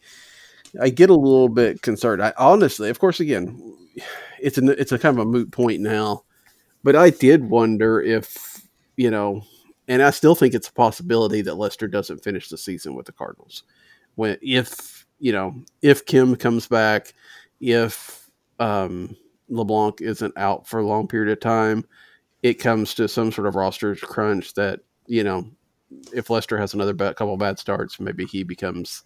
I 0.81 0.89
get 0.89 1.09
a 1.09 1.15
little 1.15 1.49
bit 1.49 1.81
concerned. 1.81 2.21
I 2.21 2.33
honestly, 2.37 2.89
of 2.89 2.99
course, 2.99 3.19
again, 3.19 3.77
it's 4.39 4.57
an 4.57 4.69
it's 4.69 4.91
a 4.91 4.99
kind 4.99 5.17
of 5.17 5.25
a 5.25 5.29
moot 5.29 5.51
point 5.51 5.81
now, 5.81 6.23
but 6.83 6.95
I 6.95 7.09
did 7.09 7.49
wonder 7.49 8.01
if 8.01 8.67
you 8.97 9.11
know, 9.11 9.43
and 9.87 10.01
I 10.01 10.11
still 10.11 10.35
think 10.35 10.53
it's 10.53 10.69
a 10.69 10.73
possibility 10.73 11.41
that 11.41 11.55
Lester 11.55 11.87
doesn't 11.87 12.23
finish 12.23 12.49
the 12.49 12.57
season 12.57 12.95
with 12.95 13.05
the 13.05 13.11
Cardinals. 13.11 13.63
When 14.15 14.37
if 14.41 15.05
you 15.19 15.31
know 15.31 15.55
if 15.81 16.05
Kim 16.05 16.35
comes 16.35 16.67
back, 16.67 17.13
if 17.59 18.29
um, 18.59 19.15
LeBlanc 19.49 20.01
isn't 20.01 20.37
out 20.37 20.67
for 20.67 20.79
a 20.79 20.87
long 20.87 21.07
period 21.07 21.31
of 21.31 21.39
time, 21.39 21.85
it 22.43 22.55
comes 22.55 22.93
to 22.95 23.07
some 23.07 23.31
sort 23.31 23.47
of 23.47 23.55
roster 23.55 23.95
crunch 23.95 24.53
that 24.53 24.81
you 25.07 25.23
know 25.23 25.45
if 26.13 26.29
Lester 26.29 26.57
has 26.57 26.73
another 26.73 26.93
bad, 26.93 27.15
couple 27.15 27.37
bad 27.37 27.59
starts, 27.59 27.99
maybe 27.99 28.25
he 28.25 28.43
becomes, 28.43 29.03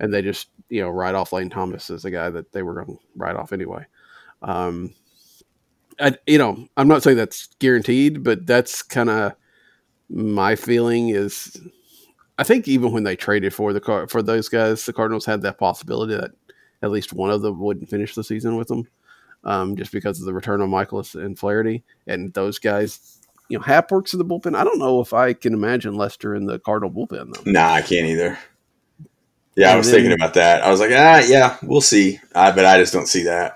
and 0.00 0.12
they 0.12 0.22
just 0.22 0.48
you 0.68 0.80
know 0.80 0.90
write 0.90 1.14
off 1.14 1.32
Lane 1.32 1.50
Thomas 1.50 1.90
as 1.90 2.02
the 2.02 2.10
guy 2.10 2.30
that 2.30 2.52
they 2.52 2.62
were 2.62 2.74
going 2.74 2.86
to 2.86 3.02
write 3.16 3.36
off 3.36 3.52
anyway. 3.52 3.86
Um, 4.42 4.94
I, 6.00 6.16
you 6.26 6.38
know, 6.38 6.68
I'm 6.76 6.88
not 6.88 7.02
saying 7.02 7.16
that's 7.16 7.48
guaranteed, 7.58 8.22
but 8.22 8.46
that's 8.46 8.82
kind 8.82 9.10
of 9.10 9.34
my 10.08 10.56
feeling. 10.56 11.10
Is 11.10 11.56
I 12.38 12.44
think 12.44 12.68
even 12.68 12.92
when 12.92 13.04
they 13.04 13.16
traded 13.16 13.54
for 13.54 13.72
the 13.72 13.80
car 13.80 14.08
for 14.08 14.22
those 14.22 14.48
guys, 14.48 14.84
the 14.84 14.92
Cardinals 14.92 15.26
had 15.26 15.42
that 15.42 15.58
possibility 15.58 16.14
that 16.16 16.32
at 16.82 16.90
least 16.90 17.12
one 17.12 17.30
of 17.30 17.42
them 17.42 17.60
wouldn't 17.60 17.88
finish 17.88 18.14
the 18.14 18.24
season 18.24 18.56
with 18.56 18.68
them, 18.68 18.86
um, 19.44 19.76
just 19.76 19.92
because 19.92 20.20
of 20.20 20.26
the 20.26 20.34
return 20.34 20.60
of 20.60 20.68
Mikolas 20.68 21.14
and 21.14 21.38
Flaherty, 21.38 21.84
and 22.06 22.32
those 22.34 22.58
guys. 22.58 23.20
You 23.50 23.58
know, 23.58 23.64
Happ 23.64 23.92
works 23.92 24.14
in 24.14 24.18
the 24.18 24.24
bullpen. 24.24 24.56
I 24.56 24.64
don't 24.64 24.78
know 24.78 25.02
if 25.02 25.12
I 25.12 25.34
can 25.34 25.52
imagine 25.52 25.96
Lester 25.96 26.34
in 26.34 26.46
the 26.46 26.58
Cardinal 26.58 26.90
bullpen 26.90 27.34
though. 27.34 27.50
Nah, 27.50 27.74
I 27.74 27.82
can't 27.82 28.06
either. 28.06 28.38
Yeah, 29.56 29.72
I 29.72 29.76
was 29.76 29.86
then- 29.86 29.96
thinking 29.96 30.12
about 30.12 30.34
that. 30.34 30.62
I 30.62 30.70
was 30.70 30.80
like, 30.80 30.90
ah, 30.92 31.22
yeah, 31.26 31.56
we'll 31.62 31.80
see. 31.80 32.18
I, 32.34 32.50
but 32.52 32.64
I 32.64 32.78
just 32.78 32.92
don't 32.92 33.06
see 33.06 33.22
that. 33.24 33.54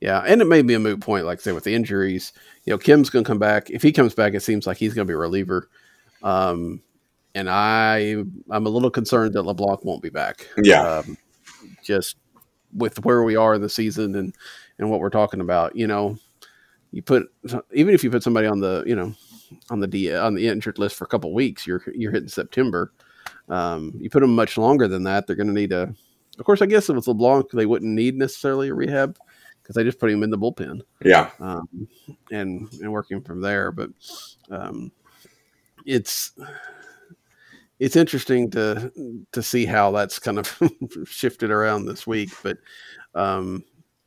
Yeah, 0.00 0.20
and 0.26 0.40
it 0.40 0.46
may 0.46 0.62
be 0.62 0.72
a 0.74 0.78
moot 0.78 1.00
point, 1.00 1.26
like 1.26 1.40
I 1.40 1.42
say, 1.42 1.52
with 1.52 1.64
the 1.64 1.74
injuries. 1.74 2.32
You 2.64 2.72
know, 2.72 2.78
Kim's 2.78 3.10
going 3.10 3.24
to 3.24 3.28
come 3.28 3.38
back. 3.38 3.68
If 3.68 3.82
he 3.82 3.92
comes 3.92 4.14
back, 4.14 4.32
it 4.32 4.40
seems 4.42 4.66
like 4.66 4.78
he's 4.78 4.94
going 4.94 5.06
to 5.06 5.10
be 5.10 5.14
a 5.14 5.18
reliever. 5.18 5.68
Um, 6.22 6.80
and 7.34 7.50
I, 7.50 8.16
I'm 8.50 8.66
a 8.66 8.70
little 8.70 8.90
concerned 8.90 9.34
that 9.34 9.42
LeBlanc 9.42 9.84
won't 9.84 10.02
be 10.02 10.08
back. 10.08 10.46
Yeah. 10.62 10.82
um, 10.82 11.18
just 11.82 12.16
with 12.74 13.04
where 13.04 13.22
we 13.22 13.36
are 13.36 13.54
in 13.54 13.60
the 13.60 13.68
season 13.68 14.14
and 14.14 14.34
and 14.78 14.90
what 14.90 15.00
we're 15.00 15.10
talking 15.10 15.40
about. 15.40 15.76
You 15.76 15.86
know, 15.86 16.16
you 16.92 17.02
put 17.02 17.30
even 17.72 17.94
if 17.94 18.02
you 18.02 18.10
put 18.10 18.22
somebody 18.22 18.46
on 18.46 18.60
the 18.60 18.82
you 18.86 18.96
know 18.96 19.14
on 19.70 19.80
the 19.80 19.86
D 19.86 20.14
on 20.14 20.34
the 20.34 20.48
injured 20.48 20.78
list 20.78 20.96
for 20.96 21.04
a 21.04 21.08
couple 21.08 21.32
weeks, 21.34 21.66
you're 21.66 21.82
you're 21.94 22.12
hitting 22.12 22.28
September. 22.28 22.92
Um, 23.50 23.92
you 23.98 24.08
put 24.08 24.20
them 24.20 24.34
much 24.34 24.56
longer 24.56 24.88
than 24.88 25.02
that, 25.04 25.26
they're 25.26 25.36
going 25.36 25.48
to 25.48 25.52
need 25.52 25.72
a. 25.72 25.92
Of 26.38 26.46
course, 26.46 26.62
I 26.62 26.66
guess 26.66 26.88
with 26.88 27.06
LeBlanc, 27.06 27.50
they 27.50 27.66
wouldn't 27.66 27.90
need 27.92 28.16
necessarily 28.16 28.68
a 28.68 28.74
rehab 28.74 29.18
because 29.62 29.74
they 29.74 29.84
just 29.84 29.98
put 29.98 30.10
him 30.10 30.22
in 30.22 30.30
the 30.30 30.38
bullpen 30.38 30.80
Yeah. 31.04 31.30
um, 31.40 31.68
and 32.30 32.72
and 32.80 32.90
working 32.92 33.20
from 33.20 33.40
there. 33.42 33.72
But 33.72 33.90
um, 34.50 34.90
it's 35.84 36.32
it's 37.78 37.96
interesting 37.96 38.50
to 38.52 38.90
to 39.32 39.42
see 39.42 39.66
how 39.66 39.90
that's 39.90 40.18
kind 40.18 40.38
of 40.38 40.58
shifted 41.04 41.50
around 41.50 41.84
this 41.86 42.06
week. 42.06 42.30
But 42.42 42.58
um, 43.14 43.64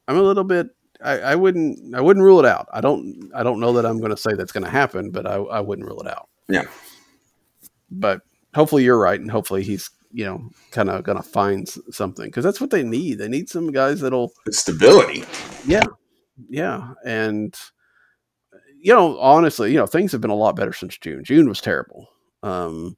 I'm 0.07 0.17
a 0.17 0.21
little 0.21 0.43
bit. 0.43 0.69
I, 1.03 1.19
I 1.19 1.35
wouldn't. 1.35 1.93
I 1.93 2.01
wouldn't 2.01 2.23
rule 2.23 2.39
it 2.39 2.45
out. 2.45 2.67
I 2.71 2.79
don't. 2.81 3.29
I 3.35 3.43
don't 3.43 3.59
know 3.59 3.73
that 3.73 3.85
I'm 3.85 3.99
going 3.99 4.11
to 4.11 4.17
say 4.17 4.33
that's 4.33 4.51
going 4.53 4.63
to 4.63 4.69
happen, 4.69 5.11
but 5.11 5.27
I, 5.27 5.35
I 5.35 5.59
wouldn't 5.59 5.87
rule 5.87 6.01
it 6.01 6.07
out. 6.07 6.29
Yeah. 6.47 6.63
But 7.91 8.21
hopefully 8.53 8.83
you're 8.83 8.99
right, 8.99 9.19
and 9.19 9.31
hopefully 9.31 9.63
he's 9.63 9.89
you 10.11 10.25
know 10.25 10.49
kind 10.71 10.89
of 10.89 11.03
going 11.03 11.17
to 11.17 11.23
find 11.23 11.67
something 11.91 12.25
because 12.25 12.43
that's 12.43 12.61
what 12.61 12.69
they 12.69 12.83
need. 12.83 13.17
They 13.17 13.27
need 13.27 13.49
some 13.49 13.71
guys 13.71 14.01
that'll 14.01 14.33
Stability. 14.49 15.23
yeah, 15.65 15.83
yeah, 16.49 16.93
and 17.05 17.55
you 18.79 18.93
know, 18.93 19.17
honestly, 19.19 19.71
you 19.71 19.77
know, 19.77 19.87
things 19.87 20.11
have 20.11 20.21
been 20.21 20.29
a 20.29 20.35
lot 20.35 20.57
better 20.57 20.73
since 20.73 20.97
June. 20.97 21.23
June 21.23 21.47
was 21.47 21.61
terrible. 21.61 22.09
Um, 22.43 22.97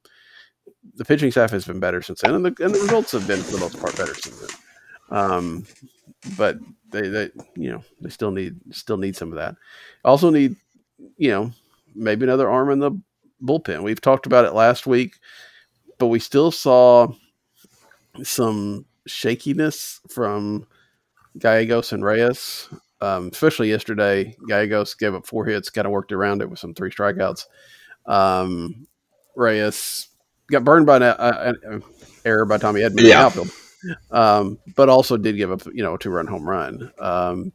the 0.96 1.04
pitching 1.04 1.30
staff 1.30 1.52
has 1.52 1.64
been 1.64 1.78
better 1.78 2.02
since 2.02 2.22
then, 2.22 2.34
and 2.34 2.44
the 2.44 2.64
and 2.64 2.74
the 2.74 2.80
results 2.80 3.12
have 3.12 3.26
been 3.26 3.40
for 3.40 3.52
the 3.52 3.60
most 3.60 3.78
part 3.78 3.96
better 3.96 4.14
since 4.14 4.38
then. 4.40 4.50
Um, 5.08 5.66
but 6.36 6.58
they, 6.90 7.08
they, 7.08 7.30
you 7.54 7.70
know, 7.70 7.84
they 8.00 8.10
still 8.10 8.32
need 8.32 8.56
still 8.72 8.96
need 8.96 9.16
some 9.16 9.30
of 9.30 9.36
that. 9.36 9.54
Also 10.04 10.30
need, 10.30 10.56
you 11.16 11.30
know, 11.30 11.52
maybe 11.94 12.24
another 12.24 12.50
arm 12.50 12.70
in 12.70 12.80
the 12.80 12.90
bullpen. 13.42 13.82
We've 13.82 14.00
talked 14.00 14.26
about 14.26 14.44
it 14.44 14.52
last 14.54 14.86
week, 14.86 15.14
but 15.98 16.06
we 16.08 16.18
still 16.18 16.50
saw 16.50 17.08
some 18.22 18.84
shakiness 19.06 20.00
from 20.08 20.66
Gallegos 21.38 21.92
and 21.92 22.04
Reyes, 22.04 22.68
um, 23.00 23.28
especially 23.32 23.68
yesterday. 23.68 24.34
Gallegos 24.48 24.94
gave 24.94 25.14
up 25.14 25.26
four 25.26 25.44
hits, 25.44 25.70
kind 25.70 25.86
of 25.86 25.92
worked 25.92 26.12
around 26.12 26.40
it 26.42 26.48
with 26.50 26.58
some 26.58 26.74
three 26.74 26.90
strikeouts. 26.90 27.44
Um, 28.06 28.86
Reyes 29.34 30.08
got 30.50 30.64
burned 30.64 30.86
by 30.86 30.96
an, 30.96 31.02
uh, 31.02 31.52
an 31.64 31.82
error 32.24 32.46
by 32.46 32.56
Tommy 32.58 32.80
Edman 32.80 32.98
in 33.00 33.04
the 33.04 33.08
Yeah. 33.10 33.24
outfield, 33.26 33.50
um, 34.10 34.58
but 34.76 34.88
also 34.88 35.16
did 35.16 35.36
give 35.36 35.50
up 35.52 35.62
you 35.66 35.82
know 35.82 35.94
a 35.94 35.98
two 35.98 36.10
run 36.10 36.26
home 36.26 36.48
run. 36.48 36.90
Um, 36.98 37.52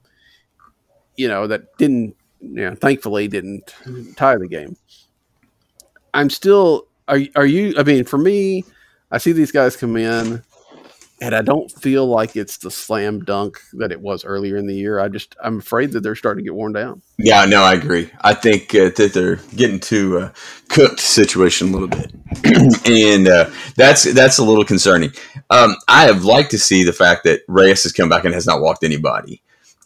you 1.17 1.27
know 1.27 1.47
that 1.47 1.75
didn't 1.77 2.15
you 2.39 2.69
know 2.69 2.75
thankfully 2.75 3.27
didn't 3.27 3.73
tie 4.15 4.37
the 4.37 4.47
game. 4.47 4.77
I'm 6.13 6.29
still 6.29 6.87
are 7.07 7.19
are 7.35 7.45
you? 7.45 7.75
I 7.77 7.83
mean, 7.83 8.05
for 8.05 8.17
me, 8.17 8.63
I 9.11 9.17
see 9.17 9.31
these 9.31 9.51
guys 9.51 9.75
come 9.75 9.97
in, 9.97 10.41
and 11.21 11.35
I 11.35 11.41
don't 11.41 11.69
feel 11.69 12.05
like 12.07 12.35
it's 12.35 12.57
the 12.57 12.71
slam 12.71 13.23
dunk 13.23 13.59
that 13.73 13.91
it 13.91 13.99
was 13.99 14.23
earlier 14.23 14.57
in 14.57 14.65
the 14.65 14.73
year. 14.73 14.99
I 14.99 15.09
just 15.09 15.35
I'm 15.43 15.59
afraid 15.59 15.91
that 15.91 16.01
they're 16.01 16.15
starting 16.15 16.43
to 16.43 16.47
get 16.47 16.55
worn 16.55 16.73
down. 16.73 17.01
Yeah, 17.17 17.45
no, 17.45 17.63
I 17.63 17.73
agree. 17.73 18.09
I 18.21 18.33
think 18.33 18.73
uh, 18.73 18.89
that 18.95 19.11
they're 19.13 19.37
getting 19.55 19.79
to 19.81 20.19
uh, 20.19 20.31
cooked 20.69 20.99
situation 20.99 21.69
a 21.69 21.71
little 21.71 21.87
bit, 21.87 22.11
and 22.87 23.27
uh, 23.27 23.49
that's 23.75 24.11
that's 24.13 24.37
a 24.37 24.43
little 24.43 24.65
concerning. 24.65 25.11
Um, 25.49 25.75
I 25.87 26.05
have 26.05 26.23
liked 26.23 26.51
to 26.51 26.59
see 26.59 26.83
the 26.83 26.93
fact 26.93 27.25
that 27.25 27.41
Reyes 27.47 27.83
has 27.83 27.91
come 27.91 28.09
back 28.09 28.25
and 28.25 28.33
has 28.33 28.47
not 28.47 28.61
walked 28.61 28.83
anybody. 28.83 29.41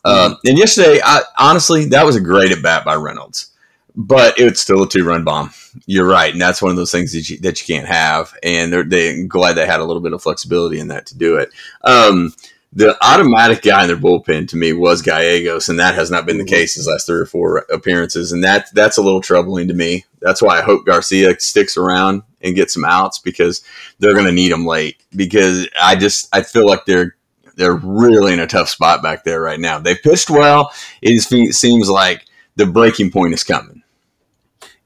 Um, 0.05 0.37
and 0.45 0.55
yesterday, 0.55 0.99
I, 1.03 1.23
honestly, 1.39 1.85
that 1.85 2.05
was 2.05 2.15
a 2.15 2.21
great 2.21 2.51
at 2.51 2.61
bat 2.61 2.85
by 2.85 2.93
Reynolds, 2.93 3.49
but 3.95 4.39
it's 4.39 4.61
still 4.61 4.83
a 4.83 4.89
two 4.89 5.03
run 5.03 5.23
bomb. 5.23 5.51
You're 5.85 6.07
right, 6.07 6.31
and 6.31 6.41
that's 6.41 6.61
one 6.61 6.71
of 6.71 6.77
those 6.77 6.91
things 6.91 7.13
that 7.13 7.29
you, 7.29 7.37
that 7.39 7.59
you 7.59 7.75
can't 7.75 7.87
have. 7.87 8.33
And 8.43 8.71
they're 8.71 8.83
they 8.83 9.23
glad 9.23 9.53
they 9.53 9.65
had 9.65 9.79
a 9.79 9.85
little 9.85 10.01
bit 10.01 10.13
of 10.13 10.21
flexibility 10.21 10.79
in 10.79 10.89
that 10.89 11.05
to 11.07 11.17
do 11.17 11.37
it. 11.37 11.49
Um, 11.83 12.33
the 12.73 12.97
automatic 13.01 13.61
guy 13.61 13.83
in 13.83 13.87
their 13.87 13.95
bullpen 13.95 14.49
to 14.49 14.57
me 14.57 14.73
was 14.73 15.01
Gallegos, 15.01 15.69
and 15.69 15.79
that 15.79 15.95
has 15.95 16.11
not 16.11 16.25
been 16.25 16.37
the 16.37 16.43
case 16.43 16.75
his 16.75 16.87
last 16.87 17.07
three 17.07 17.19
or 17.19 17.25
four 17.25 17.59
appearances, 17.71 18.33
and 18.33 18.43
that 18.43 18.67
that's 18.73 18.97
a 18.97 19.01
little 19.01 19.21
troubling 19.21 19.69
to 19.69 19.73
me. 19.73 20.05
That's 20.19 20.41
why 20.41 20.59
I 20.59 20.61
hope 20.61 20.85
Garcia 20.85 21.39
sticks 21.39 21.77
around 21.77 22.23
and 22.41 22.55
gets 22.55 22.73
some 22.73 22.85
outs 22.85 23.19
because 23.19 23.63
they're 23.99 24.13
going 24.13 24.25
to 24.25 24.31
need 24.31 24.51
him 24.51 24.65
late. 24.65 24.97
Because 25.15 25.69
I 25.81 25.95
just 25.95 26.27
I 26.35 26.43
feel 26.43 26.67
like 26.67 26.85
they're 26.85 27.15
they're 27.55 27.75
really 27.75 28.33
in 28.33 28.41
a 28.41 28.47
tough 28.47 28.67
spot 28.67 29.01
back 29.01 29.23
there 29.23 29.39
right 29.39 29.59
now. 29.59 29.79
They 29.79 29.95
pitched 29.95 30.29
well. 30.29 30.73
It 31.01 31.21
seems 31.55 31.89
like 31.89 32.25
the 32.57 32.65
breaking 32.65 33.11
point 33.11 33.33
is 33.33 33.43
coming. 33.43 33.74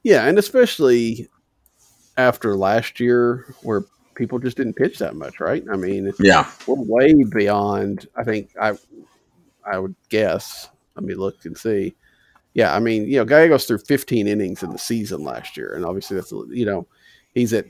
Yeah, 0.03 0.25
and 0.25 0.37
especially 0.37 1.27
after 2.17 2.55
last 2.55 2.99
year 2.99 3.55
where 3.63 3.83
people 4.15 4.39
just 4.39 4.57
didn't 4.57 4.73
pitch 4.75 4.99
that 4.99 5.15
much, 5.15 5.39
right? 5.39 5.63
I 5.71 5.75
mean, 5.75 6.11
Yeah, 6.19 6.49
we're 6.67 6.75
way 6.75 7.23
beyond. 7.23 8.07
I 8.15 8.23
think 8.23 8.51
I, 8.61 8.77
I 9.65 9.79
would 9.79 9.95
guess. 10.09 10.69
Let 10.95 11.05
me 11.05 11.15
look 11.15 11.45
and 11.45 11.57
see. 11.57 11.95
Yeah, 12.53 12.75
I 12.75 12.79
mean, 12.79 13.07
you 13.07 13.17
know, 13.17 13.25
Gallegos 13.25 13.65
threw 13.65 13.77
15 13.77 14.27
innings 14.27 14.63
in 14.63 14.71
the 14.71 14.77
season 14.77 15.23
last 15.23 15.55
year, 15.55 15.73
and 15.75 15.85
obviously 15.85 16.15
that's 16.15 16.31
you 16.31 16.65
know, 16.65 16.87
he's 17.33 17.53
at 17.53 17.65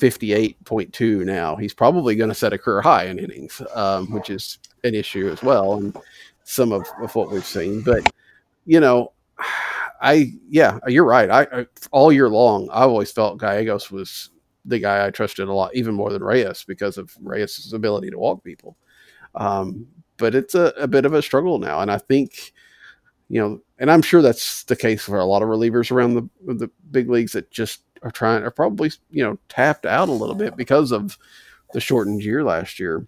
58.2 0.00 1.24
now. 1.24 1.54
He's 1.54 1.74
probably 1.74 2.16
going 2.16 2.30
to 2.30 2.34
set 2.34 2.52
a 2.52 2.58
career 2.58 2.80
high 2.80 3.04
in 3.04 3.18
innings, 3.18 3.60
um, 3.74 4.10
which 4.10 4.30
is 4.30 4.58
an 4.84 4.94
issue 4.94 5.30
as 5.30 5.42
well, 5.42 5.74
and 5.74 5.96
some 6.44 6.72
of, 6.72 6.86
of 7.00 7.14
what 7.14 7.30
we've 7.30 7.44
seen. 7.44 7.82
But 7.82 8.10
you 8.66 8.80
know, 8.80 9.12
I 10.02 10.32
yeah, 10.48 10.78
you're 10.88 11.04
right. 11.04 11.30
I, 11.30 11.60
I 11.60 11.66
all 11.92 12.12
year 12.12 12.28
long, 12.28 12.68
I 12.70 12.82
always 12.82 13.12
felt 13.12 13.38
Gallegos 13.38 13.90
was 13.90 14.30
the 14.64 14.80
guy 14.80 15.06
I 15.06 15.10
trusted 15.10 15.48
a 15.48 15.52
lot, 15.52 15.74
even 15.74 15.94
more 15.94 16.10
than 16.10 16.24
Reyes, 16.24 16.64
because 16.64 16.98
of 16.98 17.16
Reyes' 17.22 17.72
ability 17.72 18.10
to 18.10 18.18
walk 18.18 18.42
people. 18.42 18.76
Um, 19.36 19.86
but 20.18 20.34
it's 20.34 20.54
a, 20.54 20.72
a 20.76 20.88
bit 20.88 21.04
of 21.04 21.14
a 21.14 21.22
struggle 21.22 21.58
now, 21.58 21.80
and 21.80 21.90
I 21.90 21.98
think 21.98 22.52
you 23.28 23.40
know, 23.40 23.62
and 23.78 23.90
I'm 23.90 24.02
sure 24.02 24.22
that's 24.22 24.64
the 24.64 24.76
case 24.76 25.04
for 25.04 25.18
a 25.18 25.24
lot 25.24 25.42
of 25.42 25.48
relievers 25.48 25.90
around 25.90 26.14
the 26.14 26.54
the 26.54 26.68
big 26.90 27.08
leagues 27.08 27.32
that 27.32 27.50
just 27.52 27.82
are 28.02 28.10
trying 28.10 28.42
are 28.42 28.50
probably 28.50 28.90
you 29.10 29.22
know 29.22 29.38
tapped 29.48 29.86
out 29.86 30.08
a 30.08 30.12
little 30.12 30.34
bit 30.34 30.56
because 30.56 30.90
of 30.90 31.16
the 31.72 31.80
shortened 31.80 32.24
year 32.24 32.42
last 32.42 32.80
year. 32.80 33.06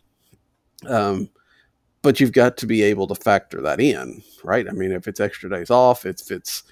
Um, 0.86 1.28
but 2.02 2.20
you've 2.20 2.32
got 2.32 2.56
to 2.58 2.66
be 2.66 2.82
able 2.82 3.06
to 3.08 3.14
factor 3.14 3.60
that 3.62 3.80
in, 3.80 4.22
right? 4.44 4.68
I 4.68 4.72
mean, 4.72 4.92
if 4.92 5.08
it's 5.08 5.20
extra 5.20 5.50
days 5.50 5.70
off, 5.70 6.06
if 6.06 6.30
it's 6.30 6.62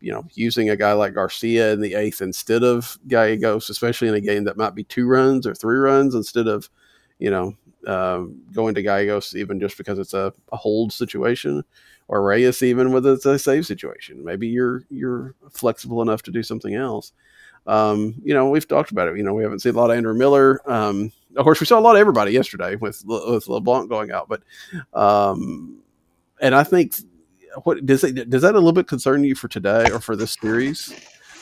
you 0.00 0.12
know 0.12 0.24
using 0.34 0.70
a 0.70 0.76
guy 0.76 0.92
like 0.92 1.14
Garcia 1.14 1.72
in 1.72 1.80
the 1.80 1.94
eighth 1.94 2.20
instead 2.20 2.62
of 2.62 2.98
Gallegos, 3.08 3.70
especially 3.70 4.08
in 4.08 4.14
a 4.14 4.20
game 4.20 4.44
that 4.44 4.56
might 4.56 4.74
be 4.74 4.84
two 4.84 5.06
runs 5.06 5.46
or 5.46 5.54
three 5.54 5.78
runs 5.78 6.14
instead 6.14 6.46
of 6.46 6.68
you 7.18 7.30
know 7.30 7.54
um, 7.86 8.40
going 8.52 8.74
to 8.74 8.82
Gallegos 8.82 9.34
even 9.36 9.60
just 9.60 9.78
because 9.78 9.98
it's 9.98 10.14
a, 10.14 10.32
a 10.52 10.56
hold 10.56 10.92
situation 10.92 11.64
or 12.08 12.22
Reyes 12.22 12.62
even 12.62 12.92
with 12.92 13.06
it's 13.06 13.26
a 13.26 13.38
save 13.38 13.66
situation. 13.66 14.24
Maybe 14.24 14.48
you're 14.48 14.82
you're 14.90 15.34
flexible 15.50 16.02
enough 16.02 16.22
to 16.24 16.30
do 16.30 16.42
something 16.42 16.74
else. 16.74 17.12
Um, 17.66 18.14
you 18.24 18.34
know, 18.34 18.48
we've 18.48 18.66
talked 18.66 18.90
about 18.90 19.08
it. 19.08 19.16
You 19.16 19.22
know, 19.22 19.34
we 19.34 19.42
haven't 19.42 19.60
seen 19.60 19.74
a 19.74 19.78
lot 19.78 19.90
of 19.90 19.96
Andrew 19.96 20.14
Miller. 20.14 20.60
Um, 20.70 21.12
of 21.36 21.44
course, 21.44 21.60
we 21.60 21.66
saw 21.66 21.78
a 21.78 21.80
lot 21.80 21.94
of 21.94 22.00
everybody 22.00 22.32
yesterday 22.32 22.76
with 22.76 23.02
with 23.06 23.48
LeBlanc 23.48 23.88
going 23.88 24.10
out, 24.10 24.28
but 24.28 24.42
um, 24.92 25.78
and 26.40 26.54
I 26.54 26.64
think 26.64 26.96
what 27.64 27.84
does 27.86 28.04
it 28.04 28.30
does 28.30 28.42
that 28.42 28.54
a 28.54 28.58
little 28.58 28.72
bit 28.72 28.86
concern 28.86 29.24
you 29.24 29.34
for 29.34 29.48
today 29.48 29.90
or 29.90 30.00
for 30.00 30.16
this 30.16 30.36
series? 30.40 30.94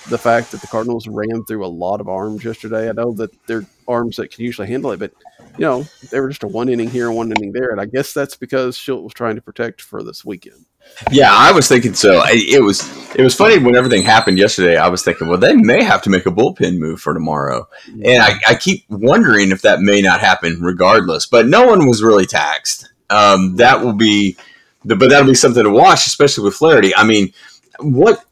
The 0.08 0.18
fact 0.18 0.52
that 0.52 0.60
the 0.60 0.66
Cardinals 0.68 1.06
ran 1.06 1.44
through 1.44 1.66
a 1.66 1.68
lot 1.68 2.00
of 2.00 2.08
arms 2.08 2.42
yesterday. 2.42 2.88
I 2.88 2.92
know 2.92 3.12
that 3.14 3.30
they're 3.46 3.66
arms 3.86 4.16
that 4.16 4.30
can 4.30 4.44
usually 4.44 4.68
handle 4.68 4.92
it, 4.92 5.00
but 5.00 5.12
you 5.58 5.64
know 5.64 5.84
they 6.10 6.20
were 6.20 6.28
just 6.28 6.44
a 6.44 6.48
one 6.48 6.68
inning 6.68 6.88
here, 6.88 7.08
and 7.08 7.16
one 7.16 7.32
inning 7.32 7.52
there, 7.52 7.70
and 7.70 7.80
I 7.80 7.86
guess 7.86 8.12
that's 8.12 8.36
because 8.36 8.76
Shildt 8.78 9.02
was 9.02 9.12
trying 9.12 9.34
to 9.34 9.42
protect 9.42 9.82
for 9.82 10.02
this 10.02 10.24
weekend. 10.24 10.64
yeah, 11.10 11.30
I 11.30 11.52
was 11.52 11.68
thinking 11.68 11.94
so. 11.94 12.18
I, 12.18 12.32
it 12.34 12.62
was 12.62 12.80
it 13.14 13.22
was 13.22 13.34
funny 13.34 13.58
when 13.58 13.76
everything 13.76 14.02
happened 14.02 14.38
yesterday. 14.38 14.76
I 14.76 14.88
was 14.88 15.02
thinking, 15.02 15.28
well, 15.28 15.38
they 15.38 15.56
may 15.56 15.82
have 15.82 16.00
to 16.02 16.10
make 16.10 16.26
a 16.26 16.30
bullpen 16.30 16.78
move 16.78 17.00
for 17.00 17.12
tomorrow, 17.12 17.68
and 17.86 18.22
I, 18.22 18.34
I 18.48 18.54
keep 18.54 18.84
wondering 18.88 19.50
if 19.50 19.62
that 19.62 19.80
may 19.80 20.00
not 20.00 20.20
happen 20.20 20.62
regardless. 20.62 21.26
But 21.26 21.48
no 21.48 21.66
one 21.66 21.86
was 21.86 22.02
really 22.02 22.26
taxed. 22.26 22.90
Um, 23.10 23.56
that 23.56 23.80
will 23.80 23.94
be, 23.94 24.36
but 24.84 24.98
that'll 25.00 25.26
be 25.26 25.34
something 25.34 25.64
to 25.64 25.70
watch, 25.70 26.06
especially 26.06 26.44
with 26.44 26.54
Flaherty. 26.54 26.94
I 26.94 27.04
mean, 27.04 27.32
what 27.80 28.24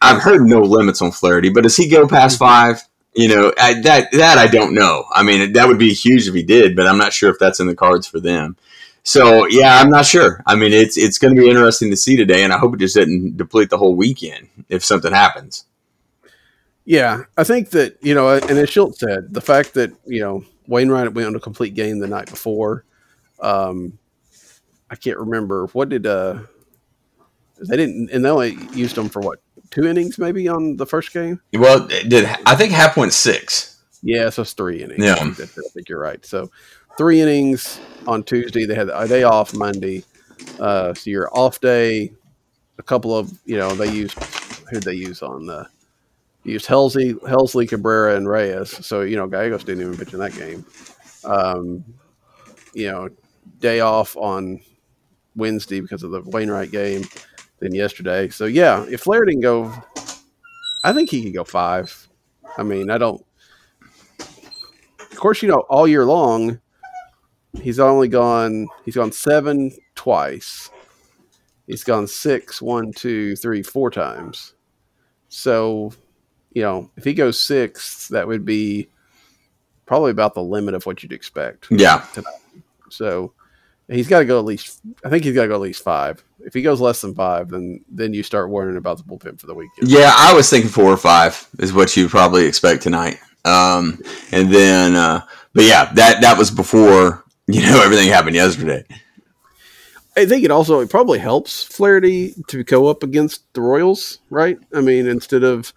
I've 0.00 0.22
heard 0.22 0.42
no 0.42 0.60
limits 0.60 1.02
on 1.02 1.12
Flaherty, 1.12 1.50
but 1.50 1.62
does 1.62 1.76
he 1.76 1.88
go 1.88 2.06
past 2.06 2.38
five? 2.38 2.82
You 3.14 3.28
know, 3.28 3.52
I, 3.58 3.80
that 3.80 4.12
that 4.12 4.38
I 4.38 4.46
don't 4.46 4.74
know. 4.74 5.04
I 5.12 5.22
mean, 5.22 5.52
that 5.52 5.66
would 5.66 5.78
be 5.78 5.92
huge 5.92 6.28
if 6.28 6.34
he 6.34 6.42
did, 6.42 6.76
but 6.76 6.86
I'm 6.86 6.98
not 6.98 7.12
sure 7.12 7.30
if 7.30 7.38
that's 7.38 7.60
in 7.60 7.66
the 7.66 7.74
cards 7.74 8.06
for 8.06 8.20
them. 8.20 8.56
So 9.02 9.46
yeah, 9.46 9.80
I'm 9.80 9.90
not 9.90 10.06
sure. 10.06 10.42
I 10.46 10.54
mean, 10.54 10.72
it's 10.72 10.96
it's 10.98 11.18
going 11.18 11.34
to 11.34 11.40
be 11.40 11.48
interesting 11.48 11.90
to 11.90 11.96
see 11.96 12.16
today, 12.16 12.44
and 12.44 12.52
I 12.52 12.58
hope 12.58 12.74
it 12.74 12.80
just 12.80 12.96
doesn't 12.96 13.36
deplete 13.36 13.70
the 13.70 13.78
whole 13.78 13.96
weekend 13.96 14.48
if 14.68 14.84
something 14.84 15.12
happens. 15.12 15.64
Yeah, 16.84 17.24
I 17.36 17.44
think 17.44 17.70
that 17.70 17.96
you 18.02 18.14
know, 18.14 18.28
and 18.28 18.50
as 18.50 18.68
Shildt 18.70 18.96
said, 18.96 19.32
the 19.32 19.40
fact 19.40 19.74
that 19.74 19.92
you 20.06 20.20
know 20.20 20.44
Wainwright 20.66 21.12
went 21.14 21.26
on 21.26 21.34
a 21.34 21.40
complete 21.40 21.74
game 21.74 21.98
the 21.98 22.06
night 22.06 22.30
before. 22.30 22.84
Um, 23.40 23.98
I 24.90 24.96
can't 24.96 25.18
remember 25.18 25.66
what 25.68 25.88
did 25.88 26.06
uh 26.06 26.40
they 27.60 27.76
didn't, 27.76 28.10
and 28.10 28.24
they 28.24 28.28
only 28.28 28.56
used 28.72 28.94
them 28.94 29.08
for 29.08 29.20
what 29.20 29.40
two 29.70 29.86
innings 29.86 30.18
maybe 30.18 30.48
on 30.48 30.76
the 30.76 30.86
first 30.86 31.12
game. 31.12 31.40
Well, 31.52 31.86
did 31.86 32.24
I 32.46 32.54
think 32.54 32.72
Happ 32.72 32.96
went 32.96 33.12
six? 33.12 33.82
Yeah, 34.02 34.30
so 34.30 34.42
it's 34.42 34.52
three 34.52 34.82
innings. 34.82 35.04
Yeah. 35.04 35.14
I 35.14 35.30
think, 35.30 35.40
I 35.40 35.68
think 35.74 35.88
you're 35.88 36.00
right. 36.00 36.24
So 36.24 36.50
three 36.96 37.20
innings 37.20 37.80
on 38.06 38.22
Tuesday. 38.22 38.64
They 38.64 38.74
had 38.74 38.90
a 38.92 39.08
day 39.08 39.24
off 39.24 39.54
Monday. 39.54 40.04
Uh, 40.60 40.94
so 40.94 41.10
your 41.10 41.28
off 41.36 41.60
day, 41.60 42.12
a 42.78 42.82
couple 42.82 43.16
of 43.16 43.32
you 43.44 43.56
know 43.56 43.74
they 43.74 43.90
used 43.90 44.18
who 44.70 44.78
they 44.80 44.94
use 44.94 45.22
on 45.22 45.46
the 45.46 45.66
used 46.44 46.66
Helsley, 46.66 47.14
Helsley, 47.22 47.68
Cabrera, 47.68 48.16
and 48.16 48.28
Reyes. 48.28 48.86
So 48.86 49.02
you 49.02 49.16
know 49.16 49.26
Gallegos 49.26 49.64
didn't 49.64 49.82
even 49.82 49.96
pitch 49.96 50.12
in 50.12 50.20
that 50.20 50.34
game. 50.34 50.64
Um, 51.24 51.84
you 52.72 52.90
know, 52.90 53.08
day 53.58 53.80
off 53.80 54.16
on 54.16 54.60
Wednesday 55.38 55.80
because 55.80 56.02
of 56.02 56.10
the 56.10 56.20
Wainwright 56.22 56.70
game. 56.70 57.04
than 57.60 57.74
yesterday. 57.74 58.28
So 58.28 58.44
yeah, 58.44 58.84
if 58.88 59.00
Flair 59.00 59.24
didn't 59.24 59.40
go, 59.40 59.72
I 60.84 60.92
think 60.92 61.10
he 61.10 61.24
could 61.24 61.34
go 61.34 61.44
five. 61.44 62.08
I 62.56 62.62
mean, 62.62 62.90
I 62.90 62.98
don't 62.98 63.24
of 65.18 65.22
course, 65.22 65.42
you 65.42 65.48
know, 65.48 65.64
all 65.68 65.88
year 65.88 66.04
long, 66.04 66.60
he's 67.60 67.80
only 67.80 68.06
gone. 68.06 68.68
He's 68.84 68.94
gone 68.94 69.10
seven 69.10 69.72
twice. 69.96 70.70
He's 71.66 71.82
gone 71.82 72.06
six, 72.06 72.62
one, 72.62 72.92
two, 72.92 73.34
three, 73.34 73.64
four 73.64 73.90
times. 73.90 74.54
So, 75.28 75.92
you 76.52 76.62
know, 76.62 76.92
if 76.96 77.02
he 77.02 77.14
goes 77.14 77.40
six, 77.40 78.06
that 78.08 78.28
would 78.28 78.44
be 78.44 78.88
probably 79.86 80.12
about 80.12 80.34
the 80.34 80.42
limit 80.42 80.74
of 80.74 80.86
what 80.86 81.02
you'd 81.02 81.12
expect. 81.12 81.66
Yeah, 81.68 82.06
So, 82.90 83.32
he's 83.88 84.08
got 84.08 84.20
to 84.20 84.24
go 84.24 84.38
at 84.38 84.44
least. 84.44 84.80
I 85.04 85.08
think 85.08 85.24
he's 85.24 85.34
got 85.34 85.42
to 85.42 85.48
go 85.48 85.54
at 85.54 85.60
least 85.60 85.82
five. 85.82 86.22
If 86.40 86.54
he 86.54 86.62
goes 86.62 86.80
less 86.80 87.00
than 87.00 87.14
five, 87.14 87.48
then 87.48 87.84
then 87.88 88.14
you 88.14 88.22
start 88.22 88.50
worrying 88.50 88.76
about 88.76 88.98
the 88.98 89.04
bullpen 89.04 89.40
for 89.40 89.46
the 89.46 89.54
weekend. 89.54 89.88
yeah. 89.88 90.12
I 90.14 90.34
was 90.34 90.48
thinking 90.48 90.70
four 90.70 90.92
or 90.92 90.96
five 90.96 91.48
is 91.58 91.72
what 91.72 91.96
you 91.96 92.08
probably 92.08 92.46
expect 92.46 92.82
tonight. 92.82 93.18
Um, 93.44 94.00
and 94.32 94.52
then, 94.52 94.94
uh, 94.94 95.22
but 95.54 95.64
yeah, 95.64 95.92
that 95.94 96.20
that 96.20 96.38
was 96.38 96.50
before 96.50 97.24
you 97.46 97.62
know 97.62 97.82
everything 97.84 98.08
happened 98.08 98.36
yesterday. 98.36 98.84
I 100.16 100.26
think 100.26 100.44
it 100.44 100.50
also 100.50 100.80
it 100.80 100.90
probably 100.90 101.18
helps 101.18 101.62
Flaherty 101.62 102.34
to 102.48 102.64
go 102.64 102.88
up 102.88 103.02
against 103.02 103.52
the 103.54 103.60
Royals, 103.60 104.18
right? 104.30 104.58
I 104.74 104.80
mean, 104.80 105.06
instead 105.06 105.44
of 105.44 105.72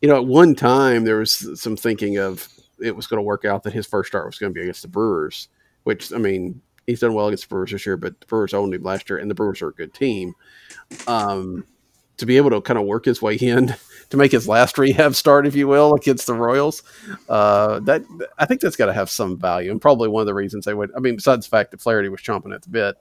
you 0.00 0.08
know, 0.08 0.16
at 0.16 0.26
one 0.26 0.54
time 0.54 1.04
there 1.04 1.18
was 1.18 1.60
some 1.60 1.76
thinking 1.76 2.18
of 2.18 2.48
it 2.80 2.94
was 2.94 3.06
going 3.06 3.18
to 3.18 3.22
work 3.22 3.44
out 3.44 3.64
that 3.64 3.72
his 3.72 3.86
first 3.86 4.08
start 4.08 4.26
was 4.26 4.38
going 4.38 4.52
to 4.52 4.54
be 4.54 4.62
against 4.62 4.82
the 4.82 4.88
Brewers, 4.88 5.48
which 5.82 6.12
I 6.12 6.18
mean, 6.18 6.60
he's 6.88 7.00
done 7.00 7.14
well 7.14 7.28
against 7.28 7.44
the 7.44 7.48
Brewers 7.48 7.70
this 7.70 7.86
year, 7.86 7.96
but 7.96 8.18
the 8.18 8.26
Brewers 8.26 8.52
him 8.52 8.70
last 8.82 9.08
year, 9.10 9.18
and 9.18 9.30
the 9.30 9.34
Brewers 9.34 9.62
are 9.62 9.68
a 9.68 9.74
good 9.74 9.94
team. 9.94 10.34
Um, 11.06 11.64
to 12.16 12.26
be 12.26 12.36
able 12.36 12.50
to 12.50 12.60
kind 12.60 12.78
of 12.78 12.86
work 12.86 13.04
his 13.04 13.22
way 13.22 13.36
in 13.36 13.74
to 14.10 14.16
make 14.16 14.32
his 14.32 14.48
last 14.48 14.76
rehab 14.78 15.14
start, 15.14 15.46
if 15.46 15.54
you 15.54 15.68
will, 15.68 15.94
against 15.94 16.26
the 16.26 16.34
Royals, 16.34 16.82
uh, 17.28 17.78
that 17.80 18.02
I 18.38 18.46
think 18.46 18.60
that's 18.60 18.74
got 18.74 18.86
to 18.86 18.92
have 18.92 19.10
some 19.10 19.38
value, 19.38 19.70
and 19.70 19.80
probably 19.80 20.08
one 20.08 20.22
of 20.22 20.26
the 20.26 20.34
reasons 20.34 20.64
they 20.64 20.74
would. 20.74 20.90
I 20.96 21.00
mean, 21.00 21.16
besides 21.16 21.46
the 21.46 21.50
fact 21.50 21.70
that 21.70 21.80
Flaherty 21.80 22.08
was 22.08 22.20
chomping 22.20 22.54
at 22.54 22.62
the 22.62 22.70
bit 22.70 22.96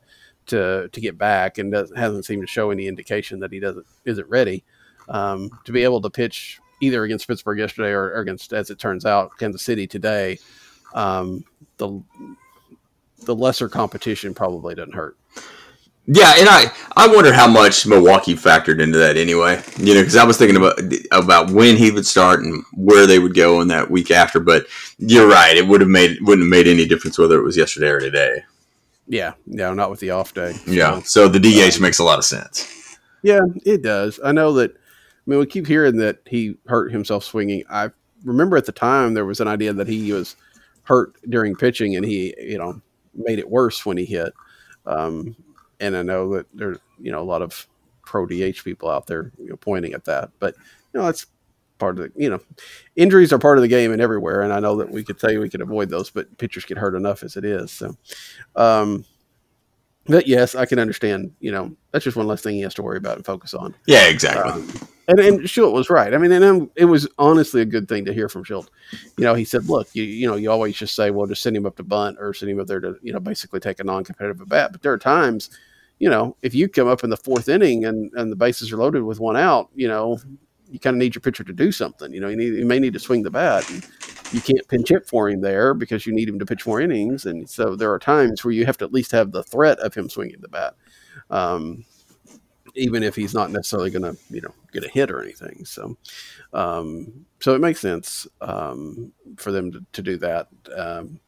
to 0.47 0.89
to 0.91 1.01
get 1.01 1.17
back 1.17 1.57
and 1.57 1.73
hasn't 1.73 2.25
seemed 2.25 2.43
to 2.43 2.47
show 2.47 2.69
any 2.69 2.87
indication 2.87 3.39
that 3.39 3.51
he 3.51 3.59
doesn't 3.59 3.85
isn't 4.05 4.29
ready 4.29 4.63
um, 5.09 5.49
to 5.63 5.71
be 5.71 5.83
able 5.83 6.01
to 6.01 6.09
pitch 6.09 6.59
either 6.81 7.03
against 7.03 7.27
Pittsburgh 7.27 7.59
yesterday 7.59 7.89
or, 7.89 8.05
or, 8.11 8.19
against, 8.19 8.53
as 8.53 8.69
it 8.69 8.77
turns 8.77 9.05
out, 9.05 9.31
Kansas 9.39 9.63
City 9.63 9.87
today. 9.87 10.37
Um, 10.93 11.43
the 11.77 12.01
the 13.25 13.35
lesser 13.35 13.69
competition 13.69 14.33
probably 14.33 14.75
doesn't 14.75 14.95
hurt. 14.95 15.17
Yeah, 16.09 16.35
and 16.37 16.47
I 16.47 16.71
I 16.95 17.07
wonder 17.07 17.33
how 17.33 17.47
much 17.47 17.85
Milwaukee 17.85 18.33
factored 18.33 18.81
into 18.81 18.97
that 18.97 19.17
anyway. 19.17 19.61
You 19.77 19.93
know, 19.93 20.01
because 20.01 20.15
I 20.15 20.23
was 20.23 20.37
thinking 20.37 20.55
about 20.55 20.79
about 21.11 21.51
when 21.51 21.75
he 21.75 21.91
would 21.91 22.05
start 22.05 22.39
and 22.39 22.63
where 22.73 23.05
they 23.05 23.19
would 23.19 23.35
go 23.35 23.59
in 23.59 23.67
that 23.67 23.91
week 23.91 24.09
after. 24.09 24.39
But 24.39 24.67
you're 24.97 25.27
right; 25.27 25.57
it 25.57 25.67
would 25.67 25.81
have 25.81 25.89
made 25.89 26.17
wouldn't 26.21 26.45
have 26.45 26.49
made 26.49 26.67
any 26.67 26.85
difference 26.85 27.17
whether 27.17 27.37
it 27.37 27.43
was 27.43 27.57
yesterday 27.57 27.89
or 27.89 27.99
today. 27.99 28.45
Yeah, 29.07 29.33
no, 29.45 29.73
not 29.73 29.89
with 29.89 29.99
the 29.99 30.11
off 30.11 30.33
day. 30.33 30.55
Yeah, 30.65 31.01
so 31.01 31.27
the 31.27 31.39
DH 31.39 31.77
uh, 31.77 31.81
makes 31.81 31.99
a 31.99 32.05
lot 32.05 32.19
of 32.19 32.25
sense. 32.25 32.97
Yeah, 33.21 33.41
it 33.65 33.81
does. 33.81 34.19
I 34.23 34.31
know 34.31 34.53
that. 34.53 34.71
I 34.71 35.29
mean, 35.29 35.39
we 35.39 35.45
keep 35.45 35.67
hearing 35.67 35.97
that 35.97 36.19
he 36.25 36.55
hurt 36.67 36.93
himself 36.93 37.25
swinging. 37.25 37.63
I 37.69 37.89
remember 38.23 38.55
at 38.55 38.65
the 38.65 38.71
time 38.71 39.13
there 39.13 39.25
was 39.25 39.41
an 39.41 39.49
idea 39.49 39.73
that 39.73 39.87
he 39.87 40.13
was 40.13 40.37
hurt 40.83 41.15
during 41.29 41.53
pitching, 41.53 41.97
and 41.97 42.05
he, 42.05 42.33
you 42.39 42.57
know, 42.57 42.81
made 43.17 43.39
it 43.39 43.49
worse 43.49 43.85
when 43.85 43.97
he 43.97 44.05
hit. 44.05 44.33
Um, 44.85 45.35
and 45.79 45.95
I 45.95 46.01
know 46.01 46.33
that 46.35 46.47
there's 46.53 46.77
you 46.99 47.11
know 47.11 47.21
a 47.21 47.23
lot 47.23 47.41
of 47.41 47.67
pro 48.03 48.25
DH 48.25 48.63
people 48.63 48.89
out 48.89 49.05
there 49.05 49.31
you 49.37 49.49
know 49.49 49.57
pointing 49.57 49.93
at 49.93 50.05
that, 50.05 50.31
but 50.39 50.55
you 50.93 50.99
know 50.99 51.05
that's 51.05 51.27
part 51.77 51.99
of 51.99 52.05
the 52.05 52.21
you 52.21 52.29
know 52.29 52.39
injuries 52.95 53.31
are 53.31 53.39
part 53.39 53.57
of 53.57 53.61
the 53.61 53.67
game 53.67 53.91
and 53.91 54.01
everywhere, 54.01 54.41
and 54.41 54.53
I 54.53 54.59
know 54.59 54.77
that 54.77 54.89
we 54.89 55.03
could 55.03 55.19
tell 55.19 55.31
you 55.31 55.39
we 55.39 55.49
could 55.49 55.61
avoid 55.61 55.89
those, 55.89 56.09
but 56.09 56.37
pitchers 56.37 56.65
get 56.65 56.77
hurt 56.77 56.95
enough 56.95 57.23
as 57.23 57.37
it 57.37 57.45
is. 57.45 57.71
So, 57.71 57.95
um, 58.55 59.05
but 60.05 60.27
yes, 60.27 60.55
I 60.55 60.65
can 60.65 60.79
understand. 60.79 61.33
You 61.39 61.51
know, 61.51 61.75
that's 61.91 62.05
just 62.05 62.17
one 62.17 62.27
less 62.27 62.41
thing 62.41 62.55
he 62.55 62.61
has 62.61 62.73
to 62.75 62.83
worry 62.83 62.97
about 62.97 63.17
and 63.17 63.25
focus 63.25 63.53
on. 63.53 63.75
Yeah, 63.85 64.07
exactly. 64.07 64.51
Um, 64.51 64.67
and, 65.07 65.19
and 65.19 65.39
Shildt 65.41 65.73
was 65.73 65.89
right. 65.89 66.13
I 66.13 66.17
mean, 66.17 66.31
and 66.31 66.43
I'm, 66.43 66.71
it 66.75 66.85
was 66.85 67.07
honestly 67.17 67.61
a 67.61 67.65
good 67.65 67.87
thing 67.87 68.05
to 68.05 68.13
hear 68.13 68.29
from 68.29 68.43
Shildt. 68.43 68.67
You 69.17 69.23
know, 69.23 69.33
he 69.33 69.45
said, 69.45 69.65
"Look, 69.65 69.89
you 69.93 70.03
you 70.03 70.27
know, 70.27 70.35
you 70.35 70.51
always 70.51 70.75
just 70.75 70.95
say, 70.95 71.11
well, 71.11 71.27
just 71.27 71.41
send 71.41 71.55
him 71.55 71.65
up 71.65 71.77
to 71.77 71.83
bunt 71.83 72.17
or 72.19 72.33
send 72.33 72.51
him 72.51 72.59
up 72.59 72.67
there 72.67 72.79
to 72.79 72.95
you 73.01 73.13
know 73.13 73.19
basically 73.19 73.59
take 73.59 73.79
a 73.79 73.83
non-competitive 73.83 74.41
at 74.41 74.49
bat." 74.49 74.71
But 74.71 74.81
there 74.81 74.93
are 74.93 74.97
times 74.97 75.49
you 75.99 76.09
know, 76.09 76.35
if 76.41 76.53
you 76.53 76.69
come 76.69 76.87
up 76.87 77.03
in 77.03 77.09
the 77.09 77.17
fourth 77.17 77.49
inning 77.49 77.85
and, 77.85 78.11
and 78.13 78.31
the 78.31 78.35
bases 78.35 78.71
are 78.71 78.77
loaded 78.77 79.03
with 79.03 79.19
one 79.19 79.35
out, 79.35 79.69
you 79.75 79.87
know, 79.87 80.19
you 80.69 80.79
kind 80.79 80.95
of 80.95 80.99
need 80.99 81.15
your 81.15 81.21
pitcher 81.21 81.43
to 81.43 81.53
do 81.53 81.71
something. 81.71 82.11
You 82.13 82.19
know, 82.19 82.27
you, 82.27 82.35
need, 82.35 82.53
you 82.53 82.65
may 82.65 82.79
need 82.79 82.93
to 82.93 82.99
swing 82.99 83.23
the 83.23 83.31
bat. 83.31 83.69
And 83.71 83.85
you 84.31 84.41
can't 84.41 84.67
pinch 84.67 84.89
hit 84.89 85.07
for 85.07 85.29
him 85.29 85.41
there 85.41 85.73
because 85.73 86.05
you 86.05 86.13
need 86.13 86.29
him 86.29 86.39
to 86.39 86.45
pitch 86.45 86.67
more 86.67 86.81
innings. 86.81 87.25
And 87.25 87.49
so 87.49 87.75
there 87.75 87.91
are 87.91 87.99
times 87.99 88.43
where 88.43 88.51
you 88.51 88.65
have 88.65 88.77
to 88.77 88.85
at 88.85 88.93
least 88.93 89.11
have 89.11 89.31
the 89.31 89.43
threat 89.43 89.79
of 89.79 89.93
him 89.93 90.09
swinging 90.09 90.41
the 90.41 90.49
bat, 90.49 90.75
um, 91.29 91.85
even 92.77 93.03
if 93.03 93.15
he's 93.15 93.33
not 93.33 93.51
necessarily 93.51 93.89
going 93.89 94.03
to, 94.03 94.17
you 94.29 94.41
know, 94.41 94.53
get 94.71 94.85
a 94.85 94.89
hit 94.89 95.11
or 95.11 95.21
anything. 95.21 95.65
So, 95.65 95.97
um, 96.53 97.25
so 97.39 97.55
it 97.55 97.59
makes 97.59 97.79
sense 97.79 98.27
um, 98.41 99.11
for 99.37 99.51
them 99.51 99.71
to, 99.71 99.85
to 99.93 100.01
do 100.01 100.17
that. 100.17 100.47
Um, 100.75 101.19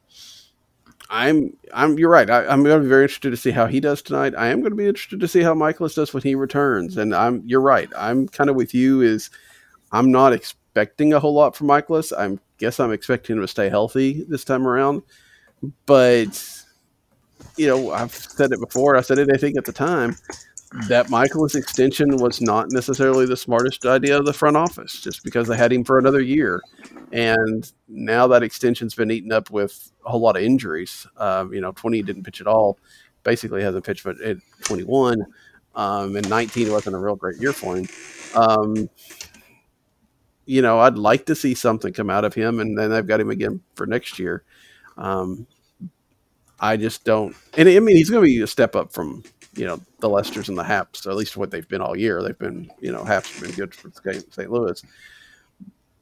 I'm 1.10 1.58
I'm 1.74 1.98
you're 1.98 2.10
right. 2.10 2.30
I, 2.30 2.54
am 2.54 2.64
going 2.64 2.78
to 2.78 2.84
be 2.84 2.90
very 2.90 3.04
interested 3.04 3.32
to 3.32 3.38
see 3.38 3.50
how 3.50 3.66
he 3.66 3.80
does 3.80 4.02
tonight. 4.02 4.36
I 4.38 4.48
am 4.48 4.60
going 4.60 4.72
to 4.72 4.78
be 4.78 4.88
interested 4.88 5.20
to 5.20 5.28
see 5.28 5.42
how 5.42 5.56
Mikolas 5.56 5.96
does 5.96 6.14
when 6.14 6.22
he 6.22 6.36
returns. 6.36 6.98
And 6.98 7.16
I'm 7.16 7.42
you're 7.48 7.62
right. 7.62 7.90
I'm 7.98 8.28
kind 8.28 8.50
of 8.50 8.56
with 8.56 8.76
you. 8.76 9.02
Is 9.02 9.32
I'm 9.92 10.12
not 10.12 10.34
expecting 10.34 11.14
a 11.14 11.20
whole 11.20 11.34
lot 11.34 11.56
from 11.56 11.68
Mikolas. 11.68 12.14
I 12.16 12.38
guess 12.60 12.80
I'm 12.80 12.92
expecting 12.92 13.38
him 13.38 13.42
to 13.42 13.48
stay 13.48 13.70
healthy 13.70 14.24
this 14.28 14.44
time 14.44 14.68
around. 14.68 15.02
But 15.88 16.48
you 17.58 17.68
know, 17.68 17.92
I've 17.92 18.14
said 18.14 18.52
it 18.52 18.60
before. 18.60 18.96
I 18.96 19.02
said 19.02 19.18
think 19.40 19.58
at 19.58 19.66
the 19.66 19.74
time 19.74 20.16
that 20.88 21.08
Mikolas 21.08 21.56
extension 21.56 22.18
was 22.18 22.42
not 22.42 22.72
necessarily 22.72 23.26
the 23.26 23.36
smartest 23.36 23.86
idea 23.86 24.18
of 24.18 24.26
the 24.26 24.34
front 24.34 24.56
office, 24.56 25.02
just 25.02 25.24
because 25.24 25.48
they 25.48 25.58
had 25.58 25.74
him 25.74 25.84
for 25.84 25.98
another 25.98 26.22
year, 26.22 26.62
and 27.12 27.72
now 27.88 28.28
that 28.28 28.44
extension's 28.44 28.94
been 28.94 29.10
eaten 29.10 29.32
up 29.32 29.50
with 29.50 29.92
a 30.06 30.12
whole 30.12 30.22
lot 30.22 30.38
of 30.38 30.44
injuries. 30.44 31.08
Um, 31.18 31.54
you 31.54 31.62
know, 31.62 31.72
twenty 31.72 32.04
didn't 32.04 32.24
pitch 32.24 32.40
at 32.40 32.48
all, 32.48 32.78
basically 33.24 33.64
hasn't 33.64 33.84
pitched 33.84 34.04
but 34.04 34.22
at 34.22 34.38
twenty 34.62 34.84
one, 34.84 35.26
um, 35.74 36.16
and 36.16 36.30
nineteen 36.30 36.72
wasn't 36.72 36.96
a 36.96 37.00
real 37.00 37.16
great 37.16 37.42
year 37.42 37.54
for 37.54 37.76
him. 37.76 37.88
Um, 38.36 38.90
you 40.46 40.62
know, 40.62 40.80
I'd 40.80 40.98
like 40.98 41.26
to 41.28 41.36
see 41.36 41.56
something 41.56 41.94
come 41.94 42.10
out 42.10 42.26
of 42.26 42.34
him, 42.34 42.60
and 42.60 42.78
then 42.78 42.92
they've 42.92 43.06
got 43.08 43.20
him 43.20 43.32
again 43.32 43.62
for 43.76 43.88
next 43.88 44.20
year. 44.20 44.44
Um, 44.98 45.48
I 46.60 46.76
just 46.78 47.06
don't, 47.06 47.36
and 47.58 47.70
I 47.70 47.80
mean, 47.80 47.96
he's 47.96 48.10
going 48.10 48.22
to 48.22 48.26
be 48.26 48.42
a 48.42 48.48
step 48.48 48.76
up 48.76 48.92
from 48.92 49.24
you 49.56 49.66
know 49.66 49.80
the 50.00 50.10
Lesters 50.10 50.50
and 50.50 50.58
the 50.58 50.64
Happs, 50.64 51.08
at 51.08 51.16
least 51.16 51.38
what 51.38 51.52
they've 51.52 51.68
been 51.68 51.82
all 51.82 51.98
year. 51.98 52.22
They've 52.22 52.38
been 52.38 52.72
you 52.80 52.92
know 52.92 53.04
Happs 53.04 53.34
have 53.34 53.44
been 53.44 53.56
good 53.56 53.74
for 53.74 53.92
St. 54.04 54.52
Louis, 54.52 54.82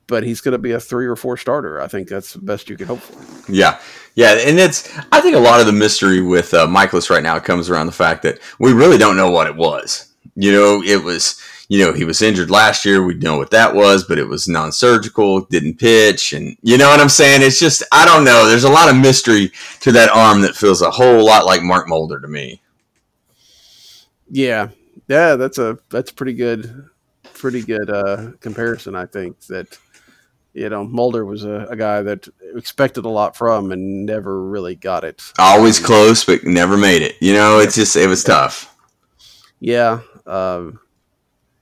but 0.07 0.23
he's 0.23 0.41
going 0.41 0.53
to 0.53 0.57
be 0.57 0.71
a 0.71 0.79
three 0.79 1.05
or 1.05 1.15
four 1.15 1.37
starter. 1.37 1.81
I 1.81 1.87
think 1.87 2.07
that's 2.07 2.33
the 2.33 2.39
best 2.39 2.69
you 2.69 2.77
could 2.77 2.87
hope 2.87 2.99
for. 2.99 3.51
Yeah, 3.51 3.79
yeah, 4.15 4.33
and 4.33 4.59
it's 4.59 4.89
I 5.11 5.21
think 5.21 5.35
a 5.35 5.39
lot 5.39 5.59
of 5.59 5.65
the 5.65 5.73
mystery 5.73 6.21
with 6.21 6.53
uh, 6.53 6.67
Mikolas 6.67 7.09
right 7.09 7.23
now 7.23 7.39
comes 7.39 7.69
around 7.69 7.87
the 7.87 7.91
fact 7.91 8.23
that 8.23 8.39
we 8.59 8.73
really 8.73 8.97
don't 8.97 9.17
know 9.17 9.31
what 9.31 9.47
it 9.47 9.55
was. 9.55 10.13
You 10.35 10.51
know, 10.51 10.83
it 10.83 11.03
was 11.03 11.41
you 11.69 11.83
know 11.83 11.93
he 11.93 12.03
was 12.03 12.21
injured 12.21 12.51
last 12.51 12.85
year. 12.85 13.03
We 13.03 13.15
know 13.15 13.37
what 13.37 13.51
that 13.51 13.75
was, 13.75 14.03
but 14.03 14.19
it 14.19 14.27
was 14.27 14.47
non-surgical, 14.47 15.41
didn't 15.45 15.79
pitch, 15.79 16.33
and 16.33 16.57
you 16.61 16.77
know 16.77 16.89
what 16.89 16.99
I'm 16.99 17.09
saying. 17.09 17.41
It's 17.41 17.59
just 17.59 17.83
I 17.91 18.05
don't 18.05 18.23
know. 18.23 18.47
There's 18.47 18.63
a 18.65 18.69
lot 18.69 18.89
of 18.89 18.95
mystery 18.95 19.51
to 19.81 19.91
that 19.93 20.09
arm 20.09 20.41
that 20.41 20.55
feels 20.55 20.81
a 20.81 20.91
whole 20.91 21.25
lot 21.25 21.45
like 21.45 21.63
Mark 21.63 21.87
Mulder 21.87 22.19
to 22.19 22.27
me. 22.27 22.61
Yeah, 24.29 24.69
yeah, 25.07 25.35
that's 25.35 25.57
a 25.57 25.77
that's 25.89 26.11
pretty 26.11 26.33
good, 26.33 26.89
pretty 27.33 27.61
good 27.63 27.89
uh, 27.89 28.31
comparison. 28.39 28.95
I 28.95 29.05
think 29.05 29.39
that 29.47 29.77
you 30.53 30.69
know 30.69 30.83
Mulder 30.83 31.25
was 31.25 31.45
a, 31.45 31.67
a, 31.69 31.75
guy 31.75 32.01
that 32.01 32.27
expected 32.55 33.05
a 33.05 33.09
lot 33.09 33.35
from 33.35 33.71
and 33.71 34.05
never 34.05 34.43
really 34.43 34.75
got 34.75 35.03
it. 35.03 35.21
Always 35.39 35.79
um, 35.79 35.85
close, 35.85 36.25
but 36.25 36.43
never 36.43 36.77
made 36.77 37.01
it. 37.01 37.15
You 37.21 37.33
know, 37.33 37.59
it's 37.59 37.75
just 37.75 37.95
it 37.95 38.07
was 38.07 38.23
tough. 38.23 38.75
Yeah. 39.59 40.01
Um, 40.25 40.79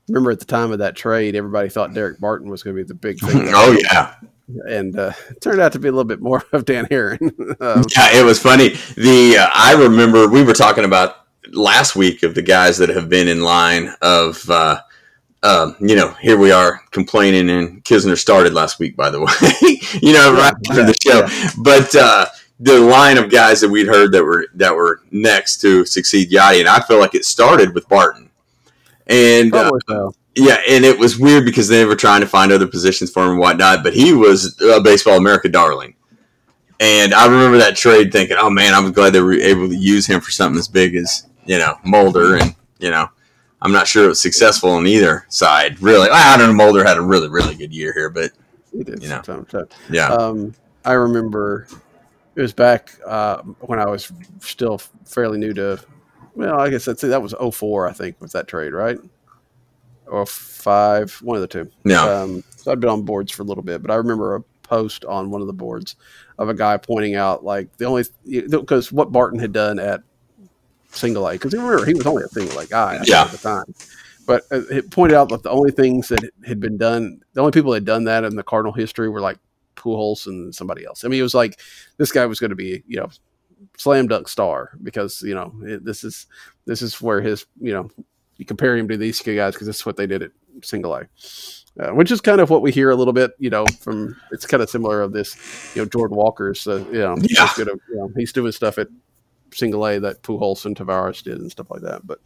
remember 0.08 0.32
at 0.32 0.40
the 0.40 0.46
time 0.46 0.72
of 0.72 0.80
that 0.80 0.96
trade, 0.96 1.36
everybody 1.36 1.70
thought 1.70 1.92
Daric 1.92 2.20
Barton 2.20 2.50
was 2.50 2.64
going 2.64 2.76
to 2.76 2.84
be 2.84 2.88
the 2.88 2.94
big 2.94 3.20
thing. 3.20 3.50
oh 3.54 3.78
yeah. 3.80 4.16
And 4.68 4.98
uh, 4.98 5.12
turned 5.42 5.60
out 5.60 5.72
to 5.74 5.80
be 5.80 5.88
a 5.88 5.92
little 5.92 6.04
bit 6.04 6.22
more 6.22 6.44
of 6.52 6.66
Dan 6.66 6.86
Haren. 6.86 7.22
um, 7.62 7.84
yeah, 7.96 8.20
it 8.20 8.24
was 8.24 8.40
funny. 8.40 8.70
The 8.96 9.38
uh, 9.40 9.50
I 9.52 9.74
remember 9.74 10.28
we 10.28 10.44
were 10.44 10.54
talking 10.54 10.86
about 10.86 11.25
last 11.52 11.96
week 11.96 12.24
of 12.24 12.36
the 12.36 12.42
guys 12.42 12.78
that 12.78 12.90
have 12.90 13.10
been 13.10 13.28
in 13.28 13.42
line 13.42 13.94
of, 14.02 14.50
uh, 14.50 14.80
uh, 15.44 15.74
you 15.80 15.96
know, 15.96 16.10
here 16.22 16.38
we 16.38 16.52
are 16.52 16.82
complaining, 16.92 17.50
and 17.50 17.84
Knizner 17.84 18.18
started 18.18 18.54
last 18.54 18.80
week, 18.80 18.96
by 18.96 19.10
the 19.10 19.22
way, 19.22 19.80
you 20.02 20.14
know, 20.14 20.34
right 20.34 20.54
after 20.70 20.84
the 20.84 20.96
show. 21.04 21.26
Yeah. 21.26 21.52
But 21.58 21.96
uh, 21.96 22.26
the 22.60 22.80
line 22.80 23.18
of 23.18 23.30
guys 23.30 23.62
that 23.62 23.70
we'd 23.70 23.88
heard 23.88 24.12
that 24.14 24.24
were 24.24 24.48
that 24.56 24.76
were 24.76 25.02
next 25.12 25.62
to 25.62 25.86
succeed 25.86 26.32
Yadi, 26.32 26.62
and 26.62 26.70
I 26.70 26.80
feel 26.82 27.00
like 27.00 27.16
it 27.16 27.26
started 27.26 27.76
with 27.76 27.88
Barton, 27.90 28.32
and 29.08 29.54
uh, 29.54 29.72
so. 29.88 30.16
yeah, 30.36 30.58
and 30.68 30.84
it 30.86 30.98
was 30.98 31.20
weird 31.20 31.46
because 31.46 31.68
they 31.68 31.86
were 31.86 31.96
trying 31.96 32.22
to 32.22 32.28
find 32.28 32.52
other 32.52 32.68
positions 32.68 33.12
for 33.12 33.24
him 33.24 33.32
and 33.32 33.40
whatnot, 33.40 33.84
but 33.84 33.94
he 33.94 34.14
was 34.14 34.60
a 34.62 34.82
baseball 34.82 35.18
America 35.18 35.50
darling. 35.50 35.96
And 36.80 37.14
I 37.14 37.26
remember 37.26 37.58
that 37.60 37.78
trade 37.78 38.12
thinking, 38.12 38.36
oh 38.38 38.50
man, 38.50 38.74
I'm 38.74 38.92
glad 38.92 39.14
they 39.14 39.22
were 39.22 39.34
able 39.34 39.70
to 39.70 39.76
use 39.76 40.06
him 40.06 40.20
for 40.20 40.32
something 40.32 40.60
as 40.60 40.68
big 40.68 40.96
as 40.96 41.26
you 41.46 41.58
know, 41.58 41.78
Mulder, 41.84 42.36
and 42.36 42.56
you 42.80 42.90
know, 42.90 43.08
I'm 43.62 43.72
not 43.72 43.88
sure 43.88 44.06
it 44.06 44.10
was 44.10 44.22
successful 44.22 44.72
on 44.72 44.88
either 44.88 45.26
side. 45.30 45.82
Really, 45.82 46.10
I 46.10 46.38
don't 46.38 46.48
know. 46.48 46.54
Mulder 46.54 46.84
had 46.84 46.98
a 46.98 47.02
really, 47.02 47.30
really 47.30 47.56
good 47.56 47.74
year 47.74 47.94
here, 47.94 48.10
but 48.10 48.32
you 48.72 49.08
know, 49.08 49.22
time, 49.22 49.46
time. 49.46 49.68
yeah. 49.90 50.08
Um, 50.08 50.54
I 50.84 50.94
remember 50.94 51.68
it 52.36 52.42
was 52.42 52.54
back 52.54 52.92
uh, 53.06 53.42
when 53.62 53.80
I 53.80 53.88
was 53.88 54.12
still 54.40 54.78
fairly 55.06 55.38
new 55.38 55.54
to. 55.54 55.80
Well, 56.36 56.60
I 56.60 56.70
guess 56.70 56.84
that's 56.84 57.02
that 57.02 57.22
was 57.22 57.34
04, 57.34 57.88
I 57.88 57.94
think, 57.94 58.20
with 58.20 58.34
that 58.34 58.48
trade, 58.48 58.74
right? 58.74 59.00
Or 60.06 60.26
five, 60.26 61.14
one 61.22 61.38
of 61.38 61.42
the 61.42 61.48
two. 61.48 61.72
Yeah. 61.86 62.04
Um, 62.04 62.44
so 62.58 62.72
I'd 62.72 62.82
been 62.82 62.90
on 62.90 63.04
boards 63.04 63.32
for 63.32 63.44
a 63.44 63.46
little 63.46 63.64
bit, 63.64 63.82
but 63.82 63.90
I 63.90 63.96
remember 63.96 64.36
a 64.36 64.42
post 64.64 65.06
on 65.06 65.30
one 65.30 65.42
of 65.42 65.48
the 65.48 65.54
boards 65.54 65.96
of 66.38 66.50
a 66.50 66.54
guy 66.54 66.76
pointing 66.76 67.16
out 67.16 67.44
like 67.46 67.76
the 67.78 67.86
only 67.86 68.04
because 68.26 68.92
what 68.92 69.12
Barton 69.12 69.40
had 69.40 69.54
done 69.54 69.80
at 69.80 70.02
single 70.96 71.28
A 71.28 71.34
because 71.34 71.54
remember 71.54 71.86
he 71.86 71.94
was 71.94 72.06
only 72.06 72.24
a 72.24 72.30
single 72.30 72.58
A 72.60 72.66
guy 72.66 73.00
Yeah. 73.06 73.24
at 73.24 73.32
the 73.32 73.38
time. 73.38 73.66
But 74.28 74.44
uh, 74.52 74.62
it 74.72 74.90
pointed 74.90 75.16
out 75.16 75.30
that 75.30 75.44
the 75.44 75.52
only 75.52 75.70
things 75.72 76.08
that 76.08 76.24
had 76.46 76.60
been 76.60 76.78
done, 76.78 77.22
the 77.34 77.42
only 77.42 77.52
people 77.52 77.72
that 77.72 77.78
had 77.78 77.86
done 77.86 78.06
that 78.06 78.24
in 78.24 78.36
the 78.36 78.42
Cardinal 78.44 78.74
history 78.74 79.08
were 79.08 79.22
like 79.22 79.38
Pujols 79.76 80.26
and 80.26 80.54
somebody 80.56 80.84
else. 80.86 81.04
I 81.04 81.10
mean, 81.10 81.20
it 81.20 81.24
was 81.24 81.36
like 81.36 81.60
this 81.98 82.12
guy 82.12 82.26
was 82.26 82.40
going 82.40 82.50
to 82.50 82.56
be, 82.56 82.84
you 82.88 82.98
know, 82.98 83.10
slam 83.78 84.08
dunk 84.08 84.28
star 84.28 84.72
because 84.84 85.22
you 85.22 85.36
know 85.36 85.54
it, 85.64 85.84
this 85.86 86.04
is 86.04 86.26
this 86.66 86.82
is 86.82 87.02
where 87.02 87.22
his 87.22 87.46
you 87.60 87.74
know 87.74 87.90
you 88.38 88.46
compare 88.46 88.76
him 88.78 88.88
to 88.88 88.98
these 88.98 89.20
two 89.20 89.36
guys 89.36 89.54
because 89.54 89.68
this 89.68 89.78
is 89.78 89.86
what 89.86 89.96
they 89.98 90.08
did 90.08 90.24
at 90.24 90.32
single 90.64 90.96
A, 90.96 91.08
uh, 91.80 91.92
which 91.92 92.10
is 92.12 92.20
kind 92.22 92.42
of 92.42 92.50
what 92.50 92.62
we 92.62 92.72
hear 92.72 92.90
a 92.90 92.96
little 92.96 93.14
bit. 93.14 93.32
You 93.38 93.50
know, 93.52 93.66
from 93.82 94.16
it's 94.32 94.46
kind 94.48 94.64
of 94.64 94.70
similar 94.70 95.02
of 95.02 95.14
this. 95.14 95.36
You 95.76 95.82
know, 95.84 95.88
Jordan 95.88 96.18
Walker's. 96.18 96.66
Uh, 96.68 96.84
you 96.92 97.00
know, 97.00 97.16
he's 97.22 97.38
Yeah. 97.38 97.52
good 97.56 97.68
at, 97.70 97.76
you 97.90 97.96
know, 97.98 98.12
he's 98.18 98.34
doing 98.34 98.52
stuff 98.54 98.78
at 98.78 98.88
single 99.56 99.86
A 99.88 100.00
that 100.00 100.22
Pujols 100.24 100.66
and 100.66 100.76
Taveras 100.76 101.24
did 101.24 101.40
and 101.40 101.52
stuff 101.52 101.70
like 101.70 101.82
that. 101.82 102.06
But 102.06 102.20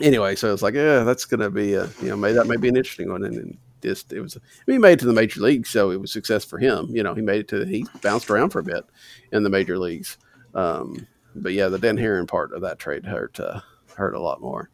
anyway, 0.00 0.34
so 0.36 0.52
it's 0.52 0.62
like, 0.62 0.74
yeah, 0.74 1.04
that's 1.04 1.24
gonna 1.24 1.50
be 1.50 1.74
a 1.74 1.88
you 2.02 2.08
know, 2.08 2.16
maybe 2.16 2.34
that 2.34 2.46
may 2.46 2.56
be 2.56 2.68
an 2.68 2.76
interesting 2.76 3.10
one. 3.10 3.24
And, 3.24 3.36
and 3.36 3.58
just 3.82 4.12
it 4.12 4.20
was, 4.20 4.36
he 4.66 4.78
made 4.78 4.94
it 4.94 5.00
to 5.00 5.06
the 5.06 5.12
major 5.12 5.40
leagues, 5.40 5.70
so 5.70 5.90
it 5.90 6.00
was 6.00 6.12
success 6.12 6.44
for 6.44 6.58
him. 6.58 6.88
You 6.90 7.02
know, 7.02 7.14
he 7.14 7.22
made 7.22 7.40
it 7.40 7.48
to 7.48 7.64
he 7.64 7.86
bounced 8.02 8.30
around 8.30 8.50
for 8.50 8.58
a 8.58 8.64
bit 8.64 8.84
in 9.32 9.42
the 9.42 9.50
major 9.50 9.78
leagues. 9.78 10.18
Um, 10.54 11.06
but 11.34 11.52
yeah, 11.52 11.68
the 11.68 11.78
Dan 11.78 11.96
Haren 11.96 12.26
part 12.26 12.52
of 12.52 12.62
that 12.62 12.78
trade 12.78 13.04
hurt 13.04 13.38
uh, 13.38 13.60
hurt 13.96 14.14
a 14.14 14.20
lot 14.20 14.40
more. 14.40 14.70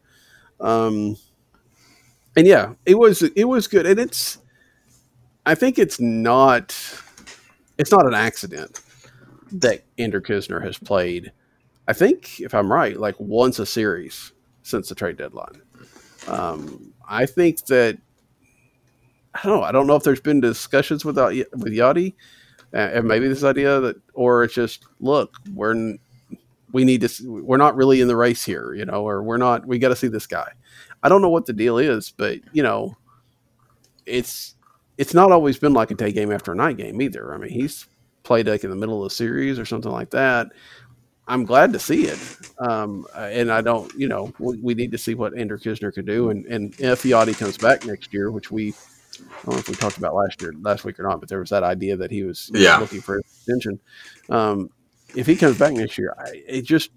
Um, 0.59 1.17
and 2.35 2.47
yeah, 2.47 2.73
it 2.85 2.97
was 2.97 3.21
it 3.21 3.43
was 3.45 3.67
good, 3.67 3.85
and 3.85 3.99
it's 3.99 4.39
I 5.45 5.55
think 5.55 5.77
it's 5.77 5.99
not 5.99 6.75
it's 7.77 7.91
not 7.91 8.07
an 8.07 8.13
accident 8.13 8.81
that 9.51 9.83
Andrew 9.97 10.21
Knizner 10.21 10.63
has 10.63 10.77
played. 10.77 11.31
I 11.87 11.93
think 11.93 12.39
if 12.39 12.53
I'm 12.53 12.71
right, 12.71 12.97
like 12.97 13.15
once 13.19 13.59
a 13.59 13.65
series 13.65 14.31
since 14.61 14.89
the 14.89 14.95
trade 14.95 15.17
deadline. 15.17 15.61
Um, 16.27 16.93
I 17.07 17.25
think 17.25 17.65
that 17.65 17.97
I 19.33 19.41
don't 19.43 19.59
know. 19.59 19.63
I 19.63 19.71
don't 19.71 19.87
know 19.87 19.95
if 19.95 20.03
there's 20.03 20.21
been 20.21 20.39
discussions 20.39 21.03
with 21.03 21.17
with 21.17 21.73
Yadi, 21.73 22.13
uh, 22.73 22.77
and 22.77 23.07
maybe 23.07 23.27
this 23.27 23.43
idea 23.43 23.79
that, 23.81 23.97
or 24.13 24.43
it's 24.43 24.53
just 24.53 24.85
look, 24.99 25.35
we're 25.53 25.97
we 26.71 26.85
need 26.85 27.01
to, 27.01 27.41
we're 27.43 27.57
not 27.57 27.75
really 27.75 28.01
in 28.01 28.07
the 28.07 28.15
race 28.15 28.43
here, 28.43 28.73
you 28.73 28.85
know, 28.85 29.07
or 29.07 29.21
we're 29.21 29.37
not. 29.37 29.65
We 29.65 29.79
got 29.79 29.89
to 29.89 29.95
see 29.95 30.07
this 30.07 30.27
guy. 30.27 30.51
I 31.03 31.09
don't 31.09 31.21
know 31.21 31.29
what 31.29 31.45
the 31.45 31.53
deal 31.53 31.77
is, 31.77 32.11
but 32.11 32.39
you 32.53 32.63
know, 32.63 32.97
it's 34.05 34.55
it's 34.97 35.13
not 35.13 35.31
always 35.31 35.57
been 35.57 35.73
like 35.73 35.91
a 35.91 35.95
day 35.95 36.11
game 36.11 36.31
after 36.31 36.51
a 36.51 36.55
night 36.55 36.77
game 36.77 37.01
either. 37.01 37.33
I 37.33 37.37
mean, 37.37 37.51
he's 37.51 37.87
played 38.23 38.47
like 38.47 38.63
in 38.63 38.69
the 38.69 38.75
middle 38.75 39.03
of 39.03 39.09
the 39.09 39.15
series 39.15 39.59
or 39.59 39.65
something 39.65 39.91
like 39.91 40.11
that. 40.11 40.47
I'm 41.27 41.45
glad 41.45 41.71
to 41.73 41.79
see 41.79 42.05
it, 42.05 42.19
um, 42.59 43.05
and 43.15 43.51
I 43.51 43.61
don't, 43.61 43.93
you 43.97 44.07
know, 44.09 44.33
we, 44.39 44.57
we 44.57 44.73
need 44.73 44.91
to 44.91 44.97
see 44.97 45.15
what 45.15 45.37
Andrew 45.37 45.57
Knizner 45.57 45.93
can 45.93 46.05
do, 46.05 46.29
and 46.29 46.45
and 46.45 46.73
if 46.79 47.03
Yadi 47.03 47.37
comes 47.37 47.57
back 47.57 47.85
next 47.85 48.13
year, 48.13 48.29
which 48.31 48.51
we 48.51 48.75
I 49.19 49.23
don't 49.45 49.55
know 49.55 49.59
if 49.59 49.67
we 49.69 49.75
talked 49.75 49.97
about 49.97 50.15
last 50.15 50.41
year, 50.41 50.53
last 50.61 50.83
week 50.83 50.99
or 50.99 51.03
not, 51.03 51.19
but 51.19 51.29
there 51.29 51.39
was 51.39 51.49
that 51.51 51.63
idea 51.63 51.95
that 51.97 52.11
he 52.11 52.23
was 52.23 52.51
Yeah. 52.53 52.79
looking 52.79 53.01
for 53.01 53.19
extension. 53.19 53.79
Um, 54.29 54.69
if 55.15 55.27
he 55.27 55.35
comes 55.35 55.57
back 55.57 55.73
next 55.73 55.97
year, 55.97 56.13
I, 56.19 56.41
it 56.47 56.61
just 56.63 56.89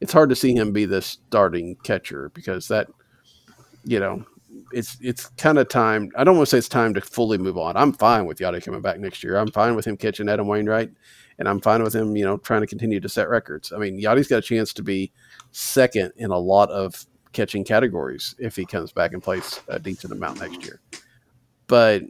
it's 0.00 0.12
hard 0.12 0.28
to 0.30 0.36
see 0.36 0.54
him 0.54 0.72
be 0.72 0.84
the 0.84 1.00
starting 1.02 1.76
catcher 1.82 2.30
because 2.34 2.68
that 2.68 2.88
you 3.84 3.98
know 4.00 4.24
it's 4.72 4.98
it's 5.00 5.26
kind 5.38 5.58
of 5.58 5.68
time. 5.68 6.10
I 6.16 6.24
don't 6.24 6.36
want 6.36 6.48
to 6.48 6.50
say 6.50 6.58
it's 6.58 6.68
time 6.68 6.94
to 6.94 7.00
fully 7.00 7.38
move 7.38 7.56
on. 7.58 7.76
I'm 7.76 7.92
fine 7.92 8.26
with 8.26 8.38
Yadi 8.38 8.62
coming 8.64 8.80
back 8.82 8.98
next 8.98 9.22
year. 9.24 9.36
I'm 9.36 9.50
fine 9.52 9.74
with 9.76 9.86
him 9.86 9.96
catching 9.96 10.28
Adam 10.28 10.46
Wainwright, 10.46 10.90
and 11.38 11.48
I'm 11.48 11.60
fine 11.60 11.82
with 11.82 11.94
him, 11.94 12.16
you 12.16 12.24
know, 12.24 12.38
trying 12.38 12.62
to 12.62 12.66
continue 12.66 13.00
to 13.00 13.08
set 13.08 13.28
records. 13.28 13.72
I 13.72 13.78
mean, 13.78 14.00
Yadi's 14.00 14.28
got 14.28 14.38
a 14.38 14.42
chance 14.42 14.72
to 14.74 14.82
be 14.82 15.12
second 15.52 16.12
in 16.16 16.30
a 16.30 16.38
lot 16.38 16.70
of 16.70 17.04
catching 17.32 17.64
categories 17.64 18.34
if 18.38 18.56
he 18.56 18.64
comes 18.64 18.92
back 18.92 19.12
and 19.12 19.22
plays 19.22 19.60
a 19.68 19.78
decent 19.78 20.12
amount 20.12 20.40
next 20.40 20.64
year. 20.64 20.80
But 21.66 22.02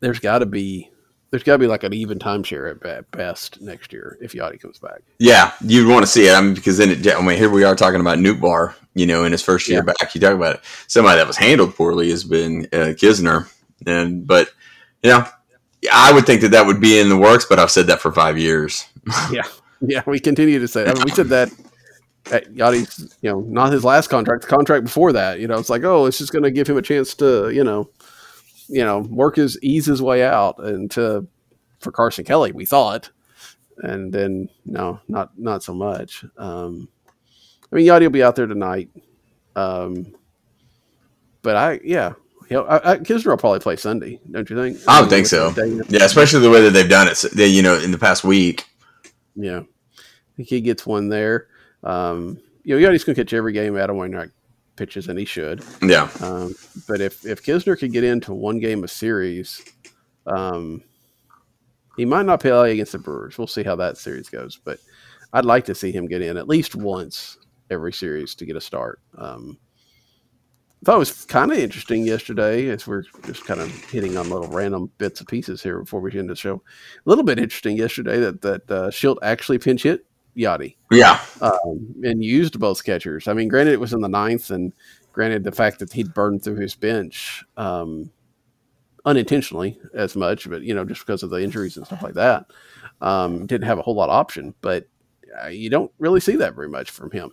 there's 0.00 0.18
got 0.18 0.40
to 0.40 0.46
be 0.46 0.90
there's 1.30 1.42
got 1.42 1.54
to 1.54 1.58
be 1.58 1.66
like 1.66 1.82
an 1.82 1.92
even 1.92 2.18
timeshare 2.18 2.84
at 2.86 3.10
best 3.10 3.60
next 3.60 3.92
year 3.92 4.16
if 4.20 4.32
Yadi 4.32 4.60
comes 4.60 4.78
back. 4.78 5.00
Yeah, 5.18 5.52
you'd 5.60 5.88
want 5.88 6.04
to 6.04 6.10
see 6.10 6.28
it. 6.28 6.32
I 6.34 6.40
mean, 6.40 6.54
because 6.54 6.78
then, 6.78 6.90
it, 6.90 7.06
I 7.14 7.20
mean, 7.20 7.36
here 7.36 7.50
we 7.50 7.64
are 7.64 7.74
talking 7.74 8.00
about 8.00 8.18
Nootbaar. 8.18 8.74
You 8.94 9.06
know, 9.06 9.24
in 9.24 9.32
his 9.32 9.42
first 9.42 9.68
year 9.68 9.78
Yeah. 9.78 9.92
back, 10.00 10.14
you 10.14 10.20
talk 10.20 10.34
about 10.34 10.54
it. 10.56 10.60
Somebody 10.86 11.18
that 11.18 11.26
was 11.26 11.36
handled 11.36 11.74
poorly 11.74 12.08
has 12.10 12.24
been 12.24 12.66
uh, 12.72 12.94
Knizner, 12.96 13.50
and 13.86 14.26
but 14.26 14.50
you 15.02 15.10
know, 15.10 15.26
I 15.92 16.12
would 16.12 16.26
think 16.26 16.40
that 16.42 16.50
that 16.50 16.66
would 16.66 16.80
be 16.80 16.98
in 16.98 17.08
the 17.08 17.16
works. 17.16 17.44
But 17.44 17.58
I've 17.58 17.70
said 17.70 17.86
that 17.88 18.00
for 18.00 18.12
five 18.12 18.38
years. 18.38 18.86
Yeah, 19.30 19.44
yeah, 19.80 20.02
we 20.06 20.18
continue 20.18 20.58
to 20.58 20.68
say. 20.68 20.84
I 20.84 20.94
mean, 20.94 21.04
we 21.04 21.10
said 21.10 21.28
that 21.28 21.50
at 22.32 22.52
Yadi's, 22.52 23.16
you 23.20 23.30
know, 23.30 23.40
not 23.40 23.72
his 23.72 23.84
last 23.84 24.08
contract, 24.08 24.42
the 24.42 24.48
contract 24.48 24.84
before 24.84 25.12
that. 25.12 25.38
You 25.38 25.46
know, 25.46 25.58
it's 25.58 25.70
like, 25.70 25.84
oh, 25.84 26.06
it's 26.06 26.18
just 26.18 26.32
going 26.32 26.42
to 26.42 26.50
give 26.50 26.66
him 26.66 26.76
a 26.76 26.82
chance 26.82 27.14
to, 27.16 27.50
you 27.50 27.62
know, 27.62 27.90
you 28.68 28.84
know, 28.84 29.00
work 29.00 29.36
his 29.36 29.58
ease 29.62 29.86
his 29.86 30.02
way 30.02 30.24
out, 30.24 30.58
and 30.58 30.90
to 30.92 31.26
for 31.80 31.92
Carson 31.92 32.24
Kelly, 32.24 32.52
we 32.52 32.64
thought, 32.64 33.10
and 33.78 34.12
then 34.12 34.48
no, 34.64 35.00
not 35.08 35.38
not 35.38 35.62
so 35.62 35.74
much. 35.74 36.24
Um, 36.36 36.88
I 37.70 37.76
mean, 37.76 37.86
Yadi 37.86 38.02
will 38.02 38.10
be 38.10 38.22
out 38.22 38.36
there 38.36 38.46
tonight, 38.46 38.90
um, 39.54 40.14
but 41.42 41.56
I, 41.56 41.80
yeah. 41.84 42.14
I, 42.50 42.92
I, 42.92 42.96
Knizner 42.98 43.26
will 43.26 43.36
probably 43.36 43.60
play 43.60 43.76
Sunday, 43.76 44.20
don't 44.30 44.48
you 44.48 44.56
think? 44.56 44.78
I 44.86 45.00
would 45.00 45.10
mean, 45.10 45.24
think 45.24 45.26
so. 45.26 45.52
Yeah, 45.88 46.04
especially 46.04 46.40
the 46.40 46.50
way 46.50 46.62
that 46.62 46.70
they've 46.70 46.88
done 46.88 47.08
it. 47.08 47.16
So, 47.16 47.28
you 47.34 47.62
know, 47.62 47.76
in 47.78 47.90
the 47.90 47.98
past 47.98 48.24
week. 48.24 48.64
Yeah, 49.34 49.60
I 49.60 50.36
think 50.36 50.48
he 50.48 50.60
gets 50.60 50.86
one 50.86 51.08
there. 51.08 51.48
Um, 51.82 52.40
you 52.62 52.78
know, 52.78 52.88
Yadi's 52.88 53.04
going 53.04 53.14
to 53.14 53.24
catch 53.24 53.32
every 53.32 53.52
game 53.52 53.76
Adam 53.76 53.96
Wainwright 53.96 54.30
pitches, 54.76 55.08
and 55.08 55.18
he 55.18 55.24
should. 55.24 55.64
Yeah, 55.82 56.08
Um, 56.20 56.54
but 56.86 57.00
if 57.00 57.24
if 57.26 57.42
Knizner 57.44 57.78
could 57.78 57.92
get 57.92 58.04
into 58.04 58.32
one 58.32 58.58
game 58.58 58.84
a 58.84 58.88
series, 58.88 59.62
um, 60.26 60.82
he 61.96 62.04
might 62.04 62.26
not 62.26 62.40
play 62.40 62.72
against 62.72 62.92
the 62.92 62.98
Brewers. 62.98 63.38
We'll 63.38 63.46
see 63.46 63.62
how 63.62 63.76
that 63.76 63.98
series 63.98 64.28
goes. 64.28 64.58
But 64.62 64.78
I'd 65.32 65.44
like 65.44 65.64
to 65.66 65.74
see 65.74 65.92
him 65.92 66.06
get 66.06 66.22
in 66.22 66.36
at 66.36 66.48
least 66.48 66.74
once 66.74 67.38
every 67.70 67.92
series 67.92 68.34
to 68.36 68.46
get 68.46 68.56
a 68.56 68.60
start. 68.60 69.00
Um, 69.16 69.58
thought 70.84 70.96
it 70.96 70.98
was 70.98 71.24
kind 71.24 71.50
of 71.50 71.58
interesting 71.58 72.04
yesterday 72.04 72.68
as 72.68 72.86
we're 72.86 73.02
just 73.24 73.44
kind 73.44 73.60
of 73.60 73.72
hitting 73.86 74.16
on 74.16 74.30
little 74.30 74.48
random 74.48 74.90
bits 74.98 75.20
and 75.20 75.28
pieces 75.28 75.62
here 75.62 75.80
before 75.80 76.00
we 76.00 76.16
end 76.18 76.30
the 76.30 76.36
show. 76.36 76.54
A 76.54 77.08
little 77.08 77.24
bit 77.24 77.38
interesting 77.38 77.76
yesterday 77.76 78.18
that 78.20 78.42
that 78.42 78.70
uh, 78.70 78.90
Shildt 78.90 79.18
actually 79.22 79.58
pinch 79.58 79.82
hit 79.82 80.06
Yadi 80.36 80.76
yeah, 80.90 81.20
um, 81.40 81.94
and 82.02 82.22
used 82.22 82.60
both 82.60 82.84
catchers. 82.84 83.26
I 83.26 83.32
mean, 83.32 83.48
granted, 83.48 83.72
it 83.72 83.80
was 83.80 83.92
in 83.94 84.00
the 84.00 84.08
ninth, 84.08 84.50
and 84.50 84.72
granted, 85.12 85.44
the 85.44 85.52
fact 85.52 85.78
that 85.78 85.92
he'd 85.92 86.12
burned 86.12 86.44
through 86.44 86.56
his 86.56 86.74
bench 86.74 87.42
um, 87.56 88.10
unintentionally 89.06 89.78
as 89.94 90.14
much, 90.14 90.48
but 90.48 90.62
you 90.62 90.74
know, 90.74 90.84
just 90.84 91.06
because 91.06 91.22
of 91.22 91.30
the 91.30 91.42
injuries 91.42 91.76
and 91.76 91.86
stuff 91.86 92.02
like 92.02 92.14
that, 92.14 92.46
um, 93.00 93.46
didn't 93.46 93.66
have 93.66 93.78
a 93.78 93.82
whole 93.82 93.94
lot 93.94 94.10
of 94.10 94.14
option. 94.14 94.54
But 94.60 94.86
uh, 95.42 95.48
you 95.48 95.70
don't 95.70 95.90
really 95.98 96.20
see 96.20 96.36
that 96.36 96.54
very 96.54 96.68
much 96.68 96.90
from 96.90 97.10
him. 97.10 97.32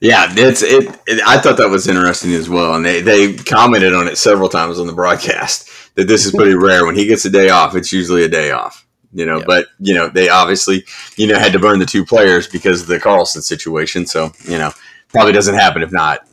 Yeah. 0.00 0.26
It's 0.36 0.62
it, 0.62 0.84
it. 1.06 1.22
I 1.26 1.38
thought 1.38 1.56
that 1.58 1.70
was 1.70 1.88
interesting 1.88 2.32
as 2.34 2.48
well, 2.48 2.74
and 2.74 2.84
they 2.84 3.00
they 3.00 3.34
commented 3.34 3.94
on 3.94 4.08
it 4.08 4.18
several 4.18 4.48
times 4.48 4.78
on 4.78 4.86
the 4.86 4.92
broadcast 4.92 5.68
that 5.94 6.08
this 6.08 6.26
is 6.26 6.32
pretty 6.32 6.54
rare. 6.54 6.84
When 6.84 6.96
he 6.96 7.06
gets 7.06 7.24
a 7.24 7.30
day 7.30 7.48
off, 7.50 7.74
it's 7.76 7.92
usually 7.92 8.24
a 8.24 8.28
day 8.28 8.50
off. 8.50 8.86
You 9.12 9.24
know, 9.26 9.38
Yeah. 9.38 9.44
but 9.46 9.66
you 9.78 9.94
know 9.94 10.08
they 10.08 10.28
obviously 10.28 10.84
you 11.16 11.26
know 11.28 11.38
had 11.38 11.52
to 11.52 11.58
burn 11.58 11.78
the 11.78 11.86
two 11.86 12.04
players 12.04 12.48
because 12.48 12.82
of 12.82 12.88
the 12.88 12.98
Carlson 13.00 13.42
situation. 13.42 14.06
So 14.06 14.32
you 14.44 14.58
know 14.58 14.72
probably 15.08 15.32
doesn't 15.32 15.54
happen 15.54 15.82
if 15.82 15.92
not. 15.92 16.26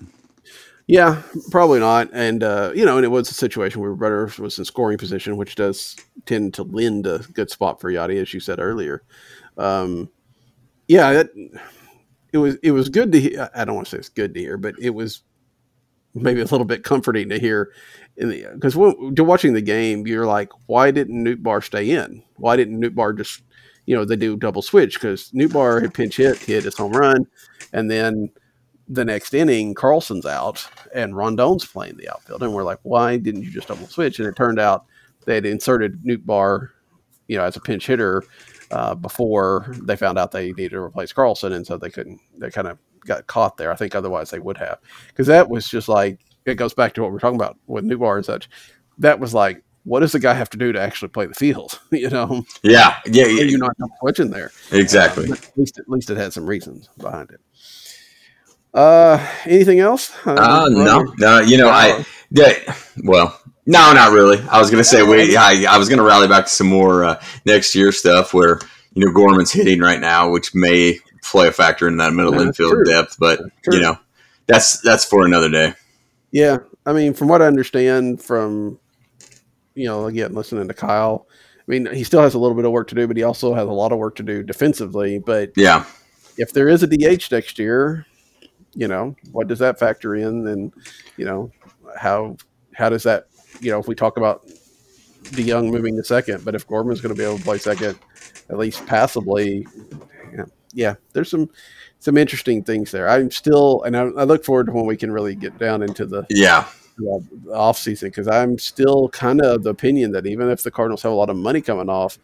Yeah, 0.88 1.22
probably 1.52 1.80
not. 1.80 2.10
And 2.12 2.44
uh, 2.44 2.72
you 2.76 2.84
know, 2.86 2.98
and 2.98 3.06
it 3.06 3.10
was 3.10 3.30
a 3.30 3.34
situation 3.36 3.80
where 3.82 3.94
Rutter 3.94 4.30
was 4.40 4.58
in 4.60 4.66
scoring 4.66 4.98
position, 4.98 5.38
which 5.38 5.56
does 5.56 5.96
tend 6.26 6.54
to 6.56 6.64
lend 6.64 7.08
a 7.08 7.20
good 7.20 7.50
spot 7.50 7.80
for 7.80 7.90
Yadi, 7.92 8.20
as 8.22 8.34
you 8.34 8.40
said 8.42 8.60
earlier. 8.60 9.04
Um, 9.58 10.10
yeah, 10.88 11.14
that, 11.14 11.30
it 12.32 12.38
was 12.38 12.56
it 12.64 12.72
was 12.72 12.90
good 12.90 13.12
to 13.12 13.20
hear. 13.20 13.50
I 13.54 13.66
don't 13.66 13.76
want 13.76 13.88
to 13.88 13.92
say 13.92 14.00
it's 14.00 14.10
good 14.10 14.34
to 14.34 14.40
hear, 14.40 14.58
but 14.58 14.76
it 14.80 14.92
was 14.92 15.24
maybe 16.14 16.42
a 16.42 16.46
little 16.46 16.66
bit 16.66 16.84
comforting 16.84 17.30
to 17.30 17.40
hear. 17.40 17.72
Because 18.18 18.74
to 18.74 19.24
watching 19.24 19.54
the 19.54 19.62
game, 19.62 20.06
you're 20.06 20.26
like, 20.26 20.50
why 20.68 20.92
didn't 20.92 21.24
Nootbaar 21.24 21.64
stay 21.64 21.92
in? 21.92 22.24
Why 22.36 22.56
didn't 22.58 22.82
Nootbaar 22.82 23.18
just, 23.18 23.42
you 23.86 23.96
know, 23.96 24.04
they 24.04 24.18
do 24.18 24.36
double 24.36 24.62
switch? 24.62 24.96
Because 24.96 25.32
Nootbaar 25.32 25.82
had 25.82 25.94
pinch 25.94 26.18
hit, 26.18 26.38
hit 26.38 26.66
his 26.66 26.78
home 26.78 26.92
run, 26.92 27.26
and 27.72 27.90
then 27.90 28.30
the 28.88 29.06
next 29.06 29.34
inning, 29.34 29.74
Carlson's 29.74 30.26
out 30.26 30.68
and 30.94 31.16
Rondon's 31.16 31.66
playing 31.66 31.96
the 31.96 32.10
outfield. 32.10 32.44
And 32.44 32.54
we're 32.54 32.66
like, 32.66 32.80
why 32.84 33.16
didn't 33.16 33.44
you 33.44 33.52
just 33.52 33.70
double 33.70 33.88
switch? 33.88 34.20
And 34.20 34.28
it 34.28 34.36
turned 34.36 34.60
out 34.60 34.86
they 35.26 35.36
had 35.36 35.46
inserted 35.46 36.04
Nootbaar, 36.04 36.70
you 37.32 37.38
know, 37.38 37.46
as 37.46 37.56
a 37.56 37.62
pinch 37.62 37.88
hitter 37.88 38.24
uh, 38.72 38.94
before 38.94 39.74
they 39.84 39.96
found 39.96 40.20
out 40.20 40.32
they 40.32 40.52
needed 40.52 40.72
to 40.72 40.80
replace 40.80 41.14
Carlson. 41.14 41.54
And 41.54 41.66
so 41.66 41.78
they 41.78 41.90
couldn't, 41.90 42.20
they 42.38 42.50
kind 42.52 42.68
of 42.68 42.78
got 43.06 43.26
caught 43.28 43.56
there. 43.56 43.72
I 43.72 43.76
think 43.78 43.96
otherwise 43.96 44.30
they 44.32 44.40
would 44.40 44.58
have. 44.58 44.80
Because 45.08 45.28
that 45.28 45.50
was 45.50 45.70
just 45.70 45.88
like, 45.88 46.20
it 46.46 46.56
goes 46.56 46.74
back 46.74 46.94
to 46.96 47.02
what 47.02 47.14
we're 47.14 47.20
talking 47.20 47.40
about 47.40 47.58
with 47.68 47.86
Nootbaar 47.86 48.18
and 48.18 48.26
such. 48.26 48.50
That 48.98 49.20
was 49.22 49.34
like 49.34 49.64
what 49.84 50.02
does 50.02 50.12
the 50.12 50.20
guy 50.20 50.34
have 50.34 50.50
to 50.52 50.58
do 50.58 50.72
to 50.72 50.80
actually 50.80 51.08
play 51.10 51.26
the 51.26 51.34
field? 51.34 51.80
you 51.92 52.10
know, 52.10 52.46
Yeah, 52.64 52.98
yeah, 53.06 53.26
yeah. 53.26 53.44
you're 53.44 53.58
not 53.60 53.76
switching 54.00 54.30
there. 54.30 54.52
exactly. 54.72 55.28
But 55.30 55.44
at 55.44 55.58
least, 55.58 55.80
at 55.80 55.90
least 55.90 56.10
it 56.10 56.18
had 56.18 56.34
some 56.34 56.46
reasons 56.46 56.90
behind 56.98 57.32
it. 57.32 57.40
Uh, 58.74 59.26
anything 59.46 59.80
else? 59.80 60.14
Uh, 60.26 60.68
no, 60.70 61.02
no, 61.18 61.40
you 61.40 61.58
know, 61.58 61.70
I, 61.70 62.06
yeah, 62.30 62.54
well, 63.04 63.41
no, 63.66 63.94
not 63.94 64.12
really. 64.12 64.40
I 64.50 64.60
was 64.60 64.72
gonna 64.72 64.84
say 64.84 65.04
we, 65.04 65.36
I, 65.36 65.66
I 65.70 65.78
was 65.78 65.90
gonna 65.90 66.04
rally 66.04 66.28
back 66.28 66.46
to 66.46 66.52
some 66.52 66.68
more 66.68 67.04
uh, 67.04 67.24
next 67.46 67.76
year 67.76 67.92
stuff 67.92 68.34
where 68.34 68.60
you 68.94 69.06
know 69.06 69.12
Gorman's 69.12 69.52
hitting 69.52 69.80
right 69.80 70.00
now, 70.00 70.30
which 70.30 70.56
may 70.56 71.00
play 71.24 71.48
a 71.48 71.52
factor 71.52 71.88
in 71.88 71.98
that 71.98 72.14
middle 72.14 72.40
infield 72.40 72.74
true. 72.74 72.86
depth, 72.86 73.18
but 73.20 73.40
you 73.72 73.80
know, 73.80 73.98
that's 74.48 74.82
that's 74.82 75.06
for 75.06 75.26
another 75.26 75.50
day. 75.50 75.74
Yeah, 76.32 76.58
I 76.86 76.94
mean, 76.94 77.14
from 77.14 77.28
what 77.28 77.42
I 77.42 77.46
understand 77.46 78.22
from, 78.22 78.80
you 79.76 79.86
know, 79.86 80.08
again 80.08 80.34
listening 80.34 80.68
to 80.68 80.74
Kyle, 80.74 81.28
I 81.60 81.64
mean, 81.68 81.86
he 81.94 82.04
still 82.04 82.22
has 82.22 82.34
a 82.34 82.40
little 82.40 82.56
bit 82.56 82.66
of 82.66 82.72
work 82.72 82.88
to 82.90 82.96
do, 82.96 83.08
but 83.08 83.18
he 83.18 83.24
also 83.24 83.54
has 83.54 83.68
a 83.68 83.72
lot 83.72 83.92
of 83.92 84.00
work 84.00 84.16
to 84.16 84.24
do 84.24 84.42
defensively. 84.42 85.20
But 85.20 85.52
Yeah, 85.56 85.86
if 86.38 86.52
there 86.52 86.68
is 86.68 86.82
a 86.82 86.88
DH 86.88 87.32
next 87.32 87.60
year, 87.60 88.08
you 88.74 88.88
know, 88.88 89.16
what 89.32 89.48
does 89.48 89.60
that 89.60 89.78
factor 89.78 90.16
in? 90.16 90.48
And 90.48 90.74
you 91.16 91.26
know, 91.26 91.52
how 91.96 92.38
how 92.74 92.90
does 92.90 93.04
that, 93.04 93.28
you 93.62 93.72
know, 93.72 93.80
if 93.80 93.88
we 93.88 93.96
talk 93.96 94.18
about 94.18 94.48
DeJong 95.24 95.72
moving 95.72 95.96
to 95.96 96.04
second, 96.04 96.44
but 96.44 96.56
if 96.56 96.68
Gorman's 96.68 97.00
going 97.00 97.16
to 97.16 97.18
be 97.18 97.24
able 97.24 97.38
to 97.38 97.44
play 97.44 97.58
second, 97.58 97.98
at 98.50 98.58
least 98.58 98.86
passably, 98.86 99.66
yeah, 100.36 100.46
yeah, 100.74 100.96
there's 101.14 101.30
some 101.30 101.50
some 102.00 102.18
interesting 102.18 102.64
things 102.64 102.92
there. 102.92 103.08
I'm 103.08 103.30
still, 103.30 103.84
and 103.84 103.96
I, 103.96 104.02
I 104.02 104.24
look 104.24 104.44
forward 104.44 104.66
to 104.66 104.72
when 104.72 104.88
we 104.88 104.98
can 104.98 105.12
really 105.12 105.36
get 105.36 105.58
down 105.60 105.84
into 105.84 106.06
the 106.06 106.26
yeah, 106.30 106.66
the 106.98 107.54
off 107.54 107.78
season 107.78 108.10
because 108.10 108.28
I'm 108.28 108.58
still 108.58 109.10
kind 109.10 109.40
of 109.42 109.52
of 109.56 109.64
the 109.64 109.70
opinion 109.70 110.12
that 110.14 110.26
even 110.26 110.50
if 110.50 110.64
the 110.64 110.72
Cardinals 110.72 111.04
have 111.04 111.12
a 111.12 111.16
lot 111.16 111.30
of 111.30 111.36
money 111.36 111.62
coming 111.62 111.90
off, 111.90 112.18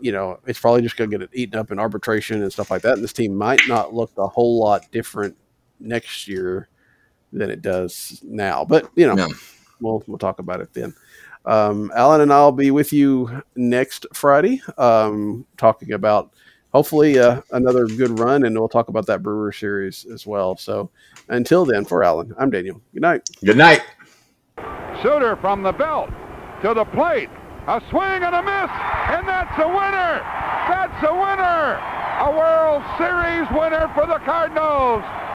you 0.00 0.12
know, 0.12 0.38
it's 0.46 0.60
probably 0.60 0.82
just 0.82 0.96
going 0.96 1.10
to 1.10 1.18
get 1.18 1.24
it 1.24 1.30
eaten 1.32 1.58
up 1.58 1.70
in 1.70 1.78
arbitration 1.78 2.42
and 2.42 2.52
stuff 2.52 2.70
like 2.70 2.82
that. 2.82 2.94
And 2.94 3.04
this 3.04 3.12
team 3.12 3.34
might 3.34 3.60
not 3.68 3.94
look 3.94 4.10
a 4.18 4.26
whole 4.26 4.60
lot 4.60 4.90
different 4.92 5.36
next 5.78 6.28
year 6.28 6.68
than 7.32 7.50
it 7.50 7.62
does 7.62 8.20
now. 8.24 8.64
But 8.64 8.90
you 8.94 9.06
know, 9.06 9.16
Yeah. 9.16 9.28
We'll 9.80 10.02
we'll 10.06 10.18
talk 10.18 10.38
about 10.38 10.60
it 10.60 10.72
then. 10.72 10.94
Um, 11.44 11.90
Allen 11.94 12.20
and 12.20 12.32
I'll 12.32 12.52
be 12.52 12.70
with 12.70 12.92
you 12.92 13.42
next 13.56 14.06
Friday, 14.12 14.60
um, 14.76 15.46
talking 15.56 15.92
about 15.92 16.32
hopefully 16.72 17.18
uh, 17.18 17.40
another 17.52 17.86
good 17.86 18.18
run, 18.18 18.44
and 18.44 18.58
we'll 18.58 18.68
talk 18.68 18.88
about 18.88 19.06
that 19.06 19.22
Brewer 19.22 19.52
series 19.52 20.04
as 20.06 20.26
well. 20.26 20.56
So 20.56 20.90
until 21.28 21.64
then, 21.64 21.84
for 21.84 22.04
Allen, 22.04 22.34
I'm 22.38 22.50
Daniel. 22.50 22.80
Good 22.92 23.02
night. 23.02 23.28
Good 23.44 23.56
night. 23.56 23.82
Shooter 25.02 25.36
from 25.36 25.62
the 25.62 25.72
belt 25.72 26.10
to 26.62 26.74
the 26.74 26.84
plate. 26.84 27.30
A 27.68 27.80
swing 27.90 28.22
and 28.24 28.34
a 28.34 28.42
miss, 28.42 28.70
and 29.12 29.28
that's 29.28 29.56
a 29.58 29.68
winner. 29.68 30.20
That's 30.68 31.02
a 31.04 31.12
winner. 31.12 31.78
A 32.20 32.30
World 32.36 32.82
Series 32.98 33.48
winner 33.52 33.90
for 33.94 34.06
the 34.06 34.18
Cardinals. 34.24 35.04